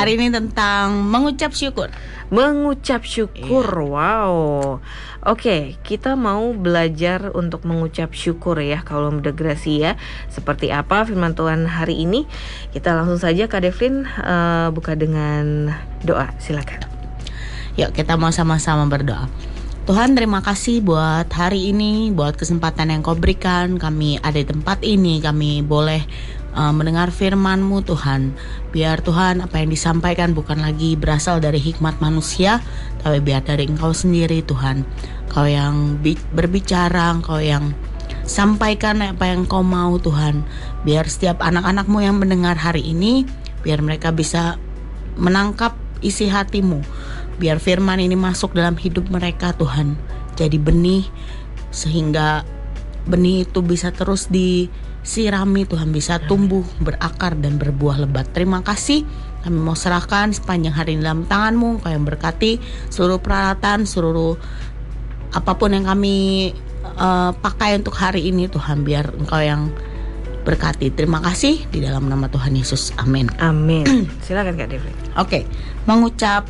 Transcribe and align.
Hari 0.00 0.16
ini 0.16 0.32
tentang 0.32 1.04
mengucap 1.12 1.52
syukur. 1.52 1.92
Mengucap 2.32 3.04
syukur, 3.04 3.68
Iya. 3.68 3.92
wow. 3.92 4.32
Oke, 5.28 5.76
kita 5.84 6.16
mau 6.16 6.56
belajar 6.56 7.28
untuk 7.36 7.68
mengucap 7.68 8.16
syukur 8.16 8.56
ya 8.64 8.80
kalau 8.80 9.12
Grasi 9.20 9.84
ya. 9.84 10.00
Seperti 10.32 10.72
apa 10.72 11.04
firman 11.04 11.36
Tuhan 11.36 11.68
hari 11.68 12.08
ini? 12.08 12.24
Kita 12.72 12.96
langsung 12.96 13.20
saja 13.20 13.44
Kak 13.44 13.60
Devlin 13.60 14.08
eh, 14.08 14.72
buka 14.72 14.96
dengan 14.96 15.76
doa. 16.00 16.32
Silakan. 16.40 16.80
Yuk 17.76 17.92
kita 17.92 18.16
mau 18.16 18.32
sama-sama 18.32 18.88
berdoa. 18.88 19.28
Tuhan 19.84 20.16
terima 20.16 20.40
kasih 20.40 20.80
buat 20.80 21.28
hari 21.28 21.76
ini, 21.76 22.08
buat 22.08 22.40
kesempatan 22.40 22.88
yang 22.88 23.04
kau 23.04 23.20
berikan. 23.20 23.76
Kami 23.76 24.16
ada 24.24 24.40
di 24.40 24.48
tempat 24.48 24.80
ini, 24.80 25.20
kami 25.20 25.60
boleh 25.60 26.08
uh, 26.54 26.72
mendengar 26.74 27.10
firman-Mu 27.14 27.82
Tuhan. 27.86 28.34
Biar 28.70 29.02
Tuhan 29.02 29.42
apa 29.42 29.62
yang 29.62 29.70
disampaikan 29.70 30.34
bukan 30.34 30.62
lagi 30.62 30.94
berasal 30.94 31.42
dari 31.42 31.58
hikmat 31.58 31.98
manusia, 31.98 32.62
tapi 33.02 33.18
biar 33.22 33.42
dari 33.42 33.66
Engkau 33.66 33.90
sendiri 33.90 34.42
Tuhan. 34.46 34.86
Kau 35.30 35.46
yang 35.46 35.98
bi- 36.02 36.18
berbicara, 36.34 37.14
Kau 37.22 37.38
yang 37.38 37.74
sampaikan 38.26 39.02
apa 39.02 39.30
yang 39.30 39.46
Kau 39.46 39.62
mau 39.62 39.98
Tuhan. 39.98 40.42
Biar 40.82 41.06
setiap 41.06 41.42
anak-anakmu 41.42 41.98
yang 42.02 42.18
mendengar 42.18 42.58
hari 42.58 42.82
ini, 42.82 43.26
biar 43.62 43.82
mereka 43.82 44.10
bisa 44.10 44.58
menangkap 45.18 45.74
isi 46.00 46.30
hatimu. 46.30 46.80
Biar 47.40 47.56
firman 47.56 48.00
ini 48.00 48.16
masuk 48.16 48.52
dalam 48.52 48.76
hidup 48.76 49.08
mereka 49.08 49.56
Tuhan. 49.56 49.96
Jadi 50.36 50.56
benih 50.56 51.04
sehingga 51.70 52.42
benih 53.06 53.48
itu 53.48 53.60
bisa 53.64 53.92
terus 53.92 54.28
disirami 55.00 55.64
Tuhan 55.64 55.90
bisa 55.90 56.20
tumbuh 56.28 56.62
berakar 56.80 57.36
dan 57.40 57.56
berbuah 57.56 58.04
lebat. 58.04 58.28
Terima 58.36 58.60
kasih. 58.60 59.04
Kami 59.40 59.56
mau 59.56 59.72
serahkan 59.72 60.36
sepanjang 60.36 60.76
hari 60.76 61.00
ini 61.00 61.02
dalam 61.04 61.24
tanganmu. 61.24 61.80
Kau 61.80 61.88
yang 61.88 62.04
berkati 62.04 62.60
seluruh 62.92 63.16
peralatan, 63.18 63.88
seluruh 63.88 64.36
apa 65.32 65.52
pun 65.56 65.72
yang 65.72 65.88
kami 65.88 66.50
eh, 66.84 67.30
pakai 67.32 67.80
untuk 67.80 67.96
hari 67.96 68.28
ini 68.28 68.52
Tuhan 68.52 68.84
biar 68.84 69.16
Engkau 69.16 69.40
yang 69.40 69.72
berkati. 70.44 70.92
Terima 70.92 71.20
kasih 71.24 71.64
di 71.72 71.80
dalam 71.80 72.08
nama 72.08 72.28
Tuhan 72.28 72.52
Yesus. 72.52 72.92
Amin. 73.00 73.28
Amin. 73.40 73.84
Silakan 74.24 74.56
Kak 74.60 74.68
Devlin. 74.68 74.96
Oke, 75.16 75.48
mengucap 75.88 76.48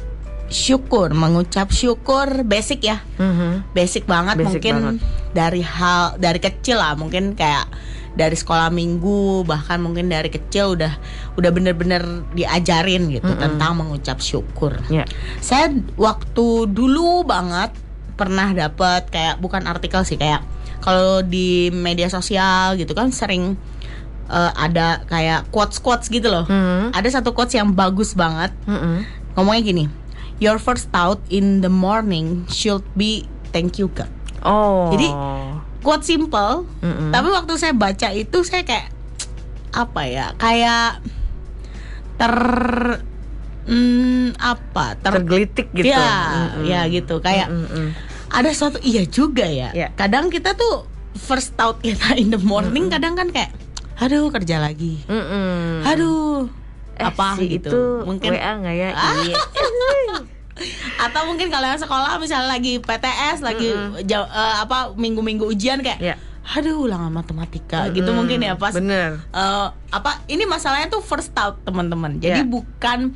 syukur, 0.51 1.15
mengucap 1.15 1.71
syukur 1.71 2.43
basic 2.43 2.83
ya. 2.83 2.99
Mhm. 3.23 3.71
Basic 3.71 4.03
banget 4.11 4.43
Basic 4.43 4.59
mungkin 4.59 4.75
banget. 4.75 4.95
dari 5.31 5.63
hal 5.63 6.19
dari 6.19 6.43
kecil 6.43 6.83
lah, 6.83 6.99
mungkin 6.99 7.39
kayak 7.39 7.71
dari 8.11 8.35
sekolah 8.35 8.75
minggu 8.75 9.47
bahkan 9.47 9.79
mungkin 9.79 10.11
dari 10.11 10.29
kecil 10.29 10.75
udah 10.75 10.93
udah 11.39 11.51
bener-bener 11.55 12.27
diajarin 12.35 13.07
gitu 13.09 13.27
Mm-mm. 13.27 13.39
tentang 13.39 13.79
mengucap 13.79 14.19
syukur. 14.19 14.77
Ya. 14.91 15.07
Saya 15.39 15.71
waktu 15.95 16.67
dulu 16.67 17.23
banget 17.23 17.71
pernah 18.19 18.51
dapet 18.51 19.09
kayak 19.09 19.39
bukan 19.39 19.65
artikel 19.65 20.03
sih 20.03 20.19
kayak 20.19 20.43
kalau 20.83 21.23
di 21.23 21.71
media 21.71 22.11
sosial 22.11 22.77
gitu 22.77 22.93
kan 22.93 23.15
sering 23.15 23.55
eh, 24.27 24.53
ada 24.55 25.03
kayak 25.07 25.49
quotes 25.51 25.79
quotes 25.79 26.11
gitu 26.11 26.29
loh. 26.29 26.45
Mhm. 26.45 26.93
Ada 26.93 27.23
satu 27.23 27.31
quotes 27.33 27.55
yang 27.55 27.73
bagus 27.73 28.13
banget 28.13 28.51
Mhm. 28.67 29.07
ngomongnya 29.39 29.63
gini 29.63 29.85
your 30.43 30.59
first 30.59 30.91
thought 30.91 31.23
in 31.31 31.61
the 31.63 31.71
morning 31.71 32.43
should 32.49 32.83
be 32.95 33.25
thank 33.53 33.79
you 33.79 33.87
God 33.93 34.11
Oh. 34.41 34.89
Jadi, 34.89 35.05
quote 35.81 36.03
simple 36.03 36.65
Mhm. 36.81 37.11
tapi 37.11 37.29
waktu 37.29 37.53
saya 37.57 37.73
baca 37.73 38.09
itu 38.11 38.39
saya 38.43 38.63
kayak 38.63 38.89
apa 39.71 40.03
ya 40.05 40.27
kayak 40.37 40.99
ter 42.17 42.35
hmm, 43.65 44.37
apa 44.37 44.99
ter 44.99 45.13
tergelitik 45.15 45.69
gitu. 45.73 45.89
ya 45.89 46.11
Mhm. 46.53 46.65
ya 46.65 46.81
gitu 46.87 47.19
kayak 47.19 47.49
Mhm. 47.49 47.87
ada 48.29 48.51
suatu 48.51 48.79
iya 48.81 49.03
juga 49.05 49.45
ya 49.45 49.73
Iya. 49.73 49.89
kadang 49.95 50.29
kita 50.29 50.53
tuh 50.53 50.85
first 51.17 51.55
thought 51.55 51.81
kita 51.81 52.15
in 52.15 52.29
the 52.29 52.39
morning 52.39 52.87
kadang 52.89 53.15
kan 53.15 53.29
kayak 53.29 53.51
aduh 53.97 54.29
kerja 54.29 54.59
lagi 54.59 55.01
Mhm. 55.05 55.85
aduh 55.85 56.49
Eh, 56.95 57.09
apa 57.09 57.33
si 57.35 57.49
gitu 57.49 57.73
itu 57.73 57.81
mungkin 58.05 58.29
WA 58.31 58.53
nggak 58.61 58.77
ya? 58.77 58.89
Ah. 58.93 59.17
Atau 60.99 61.25
mungkin 61.25 61.49
kalau 61.49 61.67
yang 61.67 61.77
sekolah 61.77 62.17
misalnya 62.17 62.49
lagi 62.49 62.79
PTS 62.79 63.41
lagi 63.41 63.73
jauh, 64.05 64.27
eh, 64.27 64.57
apa 64.59 64.93
minggu-minggu 64.95 65.45
ujian 65.47 65.81
kayak 65.81 65.99
Ya. 65.99 66.17
aduh 66.51 66.83
ulangan 66.83 67.09
matematika 67.11 67.87
gitu 67.89 68.05
Mm-mm. 68.07 68.17
mungkin 68.19 68.41
ya 68.41 68.55
pas 68.55 68.73
Bener. 68.73 69.23
eh, 69.23 69.67
apa 69.89 70.11
ini 70.27 70.45
masalahnya 70.45 70.89
tuh 70.89 71.01
first 71.01 71.31
thought 71.31 71.61
teman-teman 71.63 72.17
jadi 72.17 72.43
Ya. 72.43 72.45
bukan 72.45 73.15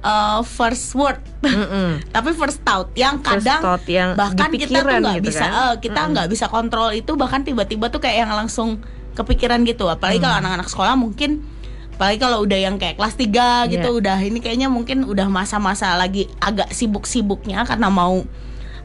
eh, 0.00 0.40
first 0.42 0.92
word 0.92 1.22
Mhm. 1.40 2.02
tapi 2.14 2.32
first 2.32 2.58
thought 2.60 2.90
yang 2.92 3.18
First 3.18 3.46
kadang 3.46 3.60
thought 3.60 3.86
yang 3.86 4.08
bahkan 4.12 4.50
kita 4.50 4.78
tuh 4.78 4.98
nggak 4.98 5.16
gitu 5.16 5.28
bisa 5.28 5.44
kan? 5.44 5.52
eh, 5.62 5.74
kita 5.78 6.00
nggak 6.08 6.26
bisa 6.28 6.46
kontrol 6.46 6.90
itu 6.90 7.12
bahkan 7.14 7.40
tiba-tiba 7.40 7.86
tuh 7.86 7.98
kayak 7.98 8.26
yang 8.26 8.32
langsung 8.34 8.82
kepikiran 9.12 9.62
gitu 9.62 9.86
apalagi 9.86 10.18
kalau 10.18 10.34
Mm. 10.34 10.42
anak-anak 10.42 10.66
sekolah 10.66 10.94
mungkin 10.94 11.44
apalagi 11.92 12.18
kalau 12.18 12.40
udah 12.40 12.58
yang 12.58 12.76
kayak 12.76 12.96
kelas 12.96 13.14
3 13.14 13.70
gitu 13.70 13.88
Iya. 13.88 13.98
udah 14.00 14.18
ini 14.18 14.38
kayaknya 14.38 14.66
mungkin 14.66 15.04
udah 15.04 15.28
masa-masa 15.28 15.94
lagi 15.94 16.26
agak 16.38 16.70
sibuk-sibuknya 16.70 17.62
karena 17.62 17.86
mau 17.86 18.24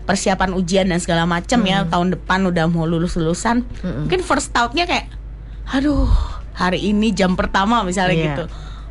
persiapan 0.04 0.54
ujian 0.54 0.86
dan 0.86 0.98
segala 0.98 1.26
macam 1.26 1.60
ya 1.62 1.84
tahun 1.84 2.14
depan 2.14 2.46
udah 2.46 2.66
mau 2.66 2.84
lulus-lulusan 2.84 3.64
Mm-mm. 3.64 4.06
mungkin 4.06 4.22
first 4.22 4.52
thoughtnya 4.52 4.84
kayak 4.84 5.12
aduh 5.68 6.08
hari 6.54 6.80
ini 6.86 7.12
jam 7.12 7.34
pertama 7.34 7.82
misalnya 7.82 8.14
Iya. 8.14 8.26
gitu 8.30 8.44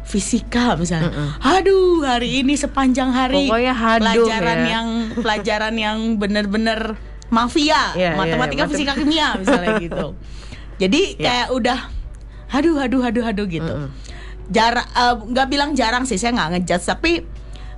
fisika 0.04 0.76
misalnya 0.76 1.08
Mm-mm. 1.08 1.28
aduh 1.40 2.04
hari 2.04 2.40
ini 2.40 2.54
sepanjang 2.54 3.10
hari 3.10 3.48
Pokoknya 3.48 3.74
haduh 3.74 4.04
pelajaran 4.04 4.58
ya. 4.58 4.68
yang 4.70 4.88
pelajaran 5.16 5.74
yang 5.74 5.98
bener-bener 6.16 6.80
mafia 7.26 7.90
Iya, 7.92 7.96
iya, 7.96 8.10
matematika 8.14 8.62
iya, 8.62 8.70
fisika 8.70 8.92
kimia 8.94 9.28
misalnya 9.34 9.80
gitu 9.80 10.06
jadi 10.82 11.00
Iya. 11.14 11.22
kayak 11.22 11.48
udah 11.50 11.78
aduh 12.48 12.78
aduh 12.78 13.02
aduh 13.02 13.24
aduh 13.24 13.46
gitu 13.46 13.66
Mm-mm. 13.66 13.88
jarang 14.48 14.86
eh, 14.86 15.14
nggak 15.26 15.46
bilang 15.46 15.70
jarang 15.72 16.04
sih 16.04 16.14
saya 16.14 16.32
nggak 16.32 16.50
ngejudge 16.56 16.86
tapi 16.86 17.12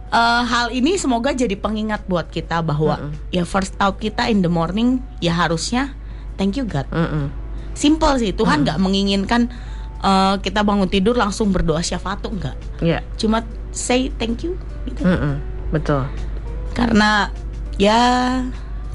eh, 0.09 0.43
hal 0.45 0.69
ini 0.71 0.95
semoga 0.95 1.33
jadi 1.33 1.55
pengingat 1.55 2.05
buat 2.05 2.29
kita 2.29 2.61
bahwa 2.61 3.01
Mm-mm. 3.01 3.13
ya 3.31 3.43
first 3.43 3.77
thought 3.77 3.97
kita 3.97 4.27
in 4.27 4.41
the 4.41 4.49
morning 4.49 5.01
ya 5.19 5.33
harusnya 5.33 5.93
thank 6.37 6.55
you 6.55 6.63
God 6.63 6.85
Mhm. 6.89 7.33
simple 7.73 8.15
sih 8.17 8.31
Tuhan 8.31 8.63
nggak 8.63 8.79
menginginkan 8.79 9.49
eh, 9.99 10.35
kita 10.39 10.63
bangun 10.63 10.87
tidur 10.87 11.15
langsung 11.15 11.49
berdoa 11.49 11.81
syafatu 11.81 12.29
enggak 12.29 12.55
Ya. 12.79 13.01
cuma 13.15 13.43
say 13.71 14.13
thank 14.15 14.43
you 14.43 14.55
gitu 14.85 15.03
Mhm. 15.03 15.35
Betul. 15.71 16.05
karena 16.73 17.29
ya 17.77 18.01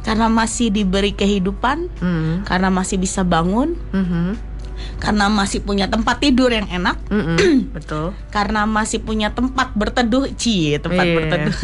karena 0.02 0.28
masih 0.28 0.68
diberi 0.68 1.12
kehidupan 1.12 1.88
Mhm. 1.96 2.44
karena 2.44 2.68
masih 2.68 2.96
bisa 2.96 3.22
bangun 3.22 3.76
Mhm. 3.92 4.53
Karena 4.98 5.28
masih 5.28 5.60
punya 5.60 5.86
tempat 5.86 6.20
tidur 6.20 6.48
yang 6.48 6.68
enak 6.68 6.96
Mhm. 7.08 7.38
Betul. 7.76 8.16
karena 8.30 8.64
masih 8.64 9.00
punya 9.00 9.30
tempat 9.30 9.74
berteduh 9.74 10.32
cie 10.34 10.78
tempat 10.78 11.04
Iya. 11.04 11.16
berteduh 11.16 11.56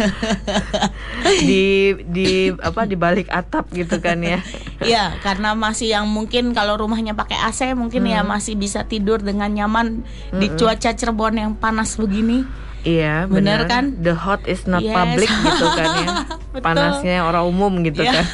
di 1.42 1.66
di 2.06 2.28
apa 2.54 2.84
di 2.84 2.96
balik 2.96 3.28
atap 3.30 3.70
gitu 3.72 4.00
kan 4.00 4.20
ya. 4.20 4.40
ya 4.84 5.16
karena 5.20 5.54
masih 5.54 5.92
yang 5.92 6.06
mungkin 6.06 6.52
kalau 6.52 6.76
rumahnya 6.76 7.14
pakai 7.14 7.38
AC 7.40 7.72
mungkin 7.74 8.04
ya 8.04 8.22
Hmm. 8.22 8.32
masih 8.32 8.54
bisa 8.54 8.84
tidur 8.84 9.20
dengan 9.20 9.48
nyaman 9.48 10.04
di 10.32 10.48
cuaca 10.52 10.92
Cirebon 10.92 11.36
yang 11.36 11.52
panas 11.54 11.96
begini 11.96 12.44
Iya, 12.80 13.28
benar 13.28 13.68
kan? 13.68 14.00
The 14.00 14.16
hot 14.16 14.48
is 14.48 14.64
not 14.64 14.80
Yes. 14.80 14.96
public 14.96 15.28
gitu 15.28 15.66
kan 15.68 15.88
ya. 16.00 16.08
Panasnya 16.64 17.28
orang 17.28 17.44
umum 17.44 17.84
gitu 17.84 18.00
Iya. 18.02 18.24
kan. 18.24 18.26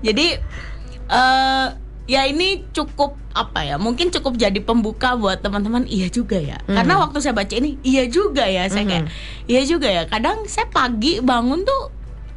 jadi 0.00 0.38
eh 1.04 1.66
ya 2.04 2.24
ini 2.24 2.68
cukup 2.70 3.16
apa 3.32 3.64
ya 3.64 3.76
mungkin 3.76 4.08
cukup 4.08 4.36
jadi 4.36 4.60
pembuka 4.60 5.14
buat 5.14 5.40
teman-teman 5.40 5.84
iya 5.86 6.06
juga 6.06 6.36
ya 6.36 6.60
Hmm. 6.62 6.76
karena 6.76 6.94
waktu 6.98 7.18
saya 7.18 7.32
baca 7.32 7.50
ini 7.50 7.80
iya 7.80 8.04
juga 8.06 8.44
ya 8.44 8.68
saya 8.68 8.84
kayak 8.84 9.08
iya 9.46 9.62
juga 9.62 9.88
ya 9.88 10.04
kadang 10.04 10.44
saya 10.44 10.68
pagi 10.68 11.18
bangun 11.18 11.64
tuh 11.64 11.88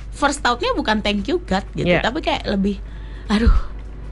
first 0.09 0.39
thoughtnya 0.39 0.71
bukan 0.71 0.99
thank 0.99 1.25
you 1.25 1.37
God 1.41 1.67
gitu 1.73 1.85
Iya. 1.85 1.99
tapi 1.99 2.19
kayak 2.19 2.47
lebih 2.47 2.79
aduh 3.27 3.51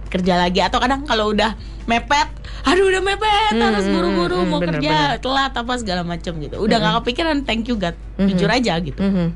kerja 0.05 0.37
lagi 0.37 0.59
atau 0.59 0.77
kadang 0.77 1.01
kalau 1.03 1.31
udah 1.31 1.55
mepet 1.85 2.27
aduh 2.63 2.85
udah 2.85 3.01
mepet 3.01 3.51
Hmm, 3.51 3.63
harus 3.63 3.85
buru-buru 3.85 4.37
hmm, 4.37 4.49
mau 4.49 4.59
bener, 4.59 4.77
kerja 4.77 4.95
telat 5.17 5.51
apa 5.51 5.73
segala 5.75 6.03
macam 6.03 6.35
gitu 6.35 6.55
udah 6.57 6.77
nggak 6.77 6.93
kepikiran 7.01 7.41
thank 7.41 7.65
you 7.65 7.75
God 7.75 7.95
Hmm. 8.15 8.27
jujur 8.27 8.47
aja 8.47 8.75
gitu 8.77 8.99
Mhm. 8.99 9.27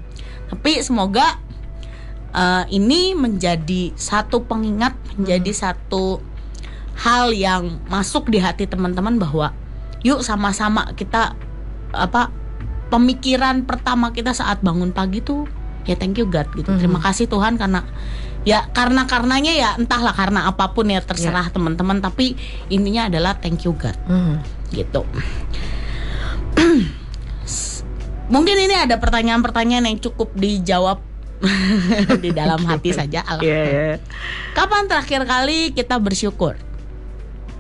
tapi 0.50 0.72
semoga 0.80 1.40
uh, 2.34 2.66
ini 2.70 3.14
menjadi 3.18 3.94
satu 3.94 4.46
pengingat, 4.46 4.96
menjadi 5.18 5.52
satu 5.54 6.22
hal 7.00 7.32
yang 7.32 7.80
masuk 7.88 8.28
di 8.28 8.44
hati 8.44 8.68
teman-teman 8.68 9.16
bahwa 9.16 9.56
yuk 10.04 10.20
sama-sama 10.20 10.92
kita 11.00 11.36
apa 11.96 12.32
pemikiran 12.92 13.64
pertama 13.64 14.12
kita 14.12 14.36
saat 14.36 14.60
bangun 14.60 14.92
pagi 14.92 15.24
tuh 15.24 15.48
ya 15.88 15.96
thank 15.96 16.20
you 16.20 16.28
God 16.28 16.50
gitu. 16.54 16.70
Mhm. 16.70 16.80
Terima 16.84 17.00
kasih 17.00 17.32
Tuhan 17.32 17.56
karena 17.56 17.88
ya 18.44 18.68
karena 18.72 19.04
karenanya 19.08 19.52
ya 19.56 19.70
entahlah 19.80 20.16
karena 20.16 20.48
apa 20.48 20.72
pun 20.72 20.88
ya 20.92 21.00
terserah 21.04 21.52
teman-teman 21.52 22.00
tapi 22.00 22.36
intinya 22.68 23.08
adalah 23.08 23.36
thank 23.40 23.64
you 23.64 23.74
God 23.76 23.96
Mhm. 24.08 24.36
gitu. 24.76 25.02
mungkin 28.34 28.56
ini 28.62 28.76
ada 28.78 29.02
pertanyaan-pertanyaan 29.02 29.90
yang 29.90 29.98
cukup 29.98 30.30
dijawab 30.38 31.02
di 32.24 32.30
dalam 32.36 32.62
hati 32.68 32.92
saja. 32.92 33.24
Allah. 33.30 33.44
Iya, 33.44 33.62
iya. 33.64 33.96
Kapan 34.54 34.88
terakhir 34.92 35.24
kali 35.24 35.72
kita 35.72 35.96
bersyukur? 36.00 36.56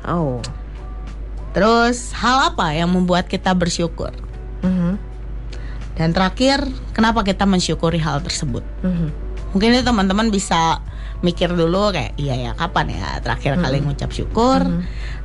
Oh. 0.07 0.43
Terus 1.55 2.13
hal 2.13 2.53
apa 2.53 2.75
yang 2.75 2.93
membuat 2.93 3.25
kita 3.25 3.55
bersyukur? 3.57 4.13
Mhm. 4.61 4.99
Dan 5.99 6.15
terakhir, 6.15 6.63
kenapa 6.95 7.27
kita 7.27 7.43
mensyukuri 7.43 7.99
hal 7.99 8.23
tersebut? 8.23 8.63
Mhm. 8.85 9.07
Mungkin 9.51 9.69
ini 9.73 9.81
teman-teman 9.81 10.29
bisa 10.29 10.79
mikir 11.19 11.51
dulu 11.51 11.91
kayak 11.91 12.15
iya 12.15 12.31
ya 12.39 12.51
kapan 12.55 12.95
ya 12.95 13.19
terakhir 13.19 13.59
kali 13.59 13.83
ngucap 13.83 14.13
syukur. 14.13 14.63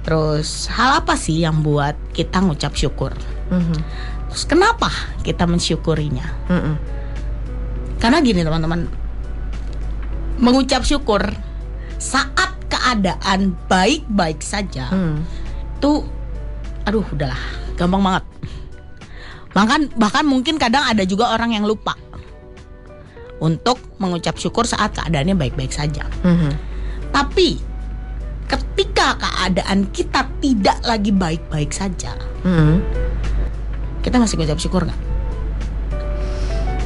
Terus 0.02 0.66
hal 0.72 1.04
apa 1.04 1.14
sih 1.14 1.44
yang 1.44 1.62
buat 1.62 1.94
kita 2.16 2.42
ngucap 2.42 2.74
syukur? 2.74 3.12
Mhm. 3.52 3.78
Terus 4.32 4.44
kenapa 4.48 4.90
kita 5.22 5.46
mensyukurinya? 5.46 6.26
Mhm. 6.50 6.74
Karena 7.98 8.20
gini 8.20 8.44
teman-teman, 8.44 8.84
mengucap 10.38 10.82
syukur 10.84 11.22
saat 11.96 12.52
keadaan 12.68 13.54
baik-baik 13.70 14.42
saja 14.42 14.90
Hmm. 14.90 15.22
itu, 15.78 16.04
aduh 16.84 17.06
udahlah, 17.14 17.38
gampang 17.78 18.02
banget. 18.02 18.24
Bahkan 19.54 19.80
bahkan 19.94 20.26
mungkin 20.26 20.58
kadang 20.58 20.82
ada 20.82 21.06
juga 21.06 21.30
orang 21.30 21.54
yang 21.54 21.62
lupa 21.62 21.94
untuk 23.38 23.78
mengucap 24.02 24.34
syukur 24.36 24.66
saat 24.66 24.94
keadaannya 24.98 25.38
baik-baik 25.38 25.70
saja. 25.70 26.02
Mhm. 26.26 26.50
Tapi 27.14 27.62
ketika 28.50 29.14
keadaan 29.16 29.86
kita 29.94 30.26
tidak 30.42 30.78
lagi 30.82 31.14
baik-baik 31.14 31.70
saja, 31.70 32.18
Mhm. 32.42 32.82
kita 34.02 34.18
masih 34.18 34.34
mengucap 34.36 34.58
syukur 34.58 34.82
nggak? 34.82 35.00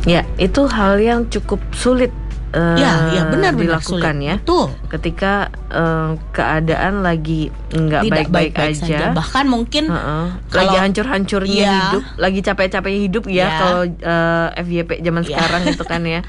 Ya, 0.05 0.23
itu 0.37 0.63
hal 0.67 0.99
yang 0.99 1.27
cukup 1.27 1.59
sulit 1.73 2.15
eh, 2.49 2.77
ya, 2.81 3.13
ya 3.13 3.23
benar-benar 3.29 3.77
dilakukan 3.77 4.17
sulit. 4.17 4.25
ya. 4.25 4.35
Betul. 4.41 4.67
Ketika 4.89 5.33
eh, 5.69 6.11
keadaan 6.33 7.05
lagi 7.05 7.53
nggak 7.69 8.03
baik-baik 8.09 8.53
aja. 8.57 8.73
saja. 8.79 8.99
Bahkan 9.13 9.45
mungkin 9.45 9.85
Heeh. 9.87 10.27
Kalau- 10.49 10.57
lagi 10.65 10.77
hancur-hancurnya 10.79 11.61
Iya. 11.61 11.77
hidup, 11.93 12.05
lagi 12.17 12.41
capek-capeknya 12.41 13.01
hidup 13.05 13.25
ya 13.27 13.35
Iya. 13.35 13.49
kalau 13.59 13.83
eh, 13.85 14.49
FYP 14.59 14.91
zaman 15.03 15.23
Iya. 15.23 15.29
sekarang 15.29 15.63
itu 15.67 15.85
kan 15.85 16.03
ya. 16.03 16.21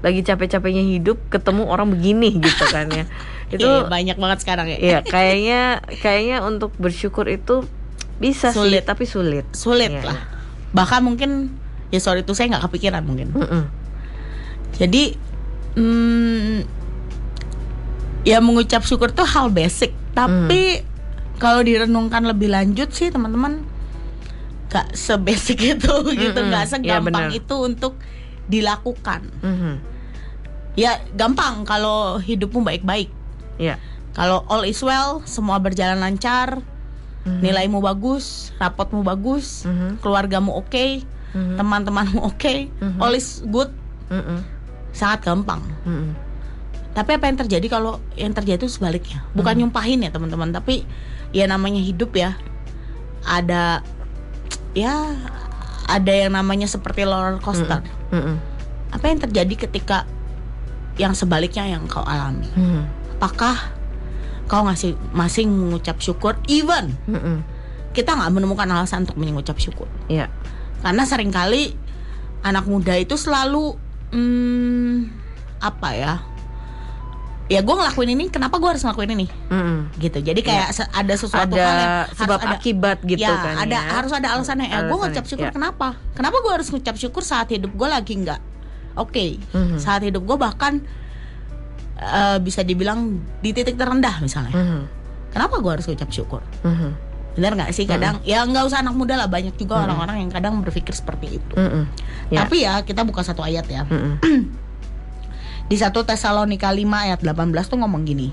Lagi 0.00 0.20
capek-capeknya 0.22 0.84
hidup 0.86 1.18
ketemu 1.28 1.62
orang 1.66 1.88
begini 1.90 2.36
gitu 2.36 2.64
kan 2.66 2.88
ya. 2.88 3.04
Itu 3.46 3.62
Iya, 3.62 3.86
banyak 3.86 4.16
banget 4.16 4.38
sekarang 4.42 4.66
ya. 4.66 4.78
Iya, 4.78 4.98
kayaknya 5.12 5.60
kayaknya 6.00 6.36
untuk 6.40 6.72
bersyukur 6.76 7.26
itu 7.26 7.62
bisa 8.16 8.48
Sulit. 8.48 8.80
sih, 8.80 8.88
tapi 8.88 9.04
sulit. 9.04 9.44
Sulit 9.52 9.92
Iya, 9.92 10.08
lah. 10.08 10.18
Bahkan 10.72 11.00
mungkin 11.00 11.52
ya 11.96 12.00
sorry 12.02 12.20
itu 12.20 12.36
saya 12.36 12.52
nggak 12.52 12.68
kepikiran 12.68 13.00
mungkin. 13.02 13.32
Mm-mm. 13.32 13.62
Jadi 14.76 15.16
hmm, 15.72 16.56
ya 18.22 18.38
mengucap 18.38 18.82
syukur 18.82 19.08
tuh 19.10 19.24
hal 19.24 19.48
basic, 19.48 19.96
tapi 20.12 20.84
kalau 21.36 21.60
direnungkan 21.60 22.20
lebih 22.22 22.48
lanjut 22.48 22.90
sih 22.90 23.08
teman-teman 23.08 23.64
gak 24.66 24.92
sebasic 24.92 25.56
itu 25.72 25.94
gitu, 26.12 26.34
Mm-mm. 26.34 26.50
nggak 26.50 26.64
Ya, 26.64 26.70
segampang 26.70 27.30
benar. 27.30 27.30
itu 27.32 27.54
untuk 27.56 27.96
dilakukan. 28.46 29.24
Mhm. 29.40 29.72
Ya 30.76 31.00
gampang 31.10 31.64
kalau 31.64 32.18
hidupmu 32.18 32.60
baik-baik. 32.62 33.08
Iya. 33.56 33.80
Kalau 34.12 34.44
all 34.46 34.64
is 34.64 34.80
well, 34.80 35.24
semua 35.24 35.56
berjalan 35.56 35.96
lancar, 35.96 36.60
Mhm. 37.22 37.40
nilaimu 37.40 37.78
bagus, 37.80 38.52
rapotmu 38.56 39.00
bagus, 39.00 39.64
Mhm. 39.64 39.98
keluargamu 39.98 40.52
oke, 40.52 41.04
Mhm. 41.36 41.56
teman-temanmu 41.60 42.20
oke, 42.32 42.54
Mhm. 42.80 42.96
all 42.96 43.12
is 43.12 43.44
good, 43.46 43.68
Mm-mm. 44.08 44.40
sangat 44.90 45.20
gampang. 45.22 45.60
Mm-mm. 45.84 46.16
Tapi 46.90 47.12
apa 47.12 47.28
yang 47.28 47.36
terjadi 47.36 47.66
kalau 47.68 48.00
yang 48.16 48.32
terjadi 48.32 48.64
itu 48.64 48.72
sebaliknya? 48.72 49.20
Bukan 49.36 49.52
Hmm. 49.52 49.60
nyumpahin 49.68 50.00
ya 50.00 50.08
teman-teman, 50.08 50.48
tapi 50.48 50.88
ya 51.30 51.44
namanya 51.44 51.84
hidup 51.84 52.16
ya. 52.16 52.32
Ada 53.20 53.84
ya 54.72 55.12
ada 55.86 56.12
yang 56.12 56.32
namanya 56.32 56.64
seperti 56.64 57.04
roller 57.04 57.36
coaster. 57.36 57.84
Mm-mm. 58.08 58.40
Apa 58.90 59.12
yang 59.12 59.20
terjadi 59.20 59.68
ketika 59.68 60.08
yang 60.96 61.12
sebaliknya 61.12 61.68
yang 61.68 61.84
kau 61.84 62.00
alami? 62.00 62.48
Mhm. 62.56 62.82
Apakah 63.20 63.76
kau 64.48 64.64
ngasih 64.64 64.96
masih 65.12 65.44
mengucap 65.44 66.00
syukur 66.00 66.38
even 66.46 66.96
Mm-mm. 67.04 67.42
kita 67.92 68.14
nggak 68.14 68.30
menemukan 68.30 68.64
alasan 68.72 69.04
untuk 69.04 69.20
mengucap 69.20 69.60
syukur? 69.60 69.84
Iya. 70.08 70.32
Karena 70.86 71.02
sering 71.02 71.34
kali 71.34 71.74
anak 72.46 72.70
muda 72.70 72.94
itu 72.94 73.18
selalu 73.18 73.74
hmm, 74.14 75.10
apa 75.58 75.88
ya? 75.90 76.14
Ya 77.46 77.62
gue 77.62 77.74
ngelakuin 77.74 78.10
ini, 78.10 78.24
kenapa 78.26 78.58
gue 78.58 78.70
harus 78.70 78.82
ngelakuin 78.82 79.18
ini? 79.18 79.26
Mm-mm. 79.50 79.90
Gitu. 79.98 80.18
Jadi 80.18 80.42
kayak 80.42 80.70
se- 80.70 80.90
ada 80.90 81.14
sesuatu 81.14 81.54
Ada 81.54 81.58
hal 81.58 81.74
yang 81.74 81.90
harus 82.02 82.18
sebab 82.18 82.38
ada 82.38 82.54
akibat 82.54 82.98
gitu 83.02 83.22
ya, 83.22 83.34
kan 83.34 83.54
ada 83.66 83.78
ya. 83.78 83.90
harus 83.98 84.12
ada 84.14 84.28
alasannya. 84.30 84.66
Ya, 84.66 84.78
gue 84.78 84.86
Alasannya, 84.86 85.02
ngucap 85.10 85.24
syukur 85.26 85.46
ya. 85.46 85.52
kenapa? 85.54 85.88
Kenapa 86.14 86.36
gue 86.38 86.52
harus 86.54 86.68
ngucap 86.70 86.94
syukur 86.94 87.22
saat 87.22 87.50
hidup 87.50 87.70
gue 87.70 87.86
lagi 87.86 88.14
nggak 88.14 88.40
oke? 88.94 89.26
Mhm. 89.54 89.78
Saat 89.78 90.02
hidup 90.02 90.22
gue 90.22 90.36
bahkan 90.36 90.82
eh, 91.96 92.38
bisa 92.38 92.62
dibilang 92.62 93.14
di 93.38 93.50
titik 93.50 93.74
terendah 93.74 94.18
misalnya. 94.18 94.50
Mhm. 94.50 94.80
Kenapa 95.30 95.58
gue 95.58 95.70
harus 95.70 95.86
ngucap 95.86 96.10
syukur? 96.10 96.42
Mhm. 96.62 96.90
Bener 97.36 97.52
nggak 97.52 97.70
sih 97.76 97.84
kadang? 97.84 98.24
Ya 98.24 98.40
nggak 98.42 98.64
usah 98.64 98.80
anak 98.80 98.96
muda 98.96 99.20
lah, 99.20 99.28
banyak 99.28 99.60
juga 99.60 99.84
orang-orang 99.84 100.24
yang 100.24 100.32
kadang 100.32 100.56
berpikir 100.64 100.96
seperti 100.96 101.36
itu. 101.36 101.54
Mm-mm. 101.54 101.84
Ya. 102.32 102.42
Tapi 102.42 102.64
ya 102.64 102.80
kita 102.80 103.04
buka 103.04 103.20
satu 103.20 103.44
ayat 103.44 103.68
ya. 103.68 103.84
Mm-mm. 103.84 104.16
Di 105.70 105.76
1 105.76 105.92
Tesalonika 105.92 106.72
5 106.72 106.80
ayat 106.88 107.20
18 107.20 107.52
tuh 107.68 107.78
ngomong 107.84 108.08
gini. 108.08 108.32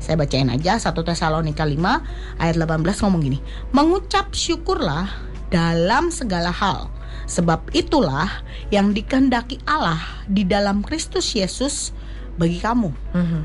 Saya 0.00 0.16
bacain 0.16 0.48
aja 0.48 0.80
1 0.80 0.96
Tesalonika 1.04 1.68
5 1.68 2.40
ayat 2.40 2.56
18 2.56 3.04
ngomong 3.04 3.20
gini. 3.20 3.38
Mengucap 3.76 4.32
syukurlah 4.32 5.10
dalam 5.52 6.08
segala 6.08 6.48
hal. 6.48 6.88
Sebab 7.28 7.74
itulah 7.76 8.42
yang 8.72 8.96
dikehendaki 8.96 9.60
Allah 9.68 10.00
di 10.26 10.48
dalam 10.48 10.80
Kristus 10.80 11.36
Yesus 11.36 11.92
bagi 12.40 12.56
kamu. 12.58 12.90
Mhm. 13.12 13.40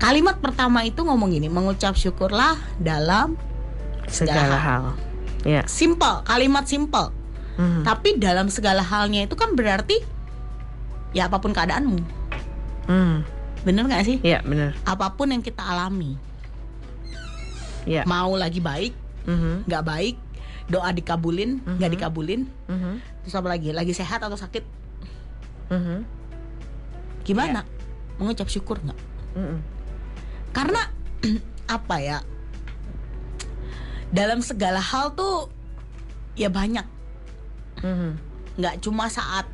Kalimat 0.00 0.40
pertama 0.40 0.80
itu 0.82 1.04
ngomong 1.04 1.28
gini, 1.28 1.52
mengucap 1.52 1.92
syukurlah 1.92 2.56
dalam 2.80 3.36
segala, 4.10 4.44
Segala 4.44 4.58
hal. 4.58 4.82
hal. 4.82 4.84
Ya. 5.42 5.62
Simple, 5.64 6.20
kalimat 6.22 6.66
simple. 6.66 7.08
Mhm. 7.56 7.82
Tapi 7.82 8.16
dalam 8.16 8.46
segala 8.46 8.80
halnya 8.80 9.24
itu 9.24 9.34
kan 9.34 9.54
berarti 9.54 10.02
ya 11.10 11.26
apa 11.26 11.38
pun 11.38 11.50
keadaanmu. 11.50 11.98
Mhm. 12.86 13.16
Bener 13.60 13.82
gak 13.86 14.04
sih? 14.04 14.16
Ya, 14.20 14.40
benar. 14.40 14.72
apa 14.82 15.12
pun 15.12 15.28
yang 15.28 15.40
kita 15.40 15.60
alami 15.60 16.16
Ya. 17.82 18.04
mau 18.04 18.32
lagi 18.34 18.56
baik 18.58 18.92
Mhm. 19.24 19.64
nggak 19.64 19.84
baik 19.84 20.16
doa 20.66 20.88
dikabulin 20.90 21.60
nggak 21.60 21.92
dikabulin 21.92 22.44
Mhm. 22.66 22.92
terus 23.20 23.34
apa 23.34 23.48
lagi 23.48 23.68
lagi 23.70 23.90
sehat 23.90 24.20
atau 24.20 24.36
sakit 24.36 24.64
Mhm. 25.68 26.04
gimana 27.22 27.64
mengucap 28.16 28.48
syukur 28.48 28.80
nggak 28.80 28.96
Mhm. 29.34 29.58
karena 30.52 30.82
apa 31.68 31.96
ya 32.00 32.18
dalam 34.10 34.38
segala 34.40 34.78
hal 34.78 35.14
tuh 35.14 35.46
ya 36.34 36.48
banyak 36.48 36.84
Mhm. 37.80 38.10
nggak 38.56 38.74
cuma 38.80 39.06
saat 39.06 39.46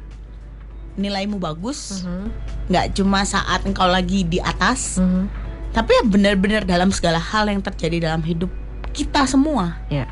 nilaimu 0.97 1.37
bagus 1.37 2.03
Mhm. 2.03 2.27
nggak 2.69 2.87
cuma 2.93 3.21
saat 3.23 3.63
engkau 3.63 3.87
lagi 3.87 4.25
di 4.25 4.41
atas 4.41 4.97
Mhm. 4.97 5.29
tapi 5.71 5.93
ya 5.93 6.03
benar-benar 6.03 6.65
dalam 6.65 6.89
segala 6.89 7.21
hal 7.21 7.47
yang 7.47 7.61
terjadi 7.61 8.01
dalam 8.03 8.25
hidup 8.25 8.49
kita 8.91 9.29
semua 9.29 9.77
Ya. 9.87 10.09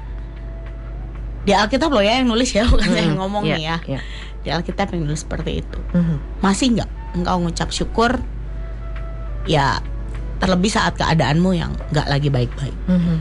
di 1.43 1.53
Alkitab 1.53 1.89
loh 1.89 2.01
ya 2.01 2.21
yang 2.21 2.29
nulis 2.29 2.53
ya 2.53 2.69
bukan 2.71 2.85
saya 2.87 3.03
yang 3.03 3.17
ngomong 3.17 3.45
Ya, 3.45 3.57
nih 3.57 3.65
ya 3.65 3.77
ya. 3.89 4.01
di 4.45 4.49
Alkitab 4.53 4.93
yang 4.93 5.09
nulis 5.09 5.25
seperti 5.25 5.65
itu 5.65 5.79
Mhm. 5.93 6.17
masih 6.39 6.77
nggak 6.77 6.91
engkau 7.17 7.41
ngucap 7.41 7.73
syukur 7.73 8.21
ya 9.45 9.81
terlebih 10.37 10.69
saat 10.69 10.95
keadaanmu 10.95 11.51
yang 11.53 11.73
nggak 11.91 12.07
lagi 12.07 12.29
baik-baik 12.29 12.77
Mhm. 12.87 13.17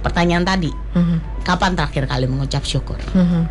Pertanyaan 0.00 0.42
tadi 0.42 0.72
Mhm. 0.92 1.42
kapan 1.42 1.72
terakhir 1.72 2.04
kali 2.04 2.24
mengucap 2.24 2.62
syukur 2.62 2.96
Mhm. 3.10 3.42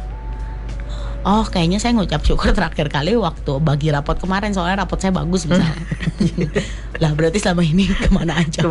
oh 1.22 1.46
kayaknya 1.46 1.78
saya 1.78 1.94
ngucap 1.94 2.22
syukur 2.22 2.50
terakhir 2.58 2.88
kali 2.88 3.14
waktu 3.14 3.52
bagi 3.60 3.90
rapot 3.90 4.16
kemarin 4.16 4.50
soalnya 4.50 4.82
rapot 4.82 4.98
saya 4.98 5.12
bagus 5.12 5.44
misalnya 5.44 5.76
lah 6.98 7.12
berarti 7.14 7.38
selama 7.38 7.62
ini 7.62 7.86
ke 7.96 8.10
mana 8.10 8.36
aja 8.36 8.66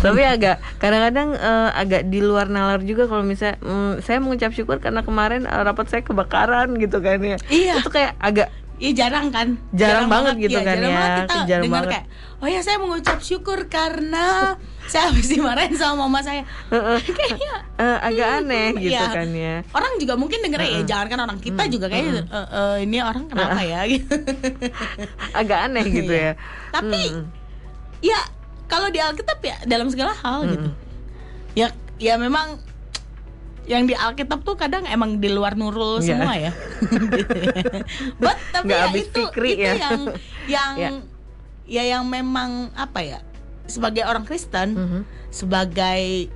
Tapi 0.00 0.22
agak 0.22 0.56
kadang-kadang 0.78 1.34
eh, 1.34 1.70
agak 1.74 2.08
di 2.08 2.20
luar 2.20 2.48
nalar 2.48 2.80
juga 2.80 3.04
kalau 3.04 3.20
misalnya 3.20 3.60
mm, 3.60 4.00
saya 4.00 4.16
mengucap 4.16 4.48
syukur 4.50 4.78
karena 4.78 5.02
kemarin 5.02 5.44
eh, 5.44 5.60
rapat 5.60 5.86
saya 5.86 6.00
kebakaran 6.00 6.72
gitu 6.74 6.98
kan 6.98 7.20
ya. 7.20 7.36
Iya. 7.46 7.74
Itu 7.78 7.90
kayak 7.90 8.16
agak 8.16 8.48
Iya 8.80 8.96
jarang 8.96 9.28
kan 9.28 9.60
Jarang 9.76 10.08
banget 10.08 10.40
gitu 10.40 10.56
kan 10.56 10.72
jarang 10.72 10.88
ya, 10.88 10.96
banget 10.96 11.12
kita 11.20 11.34
jarang 11.44 11.64
dengar 11.68 11.76
banget. 11.76 11.92
kayak 11.92 12.04
oh 12.40 12.48
ya 12.48 12.60
saya 12.64 12.76
mengucap 12.80 13.18
syukur 13.20 13.68
karena 13.68 14.56
saya 14.90 15.06
habis 15.06 15.26
dimarahin 15.26 15.70
sama 15.72 16.04
mama 16.04 16.18
saya 16.18 16.42
kayaknya 17.00 17.54
Eh, 17.76 17.98
agak 18.02 18.28
aneh 18.38 18.66
gitu 18.76 18.92
Iya. 18.92 19.08
kan 19.08 19.28
ya. 19.30 19.54
orang 19.70 19.92
juga 19.96 20.14
mungkin 20.14 20.38
dengernya 20.40 20.70
ya 20.70 20.82
jangan 20.84 21.06
kan 21.08 21.18
orang 21.22 21.38
kita 21.38 21.62
juga 21.66 21.86
kayaknya 21.86 22.22
"Eh, 22.22 22.48
eh, 22.52 22.74
ini 22.82 22.98
orang 23.00 23.24
kenapa 23.24 23.62
ya 23.62 23.80
gitu 23.86 24.10
Agak 25.40 25.58
aneh 25.64 25.84
gitu 25.86 26.10
Iya. 26.10 26.26
ya. 26.26 26.32
tapi 26.70 27.00
Mm. 27.08 27.24
ya 28.02 28.20
kalau 28.66 28.86
di 28.86 28.98
Alkitab 28.98 29.38
ya 29.40 29.56
dalam 29.64 29.88
segala 29.88 30.12
hal 30.12 30.44
gitu 30.46 30.68
ya 31.52 31.70
ya 31.96 32.14
memang 32.16 32.60
yang 33.64 33.84
di 33.84 33.94
Alkitab 33.94 34.42
tuh 34.42 34.54
kadang 34.54 34.82
emang 34.84 35.16
di 35.16 35.28
luar 35.28 35.54
nurul 35.54 35.98
Iya. 35.98 36.06
semua 36.10 36.34
ya 36.34 36.42
ya. 36.42 36.52
But 38.22 38.38
tapi 38.50 38.66
Nggak 38.66 38.80
ya 38.80 38.90
itu 38.92 39.20
fikri 39.20 39.50
itu 39.52 39.62
ya. 39.62 39.72
yang 39.78 40.00
yang 40.46 40.72
Ya. 40.76 40.90
ya 41.66 41.82
yang 41.88 42.04
memang 42.04 42.74
apa 42.74 42.98
ya 43.00 43.18
sebagai 43.70 44.02
orang 44.02 44.22
Kristen 44.22 44.68
Mhm. 44.74 45.00
sebagai 45.30 46.28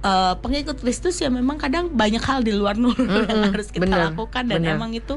eh, 0.00 0.34
pengikut 0.36 0.78
Kristus 0.78 1.16
ya 1.16 1.28
memang 1.28 1.56
kadang 1.56 1.90
banyak 1.90 2.20
hal 2.20 2.40
di 2.40 2.52
luar 2.52 2.74
nurul 2.74 2.94
yang 3.24 3.40
Mm-mm, 3.42 3.50
harus 3.50 3.68
kita 3.68 3.84
bener, 3.84 4.00
lakukan 4.06 4.44
dan 4.44 4.60
bener. 4.60 4.74
emang 4.74 4.92
itu 4.92 5.16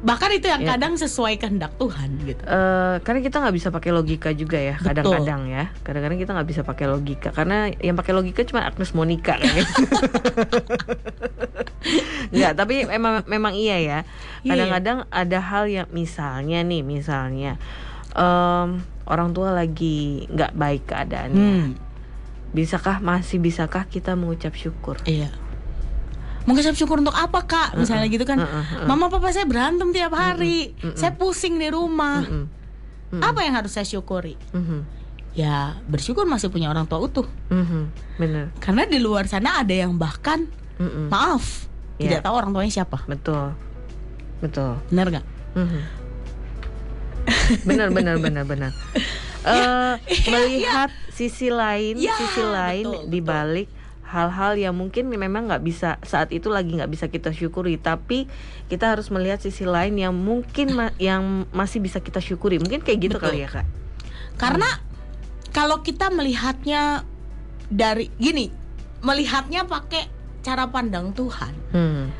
bahkan 0.00 0.28
itu 0.30 0.44
yang 0.46 0.60
Ya. 0.60 0.72
kadang 0.74 0.94
sesuai 0.94 1.36
kehendak 1.36 1.72
Tuhan 1.74 2.08
gitu 2.22 2.40
Eh, 2.40 2.96
karena 3.00 3.20
kita 3.20 3.36
nggak 3.38 3.52
bisa 3.54 3.68
pakai 3.68 3.90
logika 3.90 4.30
juga 4.30 4.56
ya 4.56 4.72
kadang-kadang 4.74 5.44
ya 5.46 5.68
kadang-kadang 5.78 6.16
kita 6.16 6.30
nggak 6.32 6.48
bisa 6.48 6.62
pakai 6.62 6.86
logika 6.86 7.28
karena 7.30 7.56
yang 7.76 7.92
pakai 7.94 8.12
logika 8.14 8.40
cuma 8.42 8.60
Agnes 8.62 8.92
Monica 8.92 9.36
kan 9.36 9.44
ya. 9.50 9.60
nggak 12.30 12.52
tapi 12.54 12.86
memang 12.86 13.24
memang 13.26 13.52
iya 13.52 13.76
ya 13.76 13.98
Iya. 14.40 14.56
kadang-kadang 14.56 14.98
ada 15.10 15.38
hal 15.42 15.64
yang 15.66 15.88
misalnya 15.90 16.60
nih 16.62 16.80
misalnya 16.80 17.60
em, 18.12 18.68
orang 19.06 19.28
tua 19.30 19.50
lagi 19.50 20.26
nggak 20.28 20.52
baik 20.54 20.82
keadaannya. 20.86 21.36
Hmm, 21.36 21.66
bisakah 22.50 22.98
masih 22.98 23.38
bisakah 23.38 23.86
kita 23.86 24.14
mengucap 24.14 24.54
syukur? 24.54 24.98
Iya. 25.04 25.30
Mengucap 26.48 26.72
syukur 26.72 26.98
untuk 26.98 27.14
apa 27.14 27.44
kak? 27.44 27.76
Misalnya 27.76 28.08
gitu 28.08 28.24
kan. 28.24 28.40
Uh-uh, 28.40 28.48
uh-uh. 28.80 28.86
mama 28.88 29.12
papa 29.12 29.28
saya 29.28 29.44
berantem 29.44 29.92
tiap 29.92 30.16
hari. 30.16 30.72
Saya 30.96 31.12
pusing 31.14 31.60
di 31.60 31.68
rumah. 31.68 32.24
Mm-mm. 32.24 32.46
apa 33.20 33.42
yang 33.42 33.58
harus 33.58 33.74
saya 33.74 33.82
syukuri? 33.82 34.38
Mhm. 34.54 35.02
ya 35.30 35.78
bersyukur 35.86 36.26
masih 36.26 36.50
punya 36.50 36.70
orang 36.70 36.86
tua 36.86 36.98
utuh. 36.98 37.26
Mhm. 37.50 37.82
bener. 38.18 38.50
Karena 38.58 38.82
di 38.86 38.98
luar 38.98 39.26
sana 39.26 39.62
ada 39.62 39.70
yang 39.70 39.94
bahkan 39.94 40.46
Mm-mm. 40.74 41.06
maaf 41.06 41.70
Iya. 41.98 42.18
tidak 42.18 42.20
tahu 42.26 42.34
orang 42.34 42.50
tuanya 42.50 42.72
siapa. 42.72 42.98
Betul. 43.06 43.54
Betul. 44.40 44.78
Benar 44.90 45.06
nggak? 45.10 45.26
Mhm. 45.54 45.80
Benar 47.68 47.88
benar 47.90 48.16
benar 48.18 48.44
benar. 48.46 48.72
Eh, 49.40 49.94
melihat 50.28 50.92
sisi 51.08 51.48
lain 51.48 51.96
Ya, 51.96 52.12
sisi 52.20 52.44
lain 52.44 52.84
betul, 52.84 53.08
di 53.08 53.20
balik 53.24 53.68
hal-hal 54.04 54.52
yang 54.60 54.76
mungkin 54.76 55.08
memang 55.08 55.48
nggak 55.48 55.64
bisa 55.64 55.96
saat 56.04 56.28
itu 56.28 56.52
lagi 56.52 56.76
nggak 56.76 56.92
bisa 56.92 57.08
kita 57.08 57.32
syukuri. 57.32 57.80
Tapi 57.80 58.28
kita 58.68 58.92
harus 58.92 59.08
melihat 59.08 59.40
sisi 59.40 59.64
lain 59.64 59.96
yang 59.96 60.12
mungkin 60.12 60.76
ma- 60.76 60.92
yang 61.00 61.48
masih 61.56 61.80
bisa 61.80 62.04
kita 62.04 62.20
syukuri. 62.20 62.60
Mungkin 62.60 62.84
kayak 62.84 63.00
gitu 63.00 63.16
Betul. 63.16 63.32
kali 63.32 63.38
ya 63.40 63.48
kak. 63.48 63.66
Karena 64.36 64.68
kalau 65.56 65.80
kita 65.80 66.12
melihatnya 66.12 67.08
dari 67.72 68.12
gini 68.20 68.52
melihatnya 69.00 69.64
pakai 69.64 70.04
cara 70.44 70.68
pandang 70.68 71.16
Tuhan. 71.16 71.54
Hmm. 71.72 72.12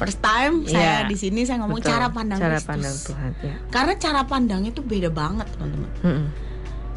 First 0.00 0.18
time 0.18 0.64
saya 0.64 1.04
Iya. 1.04 1.06
di 1.06 1.14
sini 1.14 1.44
saya 1.44 1.60
ngomong 1.60 1.78
Betul. 1.78 1.92
cara 1.92 2.06
pandang 2.08 2.38
cara 2.38 2.56
Kristus. 2.56 2.66
pandang 2.66 2.96
Tuhan 2.96 3.30
ya 3.38 3.54
karena 3.68 3.92
cara 3.94 4.20
pandang 4.24 4.62
itu 4.64 4.80
beda 4.80 5.10
banget 5.10 5.46
teman-teman 5.52 5.90
Mhm. 6.00 6.24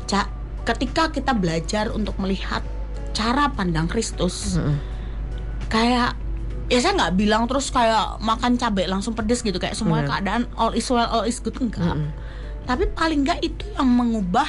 Ca- 0.06 0.32
ketika 0.64 1.12
kita 1.12 1.32
belajar 1.34 1.92
untuk 1.92 2.16
melihat 2.18 2.64
cara 3.12 3.52
pandang 3.52 3.86
Kristus 3.86 4.56
Mhm. 4.56 4.76
kayak 5.68 6.16
ya 6.66 6.80
saya 6.80 6.96
nggak 6.96 7.14
bilang 7.14 7.44
terus 7.44 7.70
kayak 7.70 8.18
makan 8.20 8.56
cabai 8.56 8.88
langsung 8.88 9.12
pedes 9.12 9.42
gitu 9.42 9.58
kayak 9.58 9.76
semua 9.76 10.00
Bener. 10.00 10.10
keadaan 10.10 10.44
all 10.56 10.72
is 10.72 10.88
well 10.88 11.04
all 11.04 11.24
is 11.24 11.38
good 11.38 11.54
enggak 11.58 11.84
Mhm. 11.84 12.10
tapi 12.64 12.88
paling 12.90 13.22
nggak 13.22 13.44
itu 13.44 13.68
yang 13.70 13.86
mengubah 13.86 14.48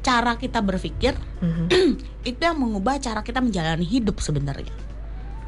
cara 0.00 0.36
kita 0.36 0.60
berpikir 0.60 1.16
Mhm. 1.40 1.64
itu 2.28 2.36
yang 2.38 2.56
mengubah 2.56 2.96
cara 2.98 3.20
kita 3.20 3.40
menjalani 3.40 3.82
hidup 3.82 4.20
sebenarnya 4.20 4.72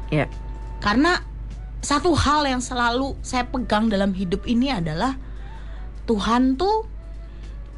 ya 0.09 0.25
karena 0.79 1.21
satu 1.83 2.15
hal 2.15 2.47
yang 2.47 2.63
selalu 2.63 3.13
saya 3.19 3.43
pegang 3.43 3.91
dalam 3.91 4.15
hidup 4.15 4.47
ini 4.47 4.71
adalah 4.71 5.19
Tuhan 6.07 6.55
tuh 6.55 6.87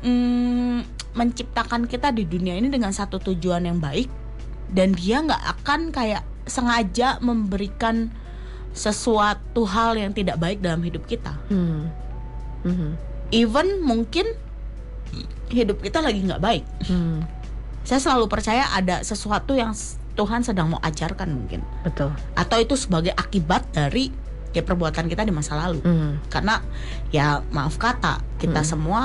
mm, 0.06 0.78
menciptakan 1.18 1.90
kita 1.90 2.14
di 2.14 2.22
dunia 2.30 2.54
ini 2.54 2.70
dengan 2.70 2.94
satu 2.94 3.18
tujuan 3.18 3.66
yang 3.66 3.82
baik 3.82 4.08
dan 4.70 4.94
dia 4.94 5.26
nggak 5.26 5.44
akan 5.58 5.90
kayak 5.90 6.22
sengaja 6.46 7.18
memberikan 7.26 8.14
sesuatu 8.78 9.66
hal 9.66 9.98
yang 9.98 10.14
tidak 10.14 10.38
baik 10.38 10.62
dalam 10.62 10.86
hidup 10.86 11.02
kita 11.10 11.34
Mhm. 11.50 11.82
Mhm. 12.66 12.90
even 13.34 13.82
mungkin 13.82 14.30
hidup 15.50 15.82
kita 15.82 16.04
lagi 16.04 16.22
nggak 16.22 16.44
baik 16.44 16.66
Mhm. 16.86 17.26
saya 17.82 17.98
selalu 17.98 18.30
percaya 18.30 18.70
ada 18.70 19.02
sesuatu 19.02 19.58
yang 19.58 19.74
Tuhan 20.16 20.42
sedang 20.42 20.68
mau 20.70 20.80
ajarkan 20.80 21.28
mungkin 21.30 21.60
betul 21.82 22.10
atau 22.34 22.58
itu 22.58 22.74
sebagai 22.74 23.12
akibat 23.12 23.68
dari 23.70 24.10
ya 24.52 24.62
perbuatan 24.62 25.06
kita 25.06 25.22
di 25.22 25.30
masa 25.30 25.56
lalu 25.58 25.84
Mhm. 25.84 26.30
karena 26.30 26.64
ya 27.10 27.44
maaf 27.50 27.76
kata 27.76 28.24
kita 28.38 28.60
Mm. 28.60 28.68
semua 28.68 29.02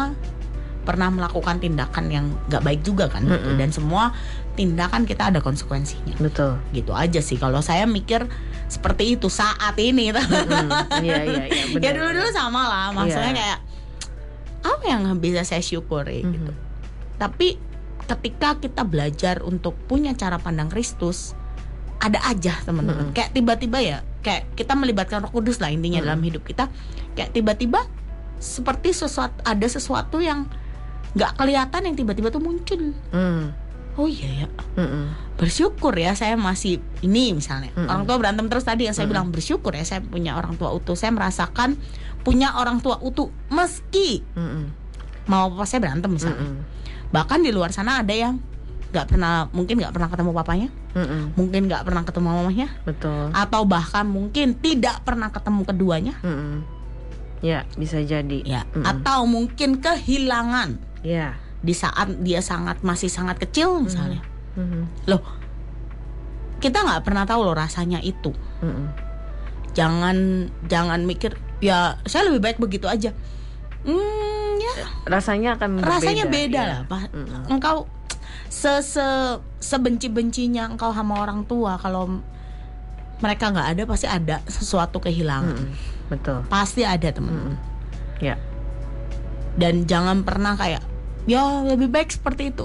pernah 0.80 1.06
melakukan 1.08 1.58
tindakan 1.58 2.06
yang 2.08 2.26
nggak 2.46 2.62
baik 2.62 2.80
juga 2.80 3.04
kan 3.06 3.20
gitu. 3.20 3.36
Mm-mm. 3.36 3.58
dan 3.58 3.68
semua 3.68 4.14
tindakan 4.54 5.04
kita 5.04 5.28
ada 5.28 5.38
konsekuensinya 5.38 6.16
betul 6.16 6.56
gitu 6.70 6.90
aja 6.90 7.18
sih 7.18 7.34
kalau 7.34 7.60
saya 7.60 7.84
mikir 7.84 8.24
seperti 8.66 9.14
itu 9.14 9.26
saat 9.26 9.74
ini 9.76 10.14
Mhm. 10.14 10.70
iya 11.02 11.18
iya 11.20 11.44
iya 11.46 11.64
benar. 11.74 11.82
ya 11.82 11.90
dulu 11.92 12.08
dulu 12.14 12.28
sama 12.30 12.62
lah 12.64 12.86
maksudnya 12.92 13.28
Iya. 13.28 13.38
kayak 13.38 13.58
apa 14.60 14.84
yang 14.86 15.02
bisa 15.18 15.42
saya 15.42 15.60
syukuri 15.60 16.22
Mhm. 16.22 16.32
gitu 16.32 16.52
tapi 17.16 17.58
ketika 18.10 18.58
kita 18.58 18.82
belajar 18.82 19.38
untuk 19.40 19.78
punya 19.86 20.10
cara 20.12 20.36
pandang 20.36 20.66
Kristus 20.66 21.38
ada 22.00 22.18
aja 22.26 22.58
teman-teman 22.64 23.12
Mm-mm. 23.12 23.14
kayak 23.14 23.30
tiba-tiba 23.30 23.78
ya 23.78 23.98
kayak 24.20 24.50
kita 24.56 24.74
melibatkan 24.74 25.22
Roh 25.22 25.30
Kudus 25.30 25.62
lah 25.62 25.70
intinya 25.70 26.02
Mm-mm. 26.02 26.10
dalam 26.10 26.22
hidup 26.24 26.42
kita 26.42 26.66
kayak 27.14 27.30
tiba-tiba 27.30 27.86
seperti 28.40 28.90
sesuatu 28.90 29.36
ada 29.44 29.66
sesuatu 29.68 30.18
yang 30.18 30.48
nggak 31.12 31.36
kelihatan 31.36 31.80
yang 31.86 31.94
tiba-tiba 31.94 32.32
tuh 32.32 32.40
muncul 32.40 32.96
Mhm. 33.12 33.44
oh 33.94 34.08
iya 34.08 34.42
ya 34.42 34.48
Mhm. 34.74 35.36
bersyukur 35.36 35.92
ya 35.92 36.16
saya 36.16 36.40
masih 36.40 36.80
ini 37.00 37.36
misalnya 37.36 37.68
Mm-mm. 37.76 37.86
orang 37.86 38.04
tua 38.04 38.16
berantem 38.16 38.48
terus 38.48 38.64
tadi 38.64 38.88
yang 38.88 38.96
saya 38.96 39.04
Mm-mm. 39.04 39.12
bilang 39.14 39.28
bersyukur 39.28 39.76
ya 39.76 39.84
saya 39.84 40.00
punya 40.00 40.34
orang 40.34 40.56
tua 40.56 40.72
utuh 40.72 40.96
saya 40.96 41.12
merasakan 41.12 41.76
punya 42.20 42.56
orang 42.56 42.80
tua 42.80 42.96
utuh 42.98 43.28
meski 43.52 44.24
Mhm. 44.32 44.64
mau 45.28 45.52
papa 45.52 45.68
saya 45.68 45.84
berantem 45.84 46.10
misalnya 46.10 46.40
Mhm. 46.40 46.69
Bahkan 47.10 47.42
di 47.42 47.50
luar 47.50 47.74
sana 47.74 48.02
ada 48.02 48.14
yang 48.14 48.38
nggak 48.90 49.06
pernah 49.06 49.46
mungkin 49.54 49.78
nggak 49.78 49.94
pernah 49.94 50.10
ketemu 50.10 50.30
papanya. 50.34 50.68
Mhm. 50.90 51.38
mungkin 51.38 51.70
nggak 51.70 51.82
pernah 51.86 52.02
ketemu 52.02 52.28
mamanya. 52.34 52.68
Betul. 52.82 53.30
Atau 53.30 53.62
bahkan 53.62 54.02
mungkin 54.10 54.58
tidak 54.58 55.06
pernah 55.06 55.30
ketemu 55.30 55.62
keduanya. 55.62 56.14
Mhm. 56.22 56.78
ya 57.40 57.64
bisa 57.78 58.02
jadi. 58.02 58.42
Ya. 58.44 58.66
Mhm. 58.74 58.84
atau 58.84 59.24
mungkin 59.24 59.78
kehilangan. 59.78 60.76
Ya. 61.06 61.38
Di 61.62 61.72
saat 61.72 62.20
dia 62.20 62.42
sangat 62.42 62.82
masih 62.82 63.08
sangat 63.08 63.38
kecil 63.38 63.78
misalnya. 63.80 64.22
Mhm. 64.58 65.06
loh 65.06 65.22
kita 66.60 66.82
nggak 66.82 67.06
pernah 67.06 67.24
tahu 67.24 67.46
loh 67.46 67.54
rasanya 67.56 68.02
itu. 68.02 68.34
Mhm. 68.60 68.86
jangan 69.70 70.50
jangan 70.66 71.06
mikir 71.06 71.38
ya 71.62 71.94
saya 72.02 72.26
lebih 72.26 72.42
baik 72.42 72.58
begitu 72.58 72.90
aja 72.90 73.14
hmm 73.84 74.50
ya 74.60 74.72
rasanya 75.08 75.56
akan 75.56 75.80
berbeda, 75.80 75.92
rasanya 75.96 76.24
beda 76.28 76.60
ya. 76.60 76.68
lah 76.68 76.80
pak 76.84 77.00
Mm-mm. 77.10 77.42
engkau 77.48 77.88
se 78.50 78.82
se 78.82 79.06
sebenci 79.58 80.10
bencinya 80.10 80.68
engkau 80.68 80.92
sama 80.92 81.22
orang 81.22 81.46
tua 81.46 81.80
kalau 81.80 82.20
mereka 83.20 83.52
nggak 83.52 83.68
ada 83.76 83.82
pasti 83.84 84.06
ada 84.08 84.36
sesuatu 84.48 85.00
kehilangan 85.00 85.56
Mm-mm. 85.56 86.08
betul 86.12 86.38
pasti 86.48 86.84
ada 86.84 87.08
teman 87.08 87.32
Mm-mm. 87.32 87.56
ya 88.20 88.36
dan 89.56 89.84
jangan 89.88 90.22
pernah 90.22 90.54
kayak 90.54 90.82
ya 91.24 91.64
lebih 91.64 91.88
baik 91.90 92.12
seperti 92.12 92.52
itu 92.52 92.64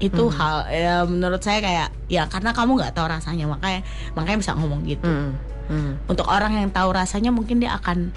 itu 0.00 0.24
Hmm. 0.32 0.36
hal 0.40 0.56
ya 0.72 0.96
menurut 1.04 1.44
saya 1.44 1.60
kayak 1.60 1.88
ya 2.08 2.24
karena 2.24 2.56
kamu 2.56 2.80
nggak 2.80 2.96
tahu 2.96 3.04
rasanya 3.04 3.44
makanya 3.44 3.84
makanya 4.16 4.38
bisa 4.40 4.52
ngomong 4.56 4.80
gitu. 4.88 5.04
Mm. 5.04 6.00
untuk 6.10 6.26
orang 6.26 6.56
yang 6.56 6.72
tahu 6.72 6.90
rasanya 6.90 7.30
mungkin 7.30 7.60
dia 7.62 7.76
akan 7.76 8.10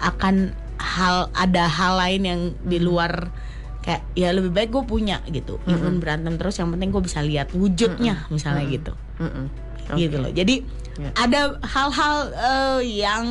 akan 0.00 0.56
hal 0.76 1.30
ada 1.30 1.64
hal 1.64 1.96
lain 1.96 2.22
yang 2.22 2.40
di 2.60 2.78
Hmm. 2.78 2.86
luar 2.86 3.12
kayak 3.80 4.00
ya 4.12 4.32
lebih 4.32 4.48
baik 4.48 4.70
gue 4.70 4.80
punya 4.82 5.20
gitu 5.26 5.60
even 5.66 6.00
berantem 6.00 6.34
terus 6.34 6.56
yang 6.56 6.68
penting 6.68 6.88
gue 6.88 7.02
bisa 7.02 7.20
lihat 7.20 7.52
wujudnya 7.52 8.24
misalnya 8.28 8.64
Mm-mm. 8.64 8.74
gitu 8.74 8.92
Mm-mm. 9.18 9.46
gitu 9.94 10.16
Oke. 10.16 10.24
loh 10.24 10.32
jadi 10.32 10.56
Ya. 10.94 11.10
ada 11.12 11.58
hal-hal 11.60 12.16
eh, 12.32 13.02
yang 13.02 13.24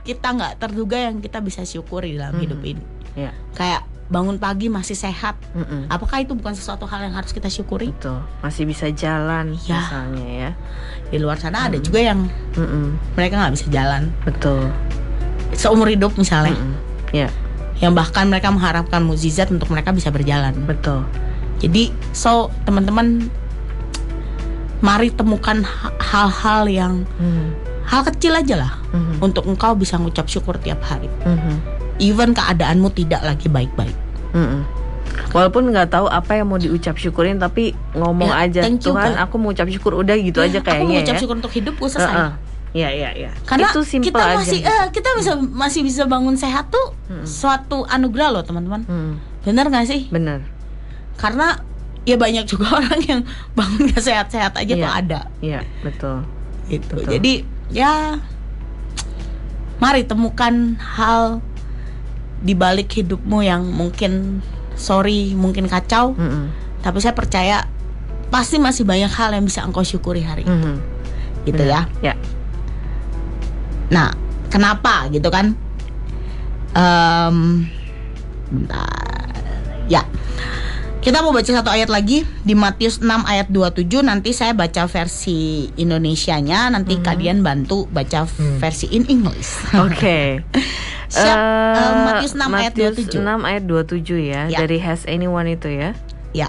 kita 0.00 0.32
nggak 0.32 0.54
terduga 0.56 0.96
yang 0.96 1.18
kita 1.18 1.38
bisa 1.38 1.60
syukuri 1.62 2.14
dalam 2.14 2.34
Mhm. 2.34 2.40
hidup 2.40 2.60
ini 2.62 2.84
ya 3.18 3.34
kayak 3.52 3.82
bangun 4.06 4.36
pagi 4.36 4.68
masih 4.68 4.92
sehat. 4.92 5.40
Mm-mm. 5.50 5.88
Apakah 5.88 6.20
itu 6.20 6.36
bukan 6.36 6.52
sesuatu 6.52 6.84
hal 6.84 7.00
yang 7.00 7.16
harus 7.16 7.32
kita 7.32 7.48
syukuri? 7.48 7.88
Betul. 7.90 8.20
Masih 8.38 8.68
bisa 8.68 8.86
jalan 8.88 9.56
Ya. 9.64 9.80
misalnya 9.80 10.26
ya. 10.28 10.50
Di 11.08 11.16
luar 11.16 11.40
sana 11.40 11.64
ada 11.66 11.80
juga 11.80 11.96
yang 11.98 12.28
Mm-mm. 12.52 12.92
mereka 13.12 13.40
nggak 13.40 13.54
bisa 13.56 13.66
jalan 13.66 14.12
Betul. 14.22 14.68
Seumur 15.52 15.86
hidup 15.86 16.14
misalnya, 16.14 16.52
Mm-mm. 16.52 16.74
Ya, 17.12 17.28
yang 17.78 17.92
bahkan 17.92 18.26
mereka 18.26 18.48
mengharapkan 18.48 19.00
mukjizat 19.00 19.48
untuk 19.48 19.68
mereka 19.68 19.90
bisa 19.90 20.08
berjalan. 20.08 20.52
betul. 20.62 21.04
Jadi, 21.58 21.90
so 22.10 22.30
teman-teman, 22.62 23.28
mari 24.78 25.08
temukan 25.08 25.62
ha- 25.62 25.94
hal-hal 25.96 26.66
yang 26.66 26.94
Mhm. 27.14 27.46
hal 27.84 28.02
kecil 28.04 28.34
aja 28.34 28.58
lah 28.58 28.72
Mhm. 28.90 29.20
untuk 29.20 29.44
engkau 29.44 29.72
bisa 29.72 29.94
ngucap 29.94 30.26
syukur 30.26 30.56
tiap 30.56 30.82
hari. 30.82 31.06
Mhm. 31.22 31.54
Even 32.00 32.32
keadaanmu 32.32 32.90
tidak 32.90 33.22
lagi 33.22 33.46
baik-baik. 33.46 33.94
Walaupun 35.30 35.70
nggak 35.70 35.88
tahu 35.88 36.06
apa 36.08 36.34
yang 36.34 36.46
mau 36.46 36.56
diucap 36.56 36.96
syukurin, 36.96 37.36
tapi 37.36 37.72
ngomong 37.92 38.28
Ya, 38.28 38.42
aja 38.42 38.60
thank 38.60 38.80
you, 38.80 38.90
Tuhan, 38.90 39.12
Kak. 39.12 39.22
aku 39.22 39.34
mau 39.36 39.50
ucap 39.50 39.68
syukur 39.68 39.92
udah 39.94 40.12
gitu 40.14 40.40
Ya, 40.40 40.48
aja 40.50 40.58
aku 40.58 40.66
kayaknya 40.66 40.88
mengucap 40.98 41.14
ya. 41.14 41.20
syukur 41.20 41.36
untuk 41.36 41.52
hidupku 41.52 41.84
selesai. 41.86 42.10
Heeh. 42.10 42.30
Iya 42.72 42.88
iya 42.88 43.10
iya. 43.12 43.30
Karena 43.44 43.68
itu 43.68 43.84
simple 43.84 44.08
kita 44.08 44.22
aja. 44.22 44.36
masih 44.38 44.60
eh, 44.60 44.86
kita 44.88 45.08
bisa 45.14 45.32
masih 45.36 45.80
bisa 45.82 46.02
bangun 46.04 46.34
sehat 46.34 46.68
tuh 46.68 46.96
suatu 47.22 47.84
anugerah 47.84 48.32
loh 48.32 48.42
teman-teman. 48.42 48.82
Hmm, 48.82 49.12
Bener 49.42 49.68
gak 49.68 49.84
sih? 49.84 50.08
bener. 50.08 50.40
Karena 51.14 51.60
ya 52.02 52.16
banyak 52.16 52.44
juga 52.44 52.72
orang 52.80 53.00
yang 53.02 53.20
bangun 53.52 53.92
gak 53.92 54.00
sehat-sehat 54.00 54.56
aja 54.56 54.72
Iya. 54.72 54.80
tuh 54.80 54.90
ada 54.90 55.20
Iya 55.38 55.60
betul. 55.82 56.24
gitu. 56.66 56.96
Betul. 56.96 57.12
Jadi 57.12 57.32
ya 57.68 58.16
mari 59.76 60.02
temukan 60.02 60.54
hal 60.78 61.42
di 62.40 62.54
balik 62.54 62.90
hidupmu 62.92 63.42
yang 63.42 63.62
mungkin 63.66 64.42
sorry, 64.74 65.30
mungkin 65.32 65.68
kacau, 65.68 66.14
Mm-mm. 66.14 66.48
tapi 66.80 66.98
saya 66.98 67.12
percaya 67.12 67.68
pasti 68.30 68.56
masih 68.56 68.82
banyak 68.82 69.10
hal 69.10 69.30
yang 69.30 69.44
bisa 69.44 69.60
engkau 69.60 69.84
syukuri 69.84 70.24
hari 70.24 70.42
ini. 70.42 70.56
Mhm. 70.56 70.76
gitu 71.42 71.58
ya. 71.60 71.90
Ya. 72.00 72.14
Nah, 73.92 74.08
kenapa 74.48 75.06
gitu 75.08 75.28
kan? 75.28 75.52
Bentar. 78.48 78.88
Ya. 79.86 80.02
Kita 80.98 81.18
mau 81.18 81.34
baca 81.34 81.44
satu 81.44 81.66
ayat 81.66 81.90
lagi 81.90 82.22
di 82.40 82.54
Matius 82.54 83.02
6 83.02 83.10
ayat 83.26 83.50
27 83.50 84.06
nanti 84.06 84.30
saya 84.30 84.54
baca 84.54 84.86
versi 84.86 85.66
Indonesianya 85.74 86.70
nanti 86.70 86.94
kalian 86.96 87.42
bantu 87.42 87.90
baca 87.90 88.22
versi 88.56 88.86
in 88.88 89.10
English. 89.10 89.50
Oke. 89.84 90.46
Siap. 91.12 91.36
Eh, 91.36 91.50
Eh, 91.74 91.92
Matius 92.06 92.32
6 92.32 92.46
ayat 92.46 92.72
Matius 92.72 92.94
27. 93.10 93.18
6 93.18 93.42
ayat 93.42 93.62
27 93.66 94.22
ya, 94.22 94.40
Ya. 94.46 94.58
dari 94.62 94.78
Has 94.78 95.02
Anyone 95.04 95.50
itu 95.50 95.68
ya. 95.68 95.90
ya. 96.30 96.48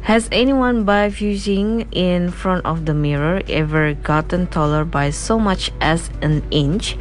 Has 0.00 0.26
anyone 0.32 0.88
by 0.88 1.12
fusing 1.12 1.84
in 1.92 2.32
front 2.32 2.64
of 2.64 2.88
the 2.88 2.96
mirror 2.96 3.44
ever 3.46 3.92
gotten 3.94 4.48
taller 4.48 4.82
by 4.82 5.12
so 5.12 5.38
much 5.38 5.70
as 5.78 6.08
an 6.24 6.40
inch? 6.50 6.96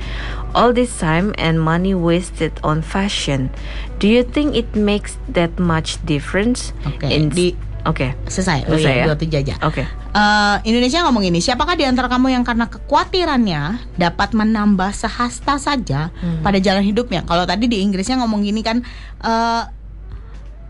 All 0.54 0.74
this 0.76 0.92
time 1.00 1.32
and 1.40 1.62
money 1.62 1.96
wasted 1.96 2.52
on 2.62 2.84
fashion. 2.84 3.50
Do 3.98 4.06
you 4.10 4.22
think 4.22 4.54
it 4.54 4.76
makes 4.76 5.16
that 5.32 5.56
much 5.58 5.98
difference? 6.04 6.76
Oke, 6.86 7.08
In- 7.08 7.32
di 7.32 7.56
Oke. 7.88 8.12
selesai. 8.28 8.68
Oh 8.68 8.76
Selesai 8.76 8.92
iya, 8.92 9.06
ya? 9.08 9.16
27 9.16 9.42
aja. 9.48 9.56
Oke. 9.64 9.84
Eh, 9.88 10.56
Indonesia 10.68 11.00
ngomong 11.08 11.24
ini, 11.24 11.40
siapakah 11.40 11.80
di 11.80 11.88
antara 11.88 12.12
kamu 12.12 12.36
yang 12.36 12.44
karena 12.44 12.68
kekhawatirannya 12.68 13.62
dapat 13.96 14.36
menambah 14.36 14.92
sehasta 14.92 15.56
saja 15.56 16.12
Hmm. 16.20 16.44
pada 16.44 16.60
jalan 16.60 16.84
hidupnya? 16.84 17.24
Kalau 17.24 17.48
tadi 17.48 17.72
di 17.72 17.80
Inggrisnya 17.80 18.20
ngomong 18.20 18.44
gini 18.44 18.60
kan, 18.60 18.84
eh, 19.24 19.64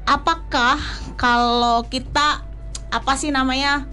apakah 0.05 0.77
kalau 1.15 1.83
kita 1.87 2.43
apa 2.89 3.13
sih 3.15 3.29
namanya 3.29 3.85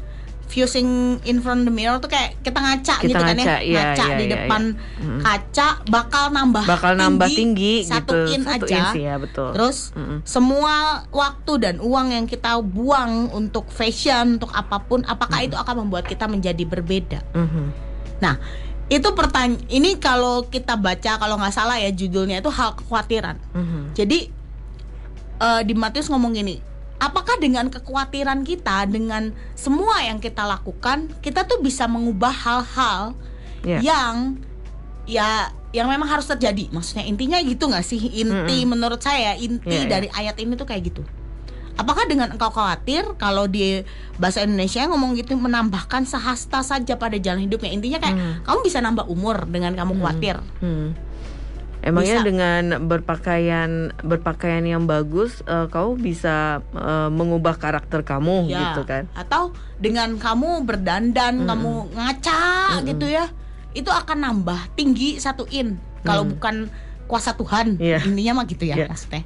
fusing 0.46 1.18
in 1.26 1.42
front 1.42 1.66
of 1.66 1.68
the 1.68 1.74
mirror 1.74 1.98
tuh 1.98 2.06
kayak 2.06 2.38
kita 2.40 2.54
ngaca 2.62 2.94
Kita 3.02 3.08
gitu 3.10 3.18
kan 3.18 3.34
ngaca, 3.34 3.50
ya, 3.50 3.58
iya, 3.66 3.82
ngaca 3.82 4.04
iya, 4.06 4.14
di 4.14 4.24
iya, 4.24 4.32
depan 4.38 4.62
kaca 5.18 5.68
bakal 5.90 6.24
nambah 6.30 6.64
Bakal 6.64 6.92
nambah 6.94 7.28
tinggi, 7.28 7.82
satu 7.82 8.14
gitu. 8.30 8.38
in 8.38 8.42
Satu 8.46 8.64
aja. 8.64 8.78
inch, 8.78 8.94
ya, 8.94 9.14
betul. 9.18 9.50
Terus 9.50 9.90
Mm-mm. 9.98 10.22
semua 10.22 11.02
waktu 11.10 11.52
dan 11.58 11.76
uang 11.82 12.14
yang 12.14 12.26
kita 12.30 12.62
buang 12.62 13.34
untuk 13.34 13.66
fashion, 13.74 14.38
untuk 14.38 14.54
apa 14.54 14.78
pun, 14.86 15.02
apakah 15.02 15.42
itu 15.42 15.58
akan 15.58 15.82
membuat 15.82 16.06
kita 16.06 16.30
menjadi 16.30 16.62
berbeda? 16.62 17.26
Mhm. 17.34 17.64
Nah, 18.22 18.38
itu 18.86 19.08
pertanyaan. 19.18 19.58
Ini 19.66 19.98
kalau 19.98 20.46
kita 20.46 20.78
baca, 20.78 21.18
kalau 21.18 21.42
nggak 21.42 21.52
salah 21.52 21.74
ya 21.82 21.90
judulnya 21.90 22.38
itu 22.38 22.54
hal 22.54 22.78
kekhawatiran. 22.78 23.34
Mhm. 23.50 23.98
Jadi 23.98 24.30
eh, 25.36 25.62
di 25.62 25.72
Matius 25.72 26.08
ngomong 26.08 26.32
gini, 26.32 26.58
apakah 26.96 27.36
dengan 27.36 27.68
kekhawatiran 27.68 28.40
kita, 28.42 28.88
dengan 28.88 29.30
semua 29.52 30.00
yang 30.00 30.16
kita 30.16 30.42
lakukan, 30.42 31.12
kita 31.20 31.44
tuh 31.44 31.60
bisa 31.60 31.84
mengubah 31.84 32.32
hal-hal 32.32 33.12
Ya. 33.66 33.82
yang 33.82 34.38
ya 35.04 35.50
yang 35.74 35.90
memang 35.90 36.06
harus 36.06 36.24
terjadi. 36.24 36.70
Maksudnya 36.70 37.02
intinya 37.02 37.36
gitu 37.42 37.66
nggak 37.66 37.82
sih? 37.82 37.98
Inti 37.98 38.62
menurut 38.64 39.02
saya 39.02 39.34
inti 39.34 39.66
Iya, 39.66 39.80
iya. 39.82 39.90
dari 39.90 40.08
ayat 40.08 40.36
ini 40.38 40.54
tuh 40.54 40.64
kayak 40.64 40.82
gitu. 40.86 41.02
Apakah 41.76 42.08
dengan 42.08 42.32
engkau 42.32 42.48
khawatir 42.48 43.04
kalau 43.20 43.44
di 43.44 43.84
bahasa 44.16 44.40
Indonesia 44.40 44.80
ngomong 44.88 45.12
gitu 45.12 45.36
menambahkan 45.36 46.08
sehasta 46.08 46.64
saja 46.64 46.96
pada 46.96 47.20
jalan 47.20 47.44
hidupnya? 47.44 47.68
Intinya 47.68 47.98
kayak 48.00 48.16
kamu 48.48 48.58
bisa 48.64 48.80
nambah 48.80 49.04
umur 49.06 49.44
dengan 49.44 49.76
kamu 49.76 50.00
khawatir. 50.00 50.40
Hmm. 50.64 50.96
Emangnya 51.86 52.18
Bisa. 52.18 52.26
dengan 52.26 52.62
berpakaian 52.90 53.94
berpakaian 54.02 54.66
yang 54.66 54.90
bagus, 54.90 55.46
eh, 55.46 55.70
kamu 55.70 56.02
bisa 56.02 56.58
eh, 56.74 57.08
mengubah 57.14 57.54
karakter 57.54 58.02
kamu 58.02 58.50
Ya. 58.50 58.74
gitu 58.74 58.82
kan? 58.82 59.06
Atau 59.14 59.54
dengan 59.78 60.18
kamu 60.18 60.66
berdandan, 60.66 61.46
kamu 61.46 61.94
ngaca 61.94 62.82
gitu 62.82 63.06
ya, 63.06 63.30
itu 63.70 63.86
akan 63.86 64.18
nambah 64.18 64.74
tinggi 64.74 65.22
satu 65.22 65.46
in. 65.54 65.78
Kalau 66.02 66.26
bukan 66.26 66.66
kuasa 67.06 67.38
Tuhan, 67.38 67.78
Iya. 67.78 68.02
intinya 68.02 68.42
mah 68.42 68.46
gitu 68.50 68.66
ya 68.66 68.90
maksudnya. 68.90 69.22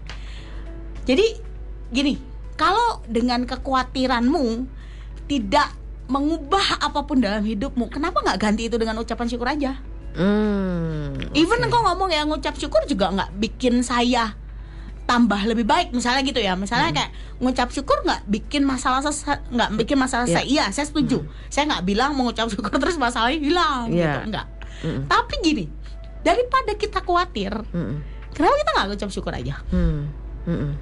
Jadi 1.08 1.26
gini, 1.88 2.20
kalau 2.60 3.00
dengan 3.08 3.48
kekhawatiranmu 3.48 4.68
tidak 5.24 5.72
mengubah 6.12 6.76
apa 6.82 7.08
pun 7.08 7.24
dalam 7.24 7.40
hidupmu, 7.40 7.88
kenapa 7.88 8.20
nggak 8.20 8.36
ganti 8.36 8.68
itu 8.68 8.76
dengan 8.76 9.00
ucapan 9.00 9.26
syukur 9.32 9.48
aja? 9.48 9.80
Hmm. 10.12 11.14
Even 11.32 11.60
engkau 11.60 11.82
ngomong 11.82 12.08
ya 12.08 12.22
ngucap 12.22 12.54
syukur 12.54 12.82
juga 12.84 13.10
nggak 13.10 13.30
bikin 13.36 13.80
saya 13.80 14.34
tambah 15.02 15.42
lebih 15.42 15.64
baik 15.64 15.90
misalnya 15.90 16.22
gitu 16.22 16.38
ya 16.38 16.54
misalnya 16.54 16.94
kayak 16.94 17.10
ngucap 17.36 17.66
syukur 17.68 17.98
nggak 18.00 18.22
bikin 18.26 18.62
masalah 18.62 19.02
nggak 19.02 19.70
bikin 19.76 19.98
masalah 19.98 20.22
Ya. 20.24 20.38
saya 20.38 20.46
iya 20.46 20.64
saya 20.70 20.86
setuju 20.86 21.22
saya 21.46 21.66
nggak 21.66 21.82
bilang 21.84 22.14
mengucap 22.14 22.46
syukur 22.46 22.70
terus 22.78 22.94
masalahnya 22.94 23.36
hilang 23.36 23.90
Ya. 23.90 24.06
gitu 24.14 24.30
enggak 24.30 24.46
Mm-mm. 24.80 25.02
tapi 25.06 25.34
gini 25.40 25.66
daripada 26.20 26.72
kita 26.74 27.02
khawatir 27.02 27.50
Mm-mm. 27.50 27.98
kenapa 28.30 28.54
kita 28.56 28.70
nggak 28.72 28.86
ngucap 28.88 29.10
syukur 29.10 29.32
aja 29.32 29.58
Hmm. 29.68 30.06
Mm-mm. 30.46 30.78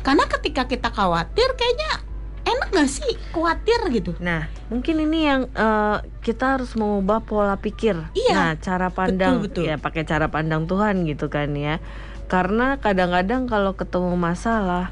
karena 0.00 0.24
ketika 0.28 0.62
kita 0.66 0.90
khawatir 0.90 1.46
kayaknya 1.54 2.02
enak 2.42 2.68
nggak 2.70 2.90
sih 2.90 3.12
khawatir 3.30 3.78
gitu 3.90 4.12
Nah, 4.18 4.46
mungkin 4.66 4.98
ini 5.00 5.24
yang 5.24 5.46
eh, 5.48 5.96
kita 6.20 6.58
harus 6.58 6.74
mengubah 6.74 7.22
pola 7.22 7.54
pikir. 7.56 7.94
Iya. 8.12 8.34
Nah, 8.34 8.50
cara 8.56 8.88
pandang 8.88 9.42
betul. 9.42 9.66
ya 9.66 9.76
pakai 9.76 10.02
cara 10.02 10.26
pandang 10.26 10.66
Tuhan 10.66 11.04
gitu 11.04 11.26
kan 11.26 11.52
ya. 11.52 11.78
Karena 12.26 12.78
kadang-kadang 12.78 13.44
kalau 13.44 13.74
ketemu 13.74 14.16
masalah 14.16 14.90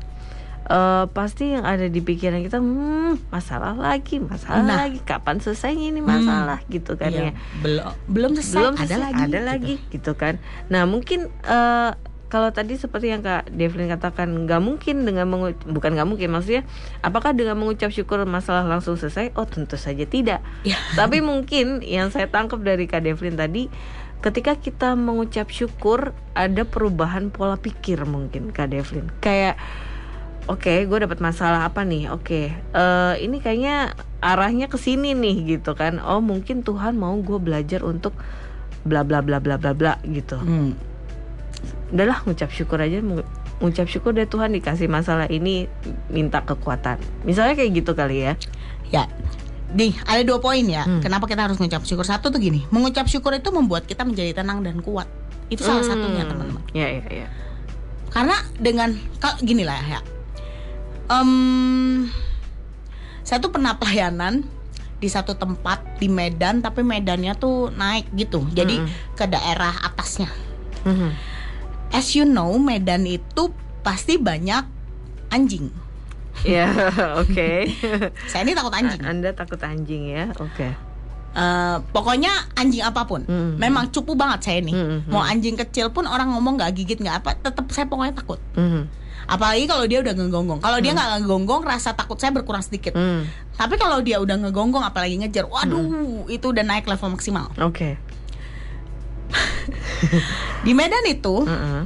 eh, 0.67 1.05
pasti 1.11 1.51
yang 1.51 1.67
ada 1.67 1.87
di 1.87 1.99
pikiran 1.99 2.39
kita, 2.41 2.63
hmm, 2.63 3.27
masalah 3.29 3.75
lagi, 3.75 4.23
masalah 4.23 4.63
Nah. 4.63 4.79
lagi, 4.87 5.03
kapan 5.03 5.43
selesainya 5.43 5.91
ini 5.91 5.99
masalah 5.99 6.63
gitu 6.69 6.95
kan 6.95 7.11
Iya, 7.11 7.23
ya. 7.23 7.33
belum 7.59 7.91
belum 8.07 8.31
selesai 8.37 8.55
Belum 8.55 8.75
ada 8.75 8.85
selesai, 8.87 9.03
lagi 9.03 9.19
ada 9.21 9.27
gitu. 9.33 9.49
lagi 9.51 9.75
gitu 9.91 10.13
kan. 10.15 10.35
Nah, 10.71 10.87
mungkin 10.87 11.27
eh, 11.43 11.91
kalau 12.31 12.55
tadi 12.55 12.79
seperti 12.79 13.11
yang 13.11 13.27
Kak 13.27 13.51
Devlin 13.51 13.91
katakan 13.91 14.31
nggak 14.47 14.63
mungkin 14.63 15.03
dengan 15.03 15.27
mengu- 15.27 15.59
bukan 15.67 15.99
nggak 15.99 16.07
mungkin 16.07 16.31
maksudnya 16.31 16.63
apakah 17.03 17.35
dengan 17.35 17.59
mengucap 17.59 17.91
syukur 17.91 18.23
masalah 18.23 18.63
langsung 18.63 18.95
selesai? 18.95 19.35
Oh 19.35 19.51
tentu 19.51 19.75
saja 19.75 20.07
tidak. 20.07 20.39
Ya. 20.63 20.79
tapi 20.99 21.19
mungkin 21.19 21.83
yang 21.83 22.15
saya 22.15 22.31
tangkap 22.31 22.63
dari 22.63 22.87
Kak 22.87 23.03
Devlin 23.03 23.35
tadi 23.35 23.67
ketika 24.23 24.55
kita 24.55 24.95
mengucap 24.95 25.51
syukur 25.51 26.15
ada 26.39 26.63
perubahan 26.63 27.35
pola 27.35 27.59
pikir 27.59 28.07
mungkin 28.07 28.55
Kak 28.55 28.71
Devlin. 28.71 29.11
Kayak 29.19 29.59
oke 30.47 30.87
gue 30.87 30.99
dapat 31.03 31.19
masalah 31.19 31.67
apa 31.67 31.83
nih? 31.83 32.15
Oke 32.15 32.55
eh, 32.55 33.15
ini 33.19 33.43
kayaknya 33.43 33.99
arahnya 34.23 34.71
ke 34.71 34.79
sini 34.79 35.19
nih 35.19 35.59
gitu 35.59 35.75
kan. 35.75 35.99
Oh 35.99 36.23
mungkin 36.23 36.63
Tuhan 36.63 36.95
mau 36.95 37.19
gue 37.19 37.43
belajar 37.43 37.83
untuk 37.83 38.15
bla 38.87 39.03
bla 39.03 39.19
bla 39.19 39.43
bla 39.43 39.59
bla 39.59 39.75
bla 39.75 39.99
gitu. 40.07 40.39
Hmm. 40.39 40.90
Udahlah 41.89 42.23
ngucap 42.23 42.49
syukur 42.49 42.79
aja 42.79 43.03
ngucap 43.59 43.87
syukur 43.87 44.13
deh 44.13 44.25
Tuhan 44.25 44.53
dikasih 44.53 44.87
masalah 44.87 45.27
ini 45.27 45.67
minta 46.07 46.41
kekuatan 46.41 46.97
misalnya 47.23 47.55
kayak 47.55 47.71
gitu 47.77 47.93
kali 47.93 48.25
ya 48.25 48.35
Ya, 48.91 49.07
nih 49.71 49.95
ada 50.03 50.27
dua 50.27 50.39
poin 50.39 50.67
ya. 50.67 50.83
Hmm. 50.83 50.99
Kenapa 50.99 51.25
kita 51.25 51.47
harus 51.47 51.55
mengucap 51.57 51.87
syukur? 51.87 52.03
Satu 52.03 52.27
tuh 52.27 52.43
gini, 52.43 52.67
mengucap 52.69 53.07
syukur 53.07 53.31
itu 53.31 53.47
membuat 53.49 53.87
kita 53.87 54.03
menjadi 54.03 54.35
tenang 54.35 54.61
dan 54.61 54.83
kuat. 54.83 55.07
Itu 55.47 55.63
salah 55.63 55.79
Hmm. 55.81 55.95
satunya 55.95 56.25
teman-teman. 56.25 56.59
ya 56.73 56.91
ya 56.91 57.07
ya 57.07 57.27
karena 58.09 58.35
dengan 58.57 58.91
kalau 59.17 59.39
gini 59.41 59.63
lah 59.63 59.79
ya 59.81 60.03
Em, 61.09 62.07
saya 63.23 63.39
tuh 63.39 63.51
pernah 63.51 63.75
pelayanan 63.75 64.43
di 64.99 65.07
satu 65.07 65.35
tempat 65.35 65.99
di 65.99 66.07
Medan 66.07 66.61
tapi 66.61 66.83
medannya 66.83 67.33
tuh 67.35 67.71
naik 67.71 68.11
gitu 68.13 68.45
jadi 68.51 68.75
Mm-mm. 68.77 69.15
ke 69.15 69.25
daerah 69.25 69.73
atasnya 69.83 70.29
Mhm. 70.83 71.11
As 71.91 72.13
you 72.13 72.25
know 72.25 72.51
Medan 72.57 73.05
itu 73.05 73.51
pasti 73.81 74.17
banyak 74.17 74.65
anjing 75.29 75.71
Ya, 76.41 76.73
oke. 77.17 77.69
saya 78.31 78.43
ini 78.43 78.55
takut 78.55 78.73
anjing 78.73 79.03
Anda 79.03 79.29
takut 79.31 79.61
anjing 79.61 80.09
ya? 80.09 80.33
Oke. 80.35 80.73
Eh, 81.31 81.77
pokoknya 81.91 82.33
anjing 82.55 82.81
apa 82.81 83.05
pun 83.05 83.23
Mm. 83.23 83.55
memang 83.55 83.87
cupu 83.89 84.15
banget 84.15 84.41
saya 84.43 84.59
ini 84.59 84.73
Mm, 84.73 84.99
mau 85.07 85.21
mm. 85.21 85.31
anjing 85.31 85.55
kecil 85.55 85.91
pun 85.91 86.03
orang 86.03 86.33
ngomong 86.33 86.57
nggak 86.57 86.73
gigit 86.73 86.99
nggak 86.99 87.21
apa 87.21 87.31
tetap 87.37 87.69
saya 87.69 87.85
pokoknya 87.85 88.17
takut 88.17 88.43
Mhm. 88.53 88.83
apalagi 89.29 89.63
kalau 89.65 89.85
dia 89.85 90.01
udah 90.01 90.11
ngegonggong 90.11 90.59
kalau 90.59 90.81
dia 90.81 90.91
nggak 90.91 91.23
ngegonggong 91.23 91.63
rasa 91.63 91.93
takut 91.93 92.17
saya 92.17 92.33
berkurang 92.33 92.61
sedikit 92.61 92.95
Hmm. 92.95 93.31
Tapi 93.55 93.77
kalau 93.77 94.01
dia 94.01 94.17
udah 94.17 94.41
ngegonggong 94.41 94.81
apalagi 94.83 95.21
ngejar, 95.21 95.45
waduh 95.45 95.85
itu 96.27 96.49
udah 96.49 96.65
naik 96.65 96.89
level 96.89 97.13
maksimal. 97.13 97.53
Oke. 97.61 98.01
Di 100.67 100.73
Medan 100.73 101.05
itu 101.07 101.45
Mhm. 101.45 101.83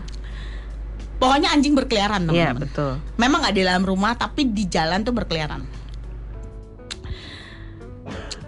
pokoknya 1.17 1.53
anjing 1.53 1.73
berkeliaran 1.73 2.27
Iya 2.27 2.53
teman-teman. 2.53 2.63
betul. 2.65 2.93
Memang 3.17 3.39
nggak 3.41 3.55
di 3.55 3.63
dalam 3.63 3.85
rumah 3.85 4.13
tapi 4.15 4.45
di 4.47 4.65
jalan 4.67 5.01
tuh 5.01 5.13
berkeliaran. 5.13 5.63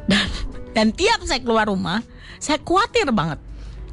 Dan 0.06 0.26
dan 0.72 0.86
tiap 0.92 1.24
saya 1.24 1.40
keluar 1.40 1.66
rumah, 1.66 2.04
saya 2.36 2.60
khawatir 2.60 3.08
banget. 3.10 3.40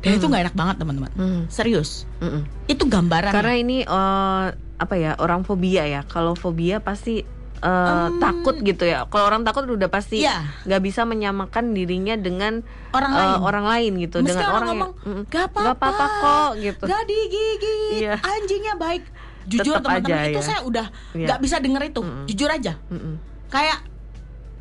Dan 0.04 0.20
itu 0.20 0.28
nggak 0.28 0.52
enak 0.52 0.56
banget 0.56 0.76
teman-teman. 0.84 1.12
Hmm. 1.16 1.42
Serius. 1.48 2.04
Mhm. 2.20 2.68
Itu 2.68 2.84
gambaran. 2.86 3.32
Karena 3.32 3.56
ini 3.56 3.82
eh, 3.82 4.46
apa 4.54 4.96
ya 5.00 5.16
orang 5.16 5.48
fobia 5.48 5.88
ya. 5.88 6.04
Kalau 6.04 6.36
fobia 6.36 6.84
pasti 6.84 7.24
eh, 7.64 7.72
Em, 8.06 8.20
takut 8.20 8.56
gitu 8.58 8.84
ya. 8.84 9.08
Kalau 9.08 9.26
orang 9.26 9.42
takut 9.42 9.64
udah 9.66 9.88
pasti 9.88 10.20
Iya. 10.20 10.44
nggak 10.64 10.82
bisa 10.82 11.02
menyamakan 11.04 11.72
dirinya 11.72 12.14
dengan 12.14 12.60
orang 12.92 13.12
eh, 13.12 13.18
lain. 13.18 13.36
orang 13.40 13.66
lain 13.66 13.92
gitu. 14.02 14.18
Mesti 14.20 14.28
dengan 14.30 14.44
orang 14.44 14.54
orang, 14.54 14.68
ngomong, 14.70 14.92
yang 14.94 15.16
"Mm, 15.16 15.24
"Gak 15.26 15.46
nggak 15.50 15.76
apa-apa 15.76 16.06
kok 16.20 16.52
gitu. 16.58 16.84
Gak 16.84 17.04
digigit. 17.06 17.92
Iya. 17.98 18.16
Anjingnya 18.20 18.76
baik. 18.76 19.04
Jujur 19.44 19.76
teman-teman 19.78 20.28
itu 20.30 20.40
ya. 20.40 20.46
saya 20.46 20.60
udah 20.62 20.86
Iya. 21.14 21.26
nggak 21.26 21.40
bisa 21.40 21.56
denger 21.60 21.82
itu. 21.86 22.02
Mm-mm. 22.02 22.26
Jujur 22.26 22.50
aja. 22.50 22.74
Mhm. 22.88 23.14
Kayak 23.48 23.80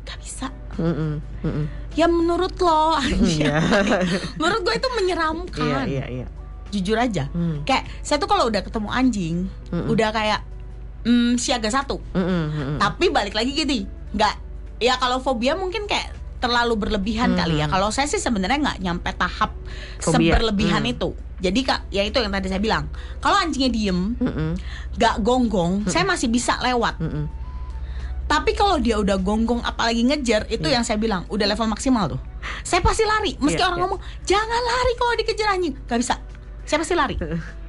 gak 0.03 0.17
bisa. 0.19 0.47
Mhm. 0.75 1.19
Mhm. 1.41 1.65
Ya 1.93 2.05
menurut 2.05 2.55
lo 2.57 2.97
Iya. 3.37 3.61
Menurut 4.41 4.61
gue 4.61 4.75
itu 4.75 4.89
menyeramkan 4.93 5.85
Iya 5.85 5.85
iya 5.85 6.05
iya. 6.09 6.27
Jujur 6.69 6.97
aja 6.97 7.29
Hmm. 7.29 7.61
Kayak 7.63 7.85
saya 8.01 8.17
tuh 8.17 8.25
kalau 8.25 8.49
udah 8.49 8.59
ketemu 8.59 8.89
anjing 8.89 9.37
Mm-mm. 9.69 9.87
Udah 9.87 10.09
kayak 10.09 10.41
mm, 11.03 11.35
siaga 11.35 11.69
satu 11.69 11.99
Mhm. 12.11 12.43
Mhm. 12.45 12.75
Tapi 12.77 13.05
balik 13.09 13.33
lagi 13.33 13.51
gini 13.51 13.83
nggak 14.11 14.35
Ya 14.79 14.97
kalau 14.97 15.19
fobia 15.19 15.53
mungkin 15.53 15.83
kayak 15.83 16.11
terlalu 16.37 16.75
berlebihan 16.77 17.31
Hmm. 17.31 17.39
kali 17.39 17.55
ya 17.57 17.67
Kalau 17.67 17.87
saya 17.87 18.03
sih 18.03 18.17
sebenarnya 18.17 18.59
nggak 18.59 18.77
nyampe 18.79 19.09
tahap 19.13 19.55
Fobia. 19.97 20.35
seberlebihan 20.35 20.83
Hmm. 20.83 20.91
itu 20.91 21.09
Jadi 21.39 21.59
kak, 21.61 21.87
ya 21.89 22.01
itu 22.01 22.15
yang 22.17 22.31
tadi 22.31 22.47
saya 22.47 22.59
bilang 22.59 22.87
Kalau 23.19 23.35
anjingnya 23.35 23.67
diem, 23.67 24.15
nggak 24.93 25.15
gonggong 25.19 25.83
Saya 25.85 26.03
masih 26.03 26.27
bisa 26.27 26.59
lewat 26.59 26.99
Mhm. 26.99 27.23
Tapi 28.23 28.51
kalau 28.53 28.75
dia 28.77 28.95
udah 28.95 29.15
gonggong 29.17 29.59
apalagi 29.61 30.03
ngejar 30.03 30.47
Itu 30.47 30.67
Iya. 30.67 30.79
yang 30.79 30.83
saya 30.83 30.95
bilang, 30.95 31.27
udah 31.27 31.43
level 31.45 31.67
maksimal 31.67 32.07
tuh 32.09 32.19
Saya 32.61 32.79
pasti 32.79 33.03
lari 33.03 33.35
Meski 33.37 33.55
Iya, 33.55 33.67
orang 33.67 33.77
iya. 33.77 33.83
ngomong, 33.85 33.99
jangan 34.23 34.61
lari 34.61 34.93
kalau 34.95 35.13
dikejar 35.15 35.47
anjing 35.49 35.75
Gak 35.81 35.99
bisa, 35.99 36.15
saya 36.63 36.77
pasti 36.77 36.91
lari 36.93 37.15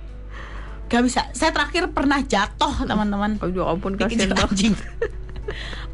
Gak 0.89 1.03
bisa, 1.03 1.21
saya 1.33 1.51
terakhir 1.51 1.91
pernah 1.91 2.21
jatuh 2.21 2.85
teman-teman. 2.85 3.41
Oh 3.41 3.69
ampun 3.69 3.97
kasihan 3.97 4.37
anjing. 4.37 4.77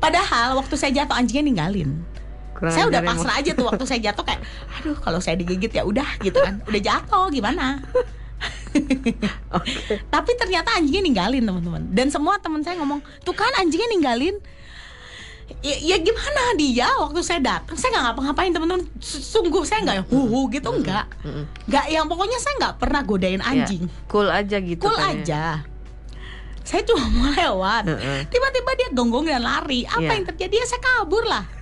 Padahal 0.03 0.57
waktu 0.59 0.75
saya 0.75 0.93
jatuh 1.05 1.15
anjingnya 1.15 1.45
ninggalin. 1.47 2.03
Kurang 2.57 2.77
Saya 2.77 2.85
udah 2.93 3.01
pasrah 3.01 3.41
aja 3.41 3.57
tuh 3.57 3.65
waktu 3.65 3.85
saya 3.89 4.01
jatuh 4.13 4.21
kayak 4.21 4.45
Aduh 4.81 4.97
kalau 5.01 5.17
saya 5.17 5.39
digigit 5.41 5.73
ya 5.73 5.85
udah 5.85 6.07
gitu 6.21 6.37
kan. 6.41 6.61
Udah 6.69 6.81
jatuh 6.81 7.33
gimana? 7.33 7.81
Oke. 9.57 10.01
Tapi 10.09 10.31
ternyata 10.37 10.77
anjingnya 10.77 11.03
ninggalin 11.03 11.43
teman-teman. 11.45 11.83
Dan 11.91 12.09
semua 12.13 12.39
teman 12.39 12.63
saya 12.63 12.79
ngomong, 12.81 13.01
tuh 13.25 13.35
kan 13.35 13.51
anjingnya 13.59 13.89
ninggalin. 13.91 14.37
Ya, 15.61 15.75
ya 15.77 15.97
gimana 15.99 16.55
dia 16.55 16.89
waktu 16.97 17.21
saya 17.21 17.39
datang 17.39 17.75
saya 17.75 17.91
nggak 17.91 18.05
ngapa-ngapain 18.07 18.51
teman-teman 18.51 18.81
sungguh 19.03 19.61
saya 19.61 19.83
nggak 19.83 19.97
yang 19.99 20.09
huhu 20.09 20.47
gitu 20.49 20.71
nggak 20.73 21.05
nggak 21.67 21.85
yang 21.87 22.07
pokoknya 22.07 22.39
saya 22.39 22.55
nggak 22.57 22.75
pernah 22.77 23.01
godain 23.03 23.39
anjing 23.41 23.83
Ya, 23.83 24.07
cool 24.07 24.27
aja 24.27 24.57
gitu 24.57 24.81
cool 24.81 24.95
kan 24.95 25.11
ya. 25.11 25.19
aja 25.19 25.43
saya 26.61 26.83
cuma 26.83 27.03
mau 27.11 27.29
lewat 27.29 27.83
tiba-tiba 28.27 28.71
dia 28.75 28.89
gonggong 28.91 29.27
dan 29.27 29.43
lari 29.43 29.83
apa 29.85 30.01
Iya. 30.01 30.13
yang 30.15 30.27
terjadi 30.29 30.55
ya 30.55 30.67
saya 30.67 30.81
kabur 30.81 31.25
lah 31.25 31.45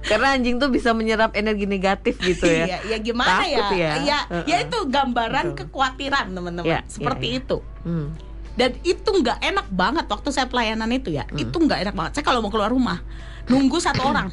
Karena 0.00 0.32
anjing 0.32 0.56
tuh 0.56 0.72
bisa 0.72 0.90
menyerap 0.90 1.36
energi 1.36 1.68
negatif 1.68 2.16
gitu 2.18 2.48
ya. 2.48 2.64
ya, 2.66 2.78
ya 2.86 2.96
gimana 2.98 3.44
Takut 3.44 3.52
ya 3.52 3.68
ya. 3.68 3.92
ya, 4.00 4.20
Heeh. 4.24 4.44
ya 4.48 4.56
itu 4.64 4.78
gambaran 4.88 5.52
Betul. 5.52 5.68
kekhawatiran 5.68 6.24
teman-teman 6.30 6.64
Ya, 6.66 6.80
seperti 6.86 7.26
ya, 7.26 7.32
ya. 7.32 7.38
itu 7.38 7.58
Hmm. 7.80 8.08
Dan 8.60 8.76
itu 8.82 9.08
nggak 9.10 9.40
enak 9.40 9.66
banget 9.72 10.04
waktu 10.04 10.28
saya 10.28 10.44
pelayanan 10.44 10.90
itu 10.90 11.08
ya 11.10 11.24
Hmm. 11.24 11.40
itu 11.40 11.56
nggak 11.56 11.80
enak 11.80 11.94
banget 11.94 12.12
saya 12.12 12.24
kalau 12.26 12.38
mau 12.38 12.52
keluar 12.52 12.68
rumah 12.68 13.00
nunggu 13.46 13.80
satu 13.80 14.04
orang 14.04 14.28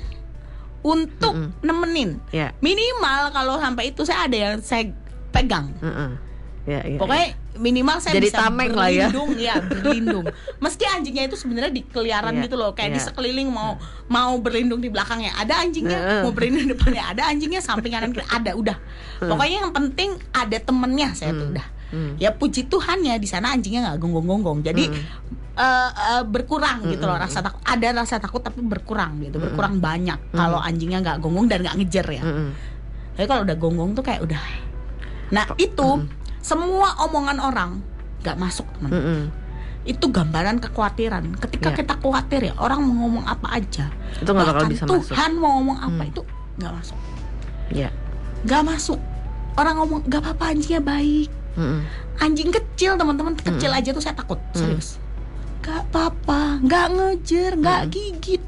untuk 0.83 1.33
Mm-mm. 1.33 1.63
nemenin 1.63 2.19
Ya. 2.29 2.51
minimal 2.59 3.31
kalau 3.31 3.55
sampai 3.57 3.89
itu 3.89 4.03
saya 4.03 4.27
ada 4.27 4.37
yang 4.37 4.55
saya 4.59 4.91
pegang 5.29 5.71
Heeh. 5.79 6.11
Ya, 6.67 6.83
ya, 6.83 6.99
pokoknya 6.99 7.27
minimal 7.57 7.95
saya 7.97 8.13
Jadi 8.13 8.27
bisa 8.27 8.43
tameng 8.43 8.75
lah 8.75 8.91
ya. 8.91 9.07
berlindung 9.07 9.31
ya 9.39 9.55
berlindung 9.71 10.25
meski 10.59 10.83
anjingnya 10.85 11.23
itu 11.25 11.39
sebenarnya 11.39 11.71
di 11.71 11.79
keliaran 11.81 12.35
Iya, 12.35 12.43
gitu 12.43 12.55
loh 12.55 12.75
kayak 12.75 12.91
di 12.91 12.99
iya. 12.99 13.07
sekeliling 13.07 13.47
mau 13.47 13.79
mau 14.05 14.35
berlindung 14.37 14.77
di 14.77 14.91
belakangnya 14.91 15.31
ada 15.33 15.63
anjingnya 15.63 15.95
Heeh. 15.97 16.21
mau 16.27 16.31
berlindung 16.31 16.61
di 16.61 16.75
depannya 16.75 17.03
ada 17.07 17.23
anjingnya 17.25 17.63
samping 17.63 17.89
kanan 17.89 18.11
kiri 18.11 18.27
ada 18.27 18.51
udah 18.53 18.75
pokoknya 19.17 19.57
yang 19.61 19.71
penting 19.71 20.09
ada 20.29 20.57
temennya 20.59 21.09
saya 21.13 21.31
tuh 21.31 21.47
Hmm. 21.47 21.55
udah 21.55 21.67
Hmm. 21.87 22.13
ya 22.15 22.29
puji 22.29 22.65
Tuhan 22.65 22.99
ya 22.99 23.15
di 23.15 23.23
sana 23.23 23.51
anjingnya 23.51 23.87
nggak 23.87 23.97
gonggong-gonggong 23.97 24.59
jadi 24.61 24.85
Mm. 24.85 25.03
eh, 25.55 25.89
eh, 25.89 26.23
berkurang 26.23 26.83
gitu 26.85 27.01
loh 27.01 27.15
Mm-mm. 27.15 27.25
rasa 27.25 27.39
takut 27.41 27.63
ada 27.63 27.87
rasa 27.95 28.15
takut 28.17 28.39
tapi 28.39 28.59
berkurang 28.59 29.17
gitu 29.19 29.37
berkurang 29.37 29.79
banyak 29.79 30.19
kalau 30.29 30.59
anjingnya 30.59 30.99
nggak 30.99 31.17
gonggong 31.17 31.47
dan 31.47 31.61
nggak 31.61 31.75
ngejar 31.75 32.05
ya 32.05 32.21
Mm-mm. 32.21 32.49
tapi 33.13 33.25
kalau 33.25 33.41
udah 33.41 33.55
gonggong 33.55 33.91
tuh 33.93 34.03
kayak 34.03 34.21
udah 34.21 34.43
nah 35.29 35.47
itu 35.55 35.87
semua 36.39 36.91
omongan 37.01 37.37
orang 37.37 37.71
nggak 38.19 38.35
masuk 38.35 38.67
teman 38.69 38.91
Mm-mm. 38.91 39.21
itu 39.83 40.05
gambaran 40.05 40.59
kekhawatiran 40.59 41.23
ketika 41.39 41.69
Iya. 41.69 41.77
kita 41.77 41.93
khawatir 41.97 42.41
ya 42.43 42.53
orang 42.57 42.79
mau 42.81 42.95
ngomong 43.01 43.25
apa 43.25 43.47
aja 43.53 43.87
Itu 44.13 44.27
nggak 44.27 44.43
bakal 44.45 44.53
bahkan 44.59 44.69
bisa 44.69 44.83
masuk. 44.83 44.99
Tuhan 45.07 45.31
mau 45.35 45.51
ngomong 45.55 45.77
apa 45.79 46.01
Hmm. 46.01 46.11
itu 46.11 46.21
nggak 46.57 46.73
masuk 46.73 46.97
Ya. 47.69 47.89
nggak 48.43 48.61
masuk 48.61 48.99
orang 49.55 49.75
ngomong 49.75 49.99
nggak 50.03 50.21
apa-apa 50.21 50.43
anjingnya 50.51 50.79
baik 50.79 51.29
Mm-mm. 51.57 51.81
anjing 52.17 52.49
kecil 52.49 52.93
teman-teman 52.93 53.33
kecil 53.33 53.69
aja 53.69 53.89
tuh 53.89 53.99
saya 53.99 54.13
takut 54.13 54.37
serius 54.53 55.01
gak 55.59 55.83
apa-apa 55.85 56.61
nggak 56.61 56.85
ngejer 56.91 57.51
nggak 57.57 57.81
gigit 57.89 58.43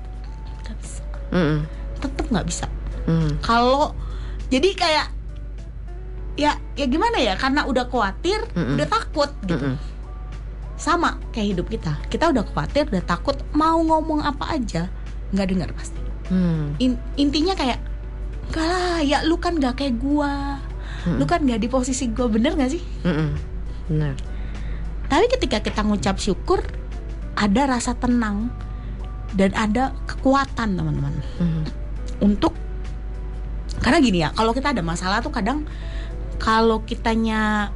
nggak 0.61 0.75
bisa 0.77 1.01
Mm-mm. 1.29 1.59
tetep 1.97 2.25
nggak 2.29 2.45
bisa 2.45 2.65
Mm. 3.03 3.41
kalau 3.41 3.97
jadi 4.47 4.69
kayak 4.71 5.07
ya 6.35 6.53
ya 6.73 6.85
gimana 6.85 7.17
ya 7.17 7.33
karena 7.33 7.65
udah 7.65 7.83
khawatir 7.83 8.37
Mm-mm. 8.53 8.77
udah 8.77 8.85
takut 8.85 9.33
gitu 9.43 9.65
Mm-mm. 9.65 9.81
sama 10.75 11.17
kayak 11.31 11.57
hidup 11.57 11.67
kita 11.67 11.97
kita 12.07 12.29
udah 12.29 12.45
khawatir 12.45 12.85
udah 12.85 13.01
takut 13.01 13.35
mau 13.51 13.75
ngomong 13.75 14.21
apa 14.21 14.53
aja 14.53 14.87
nggak 15.29 15.47
dengar 15.47 15.69
pasti 15.73 15.97
Mm. 16.29 16.77
In- 16.77 17.01
intinya 17.17 17.57
kayak 17.57 17.81
enggak 18.45 18.61
lah 18.63 19.01
ya 19.01 19.25
lu 19.25 19.33
kan 19.35 19.57
nggak 19.57 19.73
kayak 19.75 19.97
gua 19.97 20.61
lu 21.07 21.23
kan 21.23 21.39
nggak 21.39 21.57
di 21.57 21.67
posisi 21.67 22.07
gua 22.07 22.27
bener 22.27 22.53
nggak 22.53 22.69
sih 22.69 22.83
Mm-mm. 23.01 23.29
Benar. 23.88 24.13
Tapi 25.05 25.25
ketika 25.29 25.57
kita 25.59 25.81
ngucap 25.81 26.15
syukur, 26.15 26.62
ada 27.33 27.62
rasa 27.67 27.93
tenang 27.93 28.51
dan 29.31 29.53
ada 29.53 29.95
kekuatan 30.05 30.73
teman-teman 30.73 31.15
Mm. 31.38 31.63
untuk 32.21 32.53
karena 33.79 33.97
gini 33.97 34.19
ya, 34.19 34.29
kalau 34.29 34.51
kita 34.51 34.69
ada 34.69 34.81
masalah 34.81 35.19
tuh 35.19 35.29
kadang 35.29 35.63
kalau 36.35 36.81
kitanya 36.81 37.71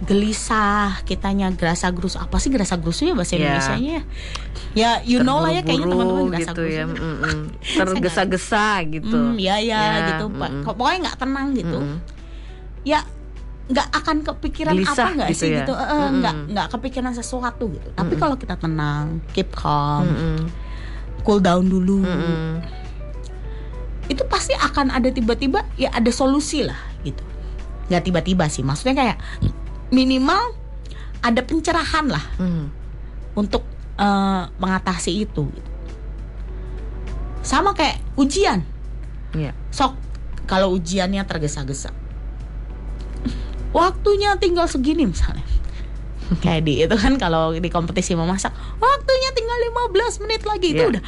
gelisah, 0.00 1.00
kitanya 1.02 1.50
gerasa 1.50 1.88
gerus 1.88 2.14
apa 2.14 2.36
sih 2.36 2.48
gerasa 2.48 2.74
gerusnya 2.74 3.12
bahasa 3.12 3.34
Ya. 3.34 3.38
Indonesia-nya? 3.40 3.92
ya? 3.92 4.02
Ya, 4.74 4.90
you 5.02 5.20
know 5.20 5.38
lah 5.38 5.50
ya 5.50 5.60
kayaknya 5.60 5.86
Terburu-buru 5.86 6.02
teman-teman 6.24 6.34
gerasa 6.34 6.50
gitu 6.50 6.62
ya. 6.64 6.84
gerusnya. 6.84 7.04
Mm-mm. 7.04 7.40
Tergesa-gesa 7.78 8.66
gitu. 8.88 9.16
Hmm, 9.16 9.34
ya 9.36 9.56
ya, 9.56 9.80
Ya, 9.80 9.98
gitu. 10.08 10.24
Mm-mm. 10.28 10.62
Pokoknya 10.64 10.98
nggak 11.04 11.18
tenang 11.18 11.46
gitu. 11.52 11.78
Mm-mm. 11.78 11.98
Ya 12.84 13.02
nggak 13.64 13.88
akan 13.90 14.16
kepikiran 14.22 14.76
Gelisah 14.76 14.92
apa 14.94 15.08
nggak 15.14 15.28
gitu 15.32 15.40
sih 15.40 15.50
ya? 15.50 15.64
gitu. 15.64 15.72
Eh, 15.72 15.86
eh, 15.86 16.08
nggak 16.14 16.34
nggak 16.52 16.66
kepikiran 16.70 17.12
sesuatu 17.12 17.64
gitu. 17.66 17.88
Tapi 17.90 18.14
kalau 18.14 18.36
kita 18.36 18.54
tenang, 18.54 19.24
keep 19.32 19.48
calm, 19.50 20.04
Mm-mm. 20.04 20.38
cool 21.22 21.40
down 21.40 21.64
dulu. 21.64 22.00
Mm-mm. 22.00 22.60
itu 24.04 24.20
pasti 24.28 24.52
akan 24.52 24.92
ada 24.92 25.08
tiba-tiba 25.08 25.64
ya 25.74 25.88
ada 25.88 26.12
solusi 26.12 26.60
lah 26.60 26.76
gitu 27.00 27.24
nggak 27.88 28.04
tiba-tiba 28.04 28.44
sih 28.46 28.60
maksudnya 28.60 28.92
kayak 28.92 29.16
minimal 29.88 30.52
ada 31.24 31.40
pencerahan 31.40 32.12
lah 32.12 32.20
Mhm. 32.36 32.64
untuk 33.32 33.64
eh, 33.94 34.42
mengatasi 34.58 35.22
itu. 35.22 35.48
Sama 37.40 37.72
kayak 37.72 37.96
ujian. 38.14 38.60
Iya. 39.32 39.54
Sok 39.70 39.94
kalau 40.44 40.74
ujiannya 40.74 41.22
tergesa-gesa. 41.22 41.88
Waktunya 43.74 44.38
tinggal 44.38 44.64
segini 44.64 45.04
misalnya. 45.04 45.42
Kayak 46.42 46.62
di 46.64 46.80
itu 46.80 46.94
kan 46.94 47.18
kalau 47.18 47.52
di 47.52 47.68
kompetisi 47.68 48.14
memasak, 48.14 48.54
waktunya 48.78 49.30
tinggal 49.34 49.58
15 49.90 50.22
menit 50.24 50.42
lagi 50.42 50.68
itu 50.72 50.80
Iya. 50.80 50.90
udah 50.94 51.02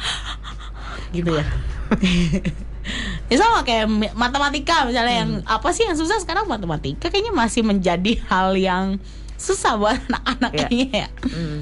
gitu 1.15 1.31
ya. 1.33 1.45
ya 3.27 3.35
sama 3.35 3.63
kayak 3.63 3.83
matematika 4.15 4.87
misalnya 4.87 5.15
yang 5.19 5.31
apa 5.43 5.75
sih 5.75 5.83
yang 5.83 5.95
susah 5.95 6.19
sekarang 6.19 6.47
matematika 6.47 7.11
kayaknya 7.11 7.35
masih 7.35 7.59
menjadi 7.59 8.15
hal 8.27 8.55
yang 8.55 8.95
susah 9.35 9.75
buat 9.75 9.99
anak-anak 10.07 10.51
kayaknya 10.55 10.87
ya 11.03 11.09
Mhm. 11.27 11.57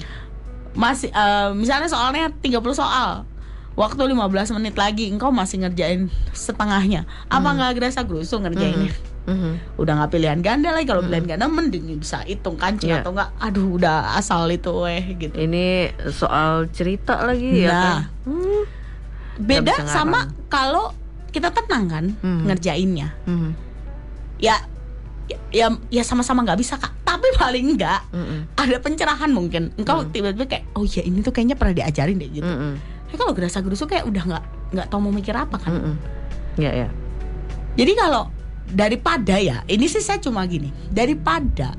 masih 0.75 1.09
eh, 1.09 1.49
misalnya 1.53 1.89
soalnya 1.89 2.29
30 2.29 2.61
soal 2.73 3.25
waktu 3.73 4.01
15 4.05 4.53
menit 4.53 4.77
lagi 4.77 5.09
engkau 5.09 5.33
masih 5.33 5.65
ngerjain 5.65 6.13
setengahnya 6.29 7.09
apa 7.25 7.47
nggak 7.49 7.73
gerasa 7.73 8.05
gerusu 8.05 8.37
ngerjainnya 8.37 8.93
Mhm. 9.25 9.51
udah 9.75 9.93
nggak 9.95 10.11
pilihan 10.11 10.39
ganda 10.39 10.69
lagi 10.69 10.85
kalau 10.85 11.01
pilihan 11.01 11.25
ganda 11.27 11.45
mending 11.45 11.97
bisa 11.97 12.21
hitung 12.21 12.55
kancing 12.55 12.89
Iya. 12.89 13.01
atau 13.01 13.11
enggak 13.11 13.29
aduh 13.37 13.67
udah 13.73 14.15
asal 14.15 14.45
itu 14.47 14.69
weh 14.71 15.17
gitu 15.17 15.33
Ini 15.33 15.65
soal 16.09 16.69
cerita 16.69 17.19
lagi 17.19 17.61
ya 17.61 17.69
Nah. 17.69 17.81
kan. 17.81 17.97
Hmm. 18.23 18.63
beda 19.35 19.75
sama 19.83 20.19
kalau 20.45 20.95
kita 21.29 21.51
tenang 21.51 21.85
kan 21.85 22.05
Mhm. 22.15 22.41
ngerjainnya 22.45 23.11
Mhm. 23.25 23.49
ya 24.37 24.55
ya 25.25 25.37
ya, 25.51 25.67
ya 25.91 26.03
sama-sama 26.03 26.39
nggak 26.41 26.55
bisa 26.55 26.77
kak 26.77 26.93
tapi 27.01 27.25
paling 27.35 27.73
enggak 27.73 28.05
Mhm. 28.09 28.55
ada 28.55 28.77
pencerahan 28.77 29.27
mungkin 29.27 29.73
engkau 29.75 30.05
tiba-tiba 30.05 30.45
kayak 30.45 30.63
oh 30.71 30.83
ya 30.83 31.01
ini 31.01 31.19
tuh 31.19 31.31
kayaknya 31.31 31.55
pernah 31.55 31.75
diajarin 31.75 32.15
deh 32.15 32.29
gitu 32.31 32.45
Mhm. 32.45 32.73
Tapi 33.05 33.17
kalau 33.17 33.33
gerasa 33.33 33.59
gerusu 33.59 33.85
kayak 33.85 34.05
udah 34.05 34.23
nggak 34.23 34.43
nggak 34.71 34.87
tahu 34.87 34.99
mau 34.99 35.11
mikir 35.11 35.33
apa 35.33 35.55
kan 35.55 35.71
Mhm. 35.73 35.93
Ya 36.57 36.71
ya. 36.73 36.87
Jadi 37.73 37.91
kalau 37.93 38.31
daripada 38.69 39.37
ya, 39.37 39.61
ini 39.67 39.85
sih 39.85 40.01
saya 40.01 40.17
cuma 40.17 40.43
gini, 40.45 40.73
daripada 40.89 41.73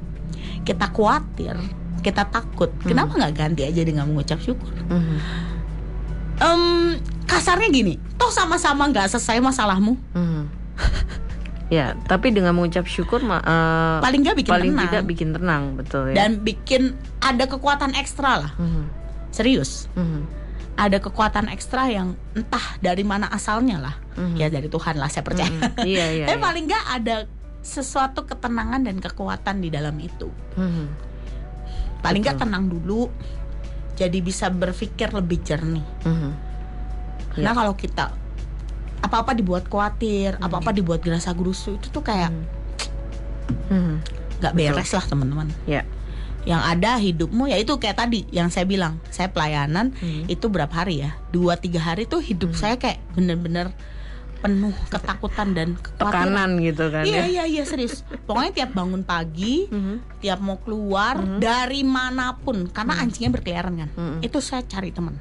kita 0.62 0.86
khawatir, 0.90 1.54
kita 2.02 2.26
takut, 2.26 2.70
kenapa 2.82 3.14
nggak 3.14 3.34
ganti 3.34 3.62
aja 3.62 3.82
dengan 3.82 4.06
mengucap 4.06 4.38
syukur? 4.38 4.70
Mhm. 4.86 5.16
Em, 6.36 6.62
kasarnya 7.24 7.68
gini, 7.72 7.94
toh 8.14 8.28
sama-sama 8.28 8.86
nggak 8.86 9.08
selesai 9.08 9.40
masalahmu, 9.40 9.96
Mhm. 10.14 10.42
Ya, 11.66 11.98
tapi 12.06 12.30
dengan 12.30 12.54
mengucap 12.54 12.86
syukur 12.86 13.18
eh, 13.18 13.98
paling 13.98 14.22
nggak 14.22 14.38
bikin 14.38 14.52
paling 14.54 14.70
tenang 14.70 14.86
tidak 14.86 15.02
bikin 15.02 15.28
tenang, 15.34 15.62
betul 15.74 16.14
ya. 16.14 16.14
dan 16.14 16.38
bikin 16.38 16.94
ada 17.18 17.42
kekuatan 17.50 17.90
ekstra 17.98 18.38
lah, 18.46 18.52
Mhm. 18.54 18.84
serius. 19.34 19.90
Mhm. 19.98 20.45
Ada 20.76 21.00
kekuatan 21.00 21.48
ekstra 21.48 21.88
yang 21.88 22.12
entah 22.32 22.76
dari 22.78 23.00
mana 23.00 23.26
asalnya 23.28 23.80
lah, 23.80 23.94
Mhm. 24.14 24.36
ya 24.36 24.46
dari 24.46 24.68
Tuhan 24.68 24.94
lah 24.94 25.08
saya 25.08 25.24
percaya. 25.24 25.48
Mhm. 25.48 25.82
Iya 25.82 26.06
iya. 26.12 26.24
Tapi 26.28 26.36
iya. 26.36 26.44
paling 26.44 26.64
nggak 26.64 26.84
ada 26.94 27.16
sesuatu 27.58 28.22
ketenangan 28.22 28.84
dan 28.84 28.96
kekuatan 28.96 29.58
di 29.58 29.68
dalam 29.68 29.96
itu. 29.98 30.28
Mhm. 30.54 31.08
paling 31.96 32.22
nggak 32.22 32.38
tenang 32.38 32.70
dulu 32.70 33.10
jadi 33.96 34.22
bisa 34.22 34.46
berpikir 34.46 35.10
lebih 35.10 35.42
jernih 35.42 35.82
Mhm. 36.06 36.30
karena 37.34 37.50
Ya. 37.50 37.56
kalau 37.56 37.74
kita 37.74 38.14
apa-apa 39.02 39.34
dibuat 39.34 39.66
khawatir 39.66 40.38
apa-apa 40.38 40.70
dibuat 40.70 41.02
gerasa 41.02 41.34
gerusu 41.34 41.74
itu 41.74 41.90
tuh 41.90 42.06
kayak 42.06 42.30
Mhm. 43.66 43.94
nggak 44.38 44.52
beres 44.54 44.92
lah 44.92 45.02
teman-teman 45.02 45.50
Ya. 45.66 45.82
Yang 46.46 46.62
ada 46.62 46.94
hidupmu 46.96 47.44
ya 47.44 47.58
itu 47.58 47.74
kayak 47.74 47.98
tadi 47.98 48.22
yang 48.30 48.48
saya 48.48 48.62
bilang 48.64 49.02
saya 49.10 49.28
pelayanan 49.28 49.90
Mhm. 49.92 50.30
itu 50.30 50.46
berapa 50.46 50.70
hari 50.70 51.02
ya 51.02 51.18
dua 51.28 51.58
tiga 51.58 51.82
hari 51.82 52.06
tuh 52.06 52.22
hidup 52.22 52.54
saya 52.54 52.78
kayak 52.78 53.02
bener-bener 53.12 53.74
penuh 54.36 54.70
ketakutan 54.86 55.56
dan. 55.56 55.68
Tekanan 55.96 56.60
gitu 56.60 56.86
kan 56.86 57.02
iya 57.02 57.24
ya. 57.24 57.26
iya 57.26 57.44
iya 57.50 57.62
serius 57.64 58.06
pokoknya 58.22 58.52
tiap 58.54 58.70
bangun 58.72 59.02
pagi 59.02 59.66
Mhm. 59.66 60.22
tiap 60.22 60.38
mau 60.38 60.56
keluar 60.56 61.18
dari 61.36 61.82
mana 61.82 62.36
pun 62.36 62.68
karena 62.68 62.94
anjingnya 62.96 63.32
berkeliaran 63.32 63.74
kan 63.76 63.90
Mhm. 63.90 64.18
itu 64.22 64.38
saya 64.38 64.62
cari 64.62 64.94
teman 64.94 65.18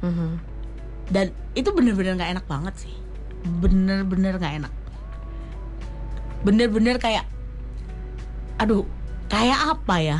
Mhm. 0.00 0.28
dan 1.10 1.26
itu 1.52 1.66
bener-bener 1.72 2.14
nggak 2.14 2.30
enak 2.30 2.46
banget 2.46 2.74
sih 2.78 2.94
bener-bener 3.58 4.38
nggak 4.38 4.54
enak 4.62 4.72
bener-bener 6.40 6.96
kayak 6.96 7.24
aduh 8.56 8.84
kayak 9.26 9.58
apa 9.68 9.96
ya 9.98 10.18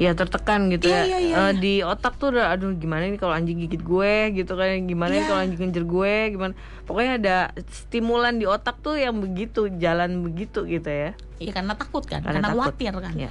Ya 0.00 0.16
tertekan 0.16 0.72
gitu 0.72 0.88
Iya, 0.88 0.96
ya. 0.96 1.04
iya, 1.04 1.18
iya, 1.20 1.34
Eh, 1.36 1.42
iya. 1.44 1.52
Di 1.54 1.74
otak 1.84 2.16
tuh 2.16 2.32
udah 2.32 2.50
aduh 2.50 2.72
gimana 2.72 3.04
nih 3.04 3.20
kalau 3.20 3.36
anjing 3.36 3.60
gigit 3.60 3.84
gue 3.84 4.14
gitu 4.32 4.56
kan 4.56 4.72
gimana 4.82 5.12
Iya. 5.12 5.28
kalau 5.28 5.40
anjing 5.44 5.60
ngejer 5.60 5.84
gue 5.84 6.14
gimana. 6.32 6.52
Pokoknya 6.82 7.12
ada 7.14 7.36
stimulan 7.68 8.34
di 8.34 8.48
otak 8.48 8.80
tuh 8.80 8.96
yang 8.96 9.20
begitu 9.20 9.68
jalan 9.70 10.24
begitu 10.24 10.64
gitu 10.64 10.88
ya. 10.88 11.12
Iya 11.36 11.52
karena 11.52 11.72
takut 11.74 12.00
kan 12.02 12.24
Karena 12.24 12.40
karena, 12.40 12.48
takut. 12.50 12.72
khawatir 12.72 12.92
kan 12.96 13.12
Ya. 13.14 13.30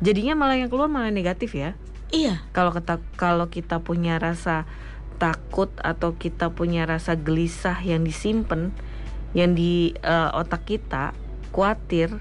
Jadinya 0.00 0.32
malah 0.34 0.56
yang 0.56 0.72
keluar 0.72 0.88
malah 0.88 1.12
negatif 1.12 1.52
ya. 1.52 1.76
iya 2.08 2.40
Kalau 2.50 2.72
kita 2.72 2.96
kalau 3.14 3.46
kita 3.46 3.78
punya 3.78 4.16
rasa 4.16 4.64
takut 5.20 5.68
atau 5.78 6.16
kita 6.16 6.48
punya 6.48 6.82
rasa 6.82 7.12
gelisah 7.14 7.76
yang 7.80 8.00
disimpan 8.00 8.72
yang 9.30 9.52
di 9.52 9.92
eh, 9.94 10.30
otak 10.32 10.64
kita 10.64 11.12
khawatir 11.52 12.16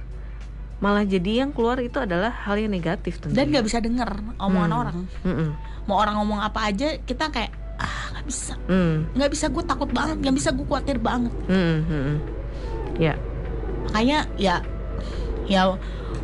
malah 0.80 1.04
jadi 1.04 1.44
yang 1.44 1.52
keluar 1.52 1.76
itu 1.78 1.98
adalah 1.98 2.32
hal 2.32 2.56
yang 2.56 2.70
negatif 2.70 3.20
tentunya. 3.20 3.36
dan 3.36 3.46
nggak 3.50 3.66
bisa 3.66 3.80
denger 3.80 4.10
omongan 4.38 4.70
Hmm. 4.70 4.80
orang 4.80 4.98
Mm-mm. 5.22 5.50
mau 5.86 5.98
orang 5.98 6.16
ngomong 6.18 6.40
apa 6.40 6.60
aja 6.66 6.96
kita 7.00 7.28
kayak 7.28 7.52
ah 7.76 8.12
nggak 8.12 8.26
bisa 8.26 8.54
Mm. 8.66 8.96
nggak 9.14 9.30
bisa 9.30 9.46
gue 9.48 9.64
takut 9.64 9.90
banget 9.90 10.18
nggak 10.20 10.36
bisa 10.36 10.50
gue 10.50 10.64
khawatir 10.64 10.98
banget 10.98 11.32
Mm. 11.46 12.16
Ya, 12.96 13.16
makanya 13.86 14.28
ya 14.36 14.60
ya 15.46 15.80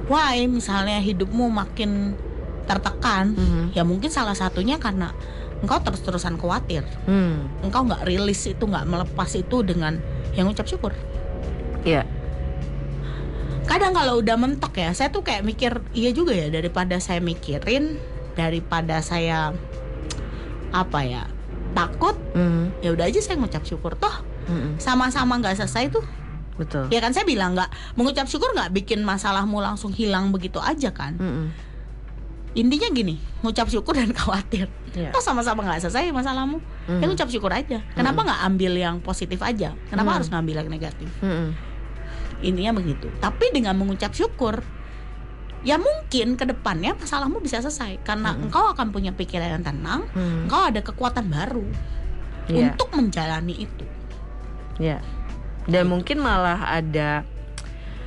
why 0.05 0.43
misalnya 0.45 0.99
hidupmu 0.99 1.47
makin 1.47 2.15
tertekan 2.63 3.31
Mhm. 3.31 3.63
ya 3.71 3.83
mungkin 3.83 4.09
salah 4.09 4.33
satunya 4.33 4.75
karena 4.75 5.15
engkau 5.57 5.79
terus-terusan 5.79 6.35
khawatir 6.35 6.83
Hmm, 7.03 7.47
engkau 7.59 7.83
nggak 7.83 8.03
rilis 8.03 8.43
itu 8.43 8.59
nggak 8.61 8.83
melepas 8.83 9.31
itu 9.33 9.61
dengan 9.61 9.97
yang 10.31 10.45
ucap 10.45 10.65
syukur 10.65 10.91
ya, 11.81 12.03
kadang 13.65 13.91
kalau 13.91 14.19
udah 14.19 14.35
mentok 14.35 14.73
ya 14.75 14.91
saya 14.91 15.09
tuh 15.09 15.21
kayak 15.21 15.41
mikir 15.41 15.71
iya 15.91 16.09
juga 16.09 16.31
ya 16.31 16.47
daripada 16.47 16.97
saya 16.97 17.17
mikirin 17.19 17.97
daripada 18.33 19.01
saya 19.01 19.51
apa 20.71 20.99
ya 21.01 21.23
takut 21.71 22.15
Mm, 22.31 22.71
ya 22.79 22.91
udah 22.91 23.05
aja 23.05 23.19
saya 23.19 23.35
ngucap 23.35 23.63
syukur 23.63 23.95
toh 23.95 24.11
mm, 24.45 24.51
mm. 24.51 24.71
sama-sama 24.77 25.39
nggak 25.39 25.55
selesai 25.57 25.87
tuh 25.89 26.03
betul. 26.55 26.87
ya 26.87 26.99
kan 26.99 27.11
saya 27.11 27.23
bilang 27.23 27.55
nggak 27.55 27.67
mengucap 27.95 28.27
syukur 28.27 28.51
nggak 28.51 28.71
bikin 28.73 29.01
masalahmu 29.01 29.59
langsung 29.59 29.91
hilang 29.91 30.29
begitu 30.29 30.59
aja 30.59 30.91
kan 30.91 31.15
Mm, 31.15 31.23
mm. 31.25 31.47
intinya 32.55 32.87
gini 32.89 33.15
ngucap 33.41 33.67
syukur 33.67 33.93
dan 33.93 34.11
khawatir 34.17 34.67
Ya. 34.95 35.11
toh 35.11 35.19
sama-sama 35.19 35.59
nggak 35.61 35.79
selesai 35.81 36.07
masalahmu 36.09 36.63
Mhm. 36.87 36.99
ya 36.99 37.05
ngucap 37.05 37.27
syukur 37.27 37.51
aja 37.51 37.83
kenapa 37.91 38.23
nggak 38.23 38.41
ambil 38.45 38.73
yang 38.73 38.95
positif 38.99 39.39
aja 39.39 39.75
kenapa 39.89 40.07
Mhm. 40.07 40.15
harus 40.15 40.27
ngambil 40.29 40.55
yang 40.57 40.69
negatif 40.69 41.09
Mm, 41.19 41.27
mm. 41.27 41.49
Intinya 42.37 42.73
begitu 42.73 43.07
tapi 43.17 43.49
dengan 43.49 43.75
mengucap 43.75 44.11
syukur 44.11 44.59
ya 45.61 45.75
mungkin 45.75 46.35
ke 46.35 46.45
depannya 46.45 46.93
masalahmu 46.93 47.39
bisa 47.39 47.57
selesai 47.57 47.97
karena 48.01 48.31
Mhm. 48.31 48.41
engkau 48.45 48.69
akan 48.69 48.89
punya 48.89 49.09
pikiran 49.09 49.49
yang 49.51 49.63
tenang 49.63 50.05
Mm. 50.11 50.45
engkau 50.45 50.61
ada 50.63 50.79
kekuatan 50.79 51.25
baru 51.27 51.65
Ya, 52.45 52.69
untuk 52.69 52.93
menjalani 52.93 53.57
itu 53.59 53.85
ya. 54.77 55.01
Dan 55.65 55.87
mungkin 55.87 56.19
malah 56.19 56.61
ada 56.69 57.25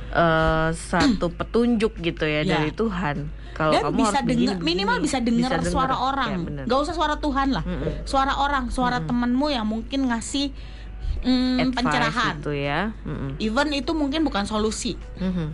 eh, 0.09 0.69
satu 0.71 1.27
petunjuk 1.35 1.99
gitu 1.99 2.23
ya 2.23 2.41
Ya. 2.41 2.55
dari 2.55 2.71
Tuhan. 2.71 3.27
Kalau 3.51 3.75
dan 3.75 3.81
kamu 3.83 3.97
bisa 3.99 4.09
harus 4.15 4.23
begini, 4.23 4.47
dengar 4.47 4.63
minimal 4.63 4.95
begini. 4.95 5.05
bisa 5.05 5.17
dengar 5.19 5.51
denger. 5.53 5.67
suara 5.67 5.91
Ya, 5.91 5.99
orang 6.01 6.31
bener. 6.41 6.63
nggak 6.63 6.79
usah 6.79 6.95
suara 6.95 7.15
Tuhan 7.19 7.47
lah 7.51 7.63
Mm-mm. 7.63 7.93
suara 8.05 8.33
orang 8.33 8.65
suara 8.69 8.97
Mm-mm. 8.97 9.09
temanmu 9.11 9.47
yang 9.51 9.67
mungkin 9.67 10.07
ngasih 10.07 10.55
mm, 11.21 11.73
pencerahan 11.73 12.35
gitu 12.37 12.51
ya. 12.51 12.95
Mm, 13.03 13.11
mm. 13.11 13.31
even 13.37 13.67
itu 13.71 13.91
mungkin 13.91 14.23
bukan 14.23 14.43
solusi 14.43 14.95
Mhm. 15.17 15.47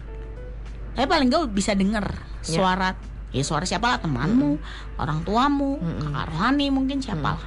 tapi 0.93 1.05
paling 1.05 1.27
nggak 1.27 1.49
bisa 1.49 1.73
dengar 1.73 2.05
Ya. 2.45 2.61
suara 2.61 2.89
ya 3.29 3.41
suara 3.41 3.65
siapa 3.65 3.89
lah 3.89 3.99
temanmu 3.99 4.61
orang 4.95 5.21
tuamu 5.21 5.75
Mm-mm. 5.77 6.07
kakak 6.07 6.25
rohani 6.29 6.67
mungkin 6.69 7.01
siapa 7.01 7.35
lah 7.35 7.45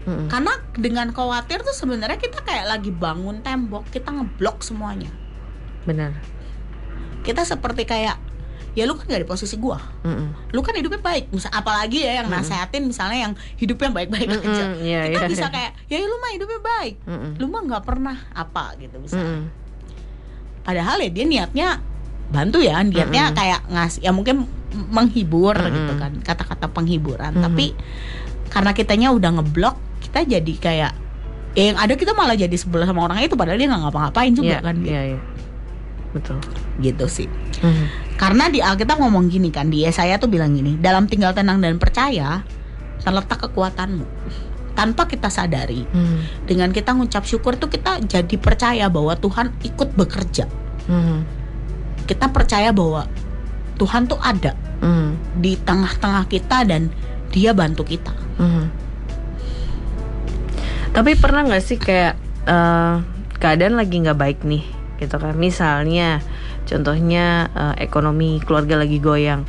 Mm, 0.00 0.08
mm. 0.08 0.28
karena 0.28 0.52
dengan 0.72 1.08
khawatir 1.10 1.60
tuh 1.60 1.72
sebenarnya 1.72 2.16
kita 2.16 2.40
kayak 2.40 2.64
lagi 2.66 2.88
bangun 2.88 3.40
tembok 3.40 3.84
kita 3.88 4.08
ngeblok 4.08 4.60
semuanya 4.60 5.12
Benar. 5.82 6.16
kita 7.20 7.44
seperti 7.44 7.84
kayak 7.84 8.16
ya 8.72 8.84
lu 8.84 8.94
kan 8.94 9.04
gak 9.04 9.18
di 9.18 9.26
posisi 9.26 9.56
gua 9.56 9.78
Mm, 10.00 10.10
mm. 10.10 10.28
lu 10.50 10.60
kan 10.60 10.72
hidupnya 10.72 11.00
baik 11.00 11.24
misal 11.28 11.50
apalagi 11.50 12.00
ya 12.00 12.12
yang 12.16 12.28
nasehatin 12.28 12.82
misalnya 12.84 13.18
yang 13.20 13.32
hidupnya 13.54 13.90
baik-baik 13.90 14.28
Mm-mm, 14.28 14.46
aja 14.46 14.64
iya, 14.78 15.00
kita 15.08 15.20
iya, 15.20 15.28
bisa 15.28 15.46
kayak 15.48 15.70
ya 15.84 15.98
lu 16.00 16.16
mah 16.16 16.30
hidupnya 16.30 16.60
baik 16.60 16.94
Mm, 17.02 17.12
mm. 17.12 17.32
lu 17.36 17.46
mah 17.46 17.62
nggak 17.64 17.82
pernah 17.82 18.16
apa 18.30 18.64
gitu 18.76 18.96
bisa 18.98 19.16
Mm, 19.16 19.26
mm. 19.26 19.42
padahal 20.62 20.96
ya 20.98 21.10
dia 21.10 21.24
niatnya 21.24 21.68
bantu 22.28 22.58
ya 22.58 22.78
niatnya 22.80 23.24
Mm-mm. 23.26 23.36
kayak 23.36 23.60
ngasih 23.66 24.00
ya 24.00 24.10
mungkin 24.10 24.46
menghibur 24.70 25.56
Mm-mm. 25.56 25.74
gitu 25.74 25.92
kan 25.96 26.12
kata-kata 26.22 26.66
penghiburan 26.68 27.32
Mm-mm. 27.32 27.44
tapi 27.44 27.74
karena 28.46 28.70
kitanya 28.70 29.08
udah 29.10 29.30
ngeblok 29.32 29.74
kita 30.00 30.22
jadi 30.22 30.54
kayak 30.56 30.92
ya 31.52 31.66
yang 31.66 31.76
ada 31.76 31.94
kita 31.94 32.14
malah 32.14 32.34
jadi 32.34 32.54
sebelah 32.54 32.86
sama 32.86 33.02
orang 33.02 33.18
itu 33.20 33.34
padahal 33.34 33.58
dia 33.58 33.66
nggak 33.66 33.82
ngapa-ngapain 33.82 34.30
juga 34.32 34.54
Iya, 34.54 34.58
kan 34.60 34.74
gitu. 34.78 34.86
iya, 34.88 35.02
iya. 35.04 35.18
Betul. 36.10 36.42
gitu 36.82 37.06
sih 37.06 37.30
Mhm. 37.62 38.16
karena 38.18 38.50
di 38.50 38.58
Alkitab 38.58 38.98
ngomong 38.98 39.30
gini 39.30 39.54
kan 39.54 39.70
di 39.70 39.86
Yesaya 39.86 40.18
tuh 40.18 40.26
bilang 40.26 40.52
gini 40.52 40.74
dalam 40.74 41.06
tinggal 41.06 41.30
tenang 41.30 41.62
dan 41.62 41.78
percaya 41.78 42.42
terletak 43.00 43.46
kekuatanmu 43.46 44.02
tanpa 44.74 45.06
kita 45.06 45.30
sadari 45.30 45.86
Mhm. 45.86 46.50
dengan 46.50 46.68
kita 46.74 46.96
ngucap 46.96 47.22
syukur 47.22 47.54
tuh 47.54 47.70
kita 47.70 48.02
jadi 48.02 48.36
percaya 48.36 48.90
bahwa 48.90 49.14
Tuhan 49.14 49.54
ikut 49.62 49.94
bekerja 49.94 50.50
Mhm. 50.90 51.18
kita 52.10 52.26
percaya 52.34 52.74
bahwa 52.74 53.06
Tuhan 53.78 54.10
tuh 54.10 54.18
ada 54.18 54.58
Mhm. 54.82 55.40
di 55.40 55.54
tengah-tengah 55.56 56.26
kita 56.26 56.66
dan 56.66 56.90
dia 57.30 57.54
bantu 57.54 57.86
kita 57.86 58.10
Mhm. 58.40 58.64
Tapi 60.90 61.14
pernah 61.14 61.46
nggak 61.46 61.62
sih 61.62 61.78
kayak 61.78 62.18
eh, 62.40 62.94
keadaan 63.38 63.78
lagi 63.78 64.00
nggak 64.00 64.18
baik 64.18 64.38
nih, 64.42 64.64
gitu 65.00 65.16
kan? 65.16 65.34
Misalnya, 65.34 66.20
contohnya 66.68 67.48
eh, 67.56 67.88
ekonomi 67.88 68.38
keluarga 68.44 68.78
lagi 68.78 69.00
goyang. 69.00 69.42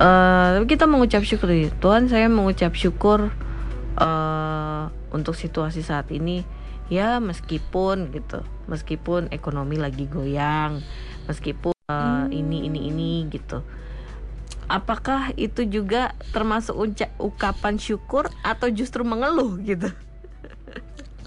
Tapi 0.00 0.64
kita 0.64 0.88
mengucap 0.88 1.22
syukur, 1.22 1.52
Tuhan 1.78 2.08
saya 2.10 2.26
mengucap 2.26 2.74
syukur 2.74 3.30
eh, 3.96 4.84
untuk 5.14 5.38
situasi 5.38 5.86
saat 5.86 6.10
ini. 6.10 6.42
Ya 6.90 7.22
meskipun 7.22 8.10
gitu, 8.10 8.42
meskipun 8.66 9.30
ekonomi 9.30 9.78
lagi 9.78 10.10
goyang, 10.10 10.82
meskipun 11.30 11.70
eh, 11.86 12.24
ini 12.34 12.66
ini 12.66 12.90
ini 12.90 13.12
gitu. 13.30 13.62
Apakah 14.70 15.34
itu 15.34 15.66
juga 15.66 16.14
termasuk 16.30 16.74
unca- 16.78 17.14
ungkapan 17.18 17.78
syukur 17.78 18.30
atau 18.42 18.70
justru 18.70 19.06
mengeluh 19.06 19.58
gitu? 19.62 19.90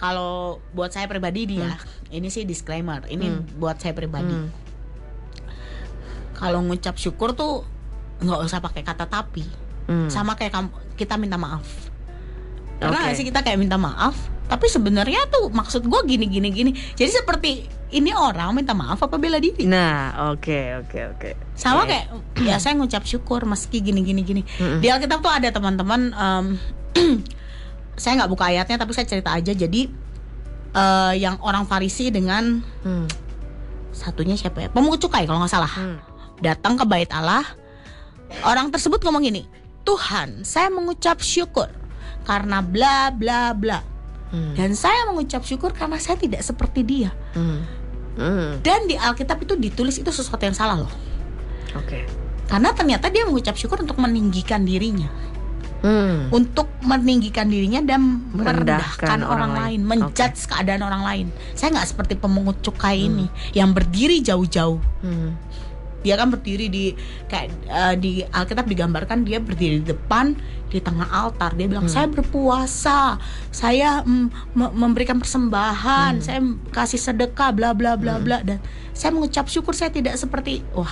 kalau 0.04 0.60
buat 0.76 0.92
saya 0.92 1.08
pribadi 1.08 1.48
nih 1.48 1.64
ya 1.64 1.80
ini 2.14 2.30
sih 2.30 2.44
disclaimer 2.44 3.02
ini 3.08 3.28
Hmm. 3.28 3.42
buat 3.58 3.78
saya 3.78 3.92
pribadi 3.92 4.32
Hmm. 4.32 4.50
kalau 6.34 6.62
ngucap 6.62 6.96
syukur 6.96 7.34
tuh 7.34 7.64
nggak 8.20 8.40
usah 8.42 8.60
pakai 8.60 8.82
kata 8.82 9.06
tapi 9.06 9.44
Hmm. 9.84 10.08
sama 10.08 10.34
kayak 10.34 10.54
kamu 10.54 10.70
kita 10.96 11.18
minta 11.18 11.36
maaf 11.36 11.66
karena 12.78 12.98
nggak 13.02 13.16
sih 13.16 13.26
kita 13.26 13.42
kayak 13.42 13.58
minta 13.58 13.76
maaf 13.76 14.16
tapi 14.46 14.68
sebenarnya 14.68 15.28
tuh 15.28 15.50
maksud 15.50 15.84
gue 15.84 16.02
gini 16.06 16.28
gini 16.28 16.50
gini 16.50 16.72
jadi 16.94 17.10
seperti 17.14 17.66
ini 17.92 18.12
orang 18.12 18.54
minta 18.54 18.72
maaf 18.72 19.00
apa 19.00 19.16
bela 19.18 19.38
diri 19.38 19.64
Nah, 19.64 20.32
oke 20.32 20.60
oke 20.80 21.00
oke. 21.12 21.30
sama 21.54 21.84
Iya. 21.84 21.90
kayak 21.90 22.06
ya 22.48 22.56
saya 22.58 22.74
ngucap 22.76 23.04
syukur 23.04 23.44
meski 23.44 23.80
gini 23.80 24.02
gini 24.02 24.22
gini 24.22 24.42
Mm-mm. 24.58 24.80
di 24.80 24.88
Alkitab 24.88 25.20
tuh 25.20 25.32
ada 25.32 25.50
teman-teman 25.50 26.12
em, 26.12 26.46
saya 27.96 28.14
nggak 28.18 28.32
buka 28.32 28.48
ayatnya 28.48 28.78
tapi 28.78 28.92
saya 28.92 29.04
cerita 29.04 29.32
aja 29.32 29.52
jadi 29.52 29.82
eh, 30.74 31.14
yang 31.18 31.38
orang 31.42 31.64
Farisi 31.64 32.10
dengan 32.10 32.62
Hmm. 32.82 33.06
satunya 33.94 34.34
siapa 34.34 34.58
ya 34.60 34.70
pemungut 34.74 34.98
cukai 35.00 35.24
kalau 35.24 35.38
nggak 35.40 35.54
salah 35.54 35.70
Hmm. 35.70 35.98
datang 36.42 36.76
ke 36.76 36.84
bait 36.84 37.10
Allah 37.14 37.46
orang 38.42 38.74
tersebut 38.74 38.98
ngomong 39.00 39.22
gini 39.22 39.46
Tuhan 39.86 40.42
saya 40.42 40.74
mengucap 40.74 41.22
syukur 41.22 41.70
karena 42.26 42.66
bla 42.66 43.14
bla 43.14 43.54
bla 43.54 43.80
Hmm. 44.34 44.58
dan 44.58 44.74
saya 44.74 45.06
mengucap 45.06 45.46
syukur 45.46 45.70
karena 45.72 46.02
saya 46.02 46.18
tidak 46.18 46.42
seperti 46.42 46.82
dia 46.82 47.14
Hmm. 47.38 47.62
Hmm. 48.18 48.58
dan 48.66 48.90
di 48.90 48.98
Alkitab 48.98 49.42
itu 49.42 49.54
ditulis 49.54 49.98
itu 49.98 50.10
sesuatu 50.10 50.42
yang 50.42 50.58
salah 50.58 50.82
loh 50.82 50.94
Oke. 51.78 52.06
karena 52.50 52.74
ternyata 52.74 53.14
dia 53.14 53.26
mengucap 53.26 53.54
syukur 53.54 53.82
untuk 53.82 54.02
meninggikan 54.02 54.66
dirinya 54.66 55.10
Hmm. 55.84 56.32
untuk 56.32 56.72
meninggikan 56.80 57.52
dirinya 57.52 57.84
dan 57.84 58.24
merendahkan 58.32 59.04
Merendahkan 59.04 59.20
orang, 59.20 59.28
orang 59.28 59.52
lain, 59.52 59.80
lain. 59.84 60.00
menjudge 60.08 60.48
keadaan 60.48 60.80
orang 60.80 61.04
lain. 61.04 61.28
Saya 61.60 61.76
nggak 61.76 61.92
seperti 61.92 62.14
pemungut 62.16 62.64
cukai 62.64 63.04
ini 63.04 63.28
yang 63.52 63.76
berdiri 63.76 64.24
jauh-jauh. 64.24 64.80
Hmm. 65.04 65.36
Dia 66.04 66.16
kan 66.16 66.32
berdiri 66.32 66.68
di 66.68 66.96
kayak 67.28 67.48
eh, 67.68 67.96
di 67.96 68.12
Alkitab 68.24 68.64
digambarkan 68.64 69.24
dia 69.24 69.44
berdiri 69.44 69.84
di 69.84 69.92
depan 69.92 70.36
di 70.68 70.80
tengah 70.80 71.06
altar. 71.06 71.54
Dia 71.54 71.68
bilang 71.70 71.86
saya 71.86 72.10
berpuasa, 72.10 73.22
saya 73.54 74.02
mm, 74.04 74.58
me- 74.58 74.74
memberikan 74.74 75.22
persembahan, 75.22 76.20
saya 76.20 76.40
kasih 76.72 77.00
sedekah, 77.00 77.52
bla 77.52 77.76
bla 77.76 77.94
bla 77.94 78.18
bla 78.18 78.40
dan 78.42 78.64
saya 78.92 79.14
mengucap 79.14 79.46
syukur 79.46 79.78
saya 79.78 79.94
tidak 79.94 80.18
seperti 80.18 80.66
wah 80.74 80.90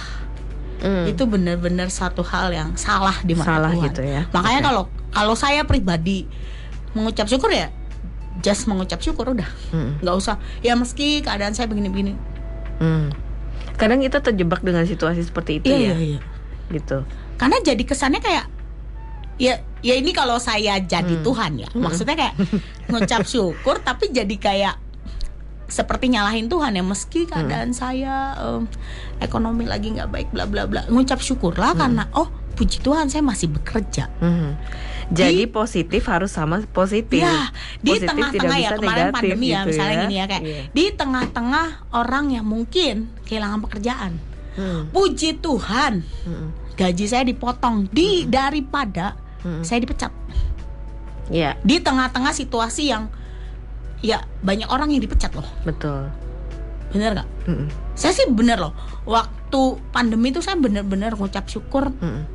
Hmm. 0.81 1.05
itu 1.05 1.23
benar-benar 1.23 1.87
satu 1.87 2.21
hal 2.21 2.49
yang 2.49 2.73
salah 2.73 3.13
di 3.21 3.31
mata 3.31 3.53
Salah 3.55 3.71
Tuhan. 3.71 3.85
gitu 3.85 4.01
ya. 4.01 4.21
Makanya 4.27 4.59
Oke. 4.59 4.65
kalau 4.65 4.83
kalau 5.09 5.35
saya 5.35 5.61
pribadi 5.61 6.25
mengucap 6.91 7.25
syukur 7.25 7.49
ya 7.49 7.69
just 8.39 8.65
mengucap 8.65 8.97
syukur 8.97 9.29
udah 9.29 9.45
Hmm. 9.69 9.95
nggak 9.97 10.15
usah 10.15 10.35
ya 10.59 10.73
meski 10.73 11.19
keadaan 11.19 11.51
saya 11.51 11.65
begini-begini 11.65 12.17
Hmm. 12.77 13.13
Kadang 13.73 13.97
kita 13.99 14.19
terjebak 14.19 14.59
dengan 14.59 14.83
situasi 14.83 15.21
seperti 15.21 15.57
itu 15.57 15.69
ya, 15.69 15.93
iya 15.93 16.19
gitu. 16.67 17.05
karena 17.35 17.57
jadi 17.59 17.81
kesannya 17.81 18.17
kayak 18.17 18.45
ya 19.37 19.53
ya 19.79 19.93
ini 19.93 20.11
kalau 20.11 20.37
saya 20.37 20.77
jadi 20.79 21.15
Hmm. 21.15 21.23
Tuhan 21.23 21.51
ya 21.57 21.69
maksudnya 21.73 22.13
kayak 22.15 22.35
ngucap 22.89 23.21
syukur 23.23 23.77
tapi 23.79 24.09
jadi 24.09 24.35
kayak 24.35 24.75
seperti 25.71 26.11
nyalahin 26.11 26.45
Tuhan 26.45 26.75
ya 26.75 26.83
meski 26.83 27.23
Hmm. 27.23 27.31
keadaan 27.31 27.71
saya 27.71 28.35
em, 28.35 28.67
ekonomi 29.17 29.63
lagi 29.63 29.89
nggak 29.89 30.11
baik 30.11 30.27
bla 30.29 30.43
bla 30.43 30.67
bla 30.67 30.83
ngucap 30.85 31.17
Hmm. 31.17 31.27
syukurlah 31.31 31.71
karena 31.73 32.11
oh 32.11 32.27
puji 32.51 32.83
Tuhan 32.83 33.07
saya 33.07 33.23
masih 33.23 33.47
bekerja 33.49 34.11
Hmm. 34.19 34.59
Jadi 35.11 35.43
positif 35.43 36.07
harus 36.07 36.31
sama 36.31 36.63
positif. 36.71 37.19
Ya, 37.19 37.51
di 37.83 37.99
tengah-tengah 37.99 38.57
ya 38.57 38.69
kemarin 38.71 39.11
negatif 39.11 39.11
pandemi 39.11 39.47
ya 39.49 39.59
gitu 39.59 39.67
misalnya 39.67 39.91
ya. 39.91 40.01
gini 40.01 40.15
ya 40.15 40.25
kayak 40.25 40.43
Iya. 40.45 40.61
di 40.71 40.85
tengah-tengah 40.89 41.67
orang 41.91 42.25
yang 42.31 42.45
mungkin 42.47 42.95
kehilangan 43.27 43.59
pekerjaan. 43.59 44.11
Hmm. 44.55 44.87
Puji 44.87 45.35
Tuhan, 45.37 45.99
Hmm. 46.23 46.55
gaji 46.75 47.05
saya 47.05 47.27
dipotong 47.27 47.91
di 47.91 48.23
daripada 48.23 49.19
Hmm. 49.43 49.59
saya 49.61 49.83
dipecat. 49.83 50.15
Iya, 51.27 51.59
Di 51.59 51.79
tengah-tengah 51.79 52.31
situasi 52.31 52.87
yang 52.87 53.11
ya 54.01 54.25
banyak 54.41 54.67
orang 54.69 54.89
yang 54.91 55.01
dipecat 55.01 55.31
loh. 55.33 55.45
betul. 55.63 56.09
Bener 56.91 57.15
nggak? 57.15 57.29
Hmm. 57.47 57.71
Saya 57.95 58.11
sih 58.11 58.27
bener 58.27 58.59
loh. 58.59 58.75
Waktu 59.07 59.79
pandemi 59.95 60.35
itu 60.35 60.43
saya 60.43 60.59
bener-bener 60.59 61.15
ngucap 61.15 61.47
syukur. 61.47 61.87
Hmm. 62.03 62.27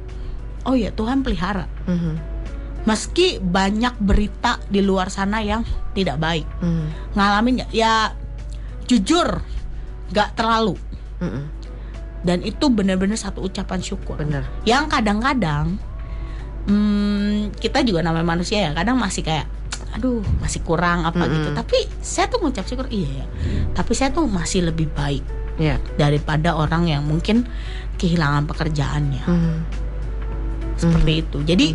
Oh 0.64 0.72
ya 0.72 0.88
Tuhan 0.94 1.20
pelihara. 1.20 1.68
Hmm. 1.84 2.16
Meski 2.86 3.42
banyak 3.42 3.98
berita 4.00 4.62
di 4.70 4.80
luar 4.80 5.10
sana 5.12 5.42
yang 5.44 5.66
tidak 5.92 6.16
baik. 6.16 6.46
Hmm. 6.62 6.88
ngalamin 7.12 7.60
nggak 7.60 7.70
ya 7.74 8.14
jujur 8.86 9.42
nggak 10.14 10.38
terlalu 10.38 10.78
Hmm. 11.16 11.48
dan 12.28 12.44
itu 12.44 12.68
benar-benar 12.68 13.16
satu 13.16 13.40
ucapan 13.48 13.80
syukur 13.80 14.20
Bener. 14.20 14.44
yang 14.68 14.84
kadang-kadang 14.84 15.80
hmm, 16.68 17.56
kita 17.56 17.80
juga 17.88 18.04
namanya 18.04 18.36
manusia 18.36 18.68
ya 18.68 18.70
kadang 18.76 19.00
masih 19.00 19.24
kayak 19.24 19.48
aduh 19.90 20.20
masih 20.38 20.60
kurang 20.60 21.02
apa 21.02 21.20
Mm-mm. 21.20 21.32
gitu 21.32 21.48
tapi 21.52 21.78
saya 21.98 22.26
tuh 22.26 22.40
ngucap 22.40 22.64
syukur 22.64 22.86
iya 22.88 23.22
ya 23.22 23.26
tapi 23.72 23.92
saya 23.92 24.10
tuh 24.10 24.26
masih 24.26 24.64
lebih 24.64 24.90
baik 24.90 25.22
Ya. 25.56 25.80
daripada 25.96 26.52
orang 26.52 26.84
yang 26.84 27.00
mungkin 27.02 27.48
kehilangan 27.96 28.44
pekerjaannya 28.44 29.24
Hmm. 29.24 29.64
seperti 30.76 31.24
itu 31.24 31.38
jadi 31.42 31.72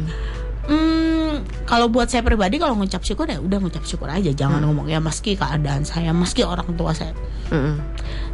hmm, 0.67 1.33
kalau 1.65 1.89
buat 1.89 2.05
saya 2.05 2.21
pribadi 2.21 2.55
kalau 2.55 2.77
ngucap 2.77 3.01
syukur 3.01 3.25
ya 3.25 3.41
udah 3.41 3.57
ngucap 3.57 3.81
syukur 3.81 4.05
aja 4.05 4.29
jangan 4.29 4.61
ngomong 4.61 4.85
ya 4.85 5.01
meski 5.01 5.33
keadaan 5.33 5.81
saya 5.81 6.13
meski 6.13 6.43
orang 6.43 6.69
tua 6.75 6.93
saya 6.93 7.17
Hmm. 7.49 7.81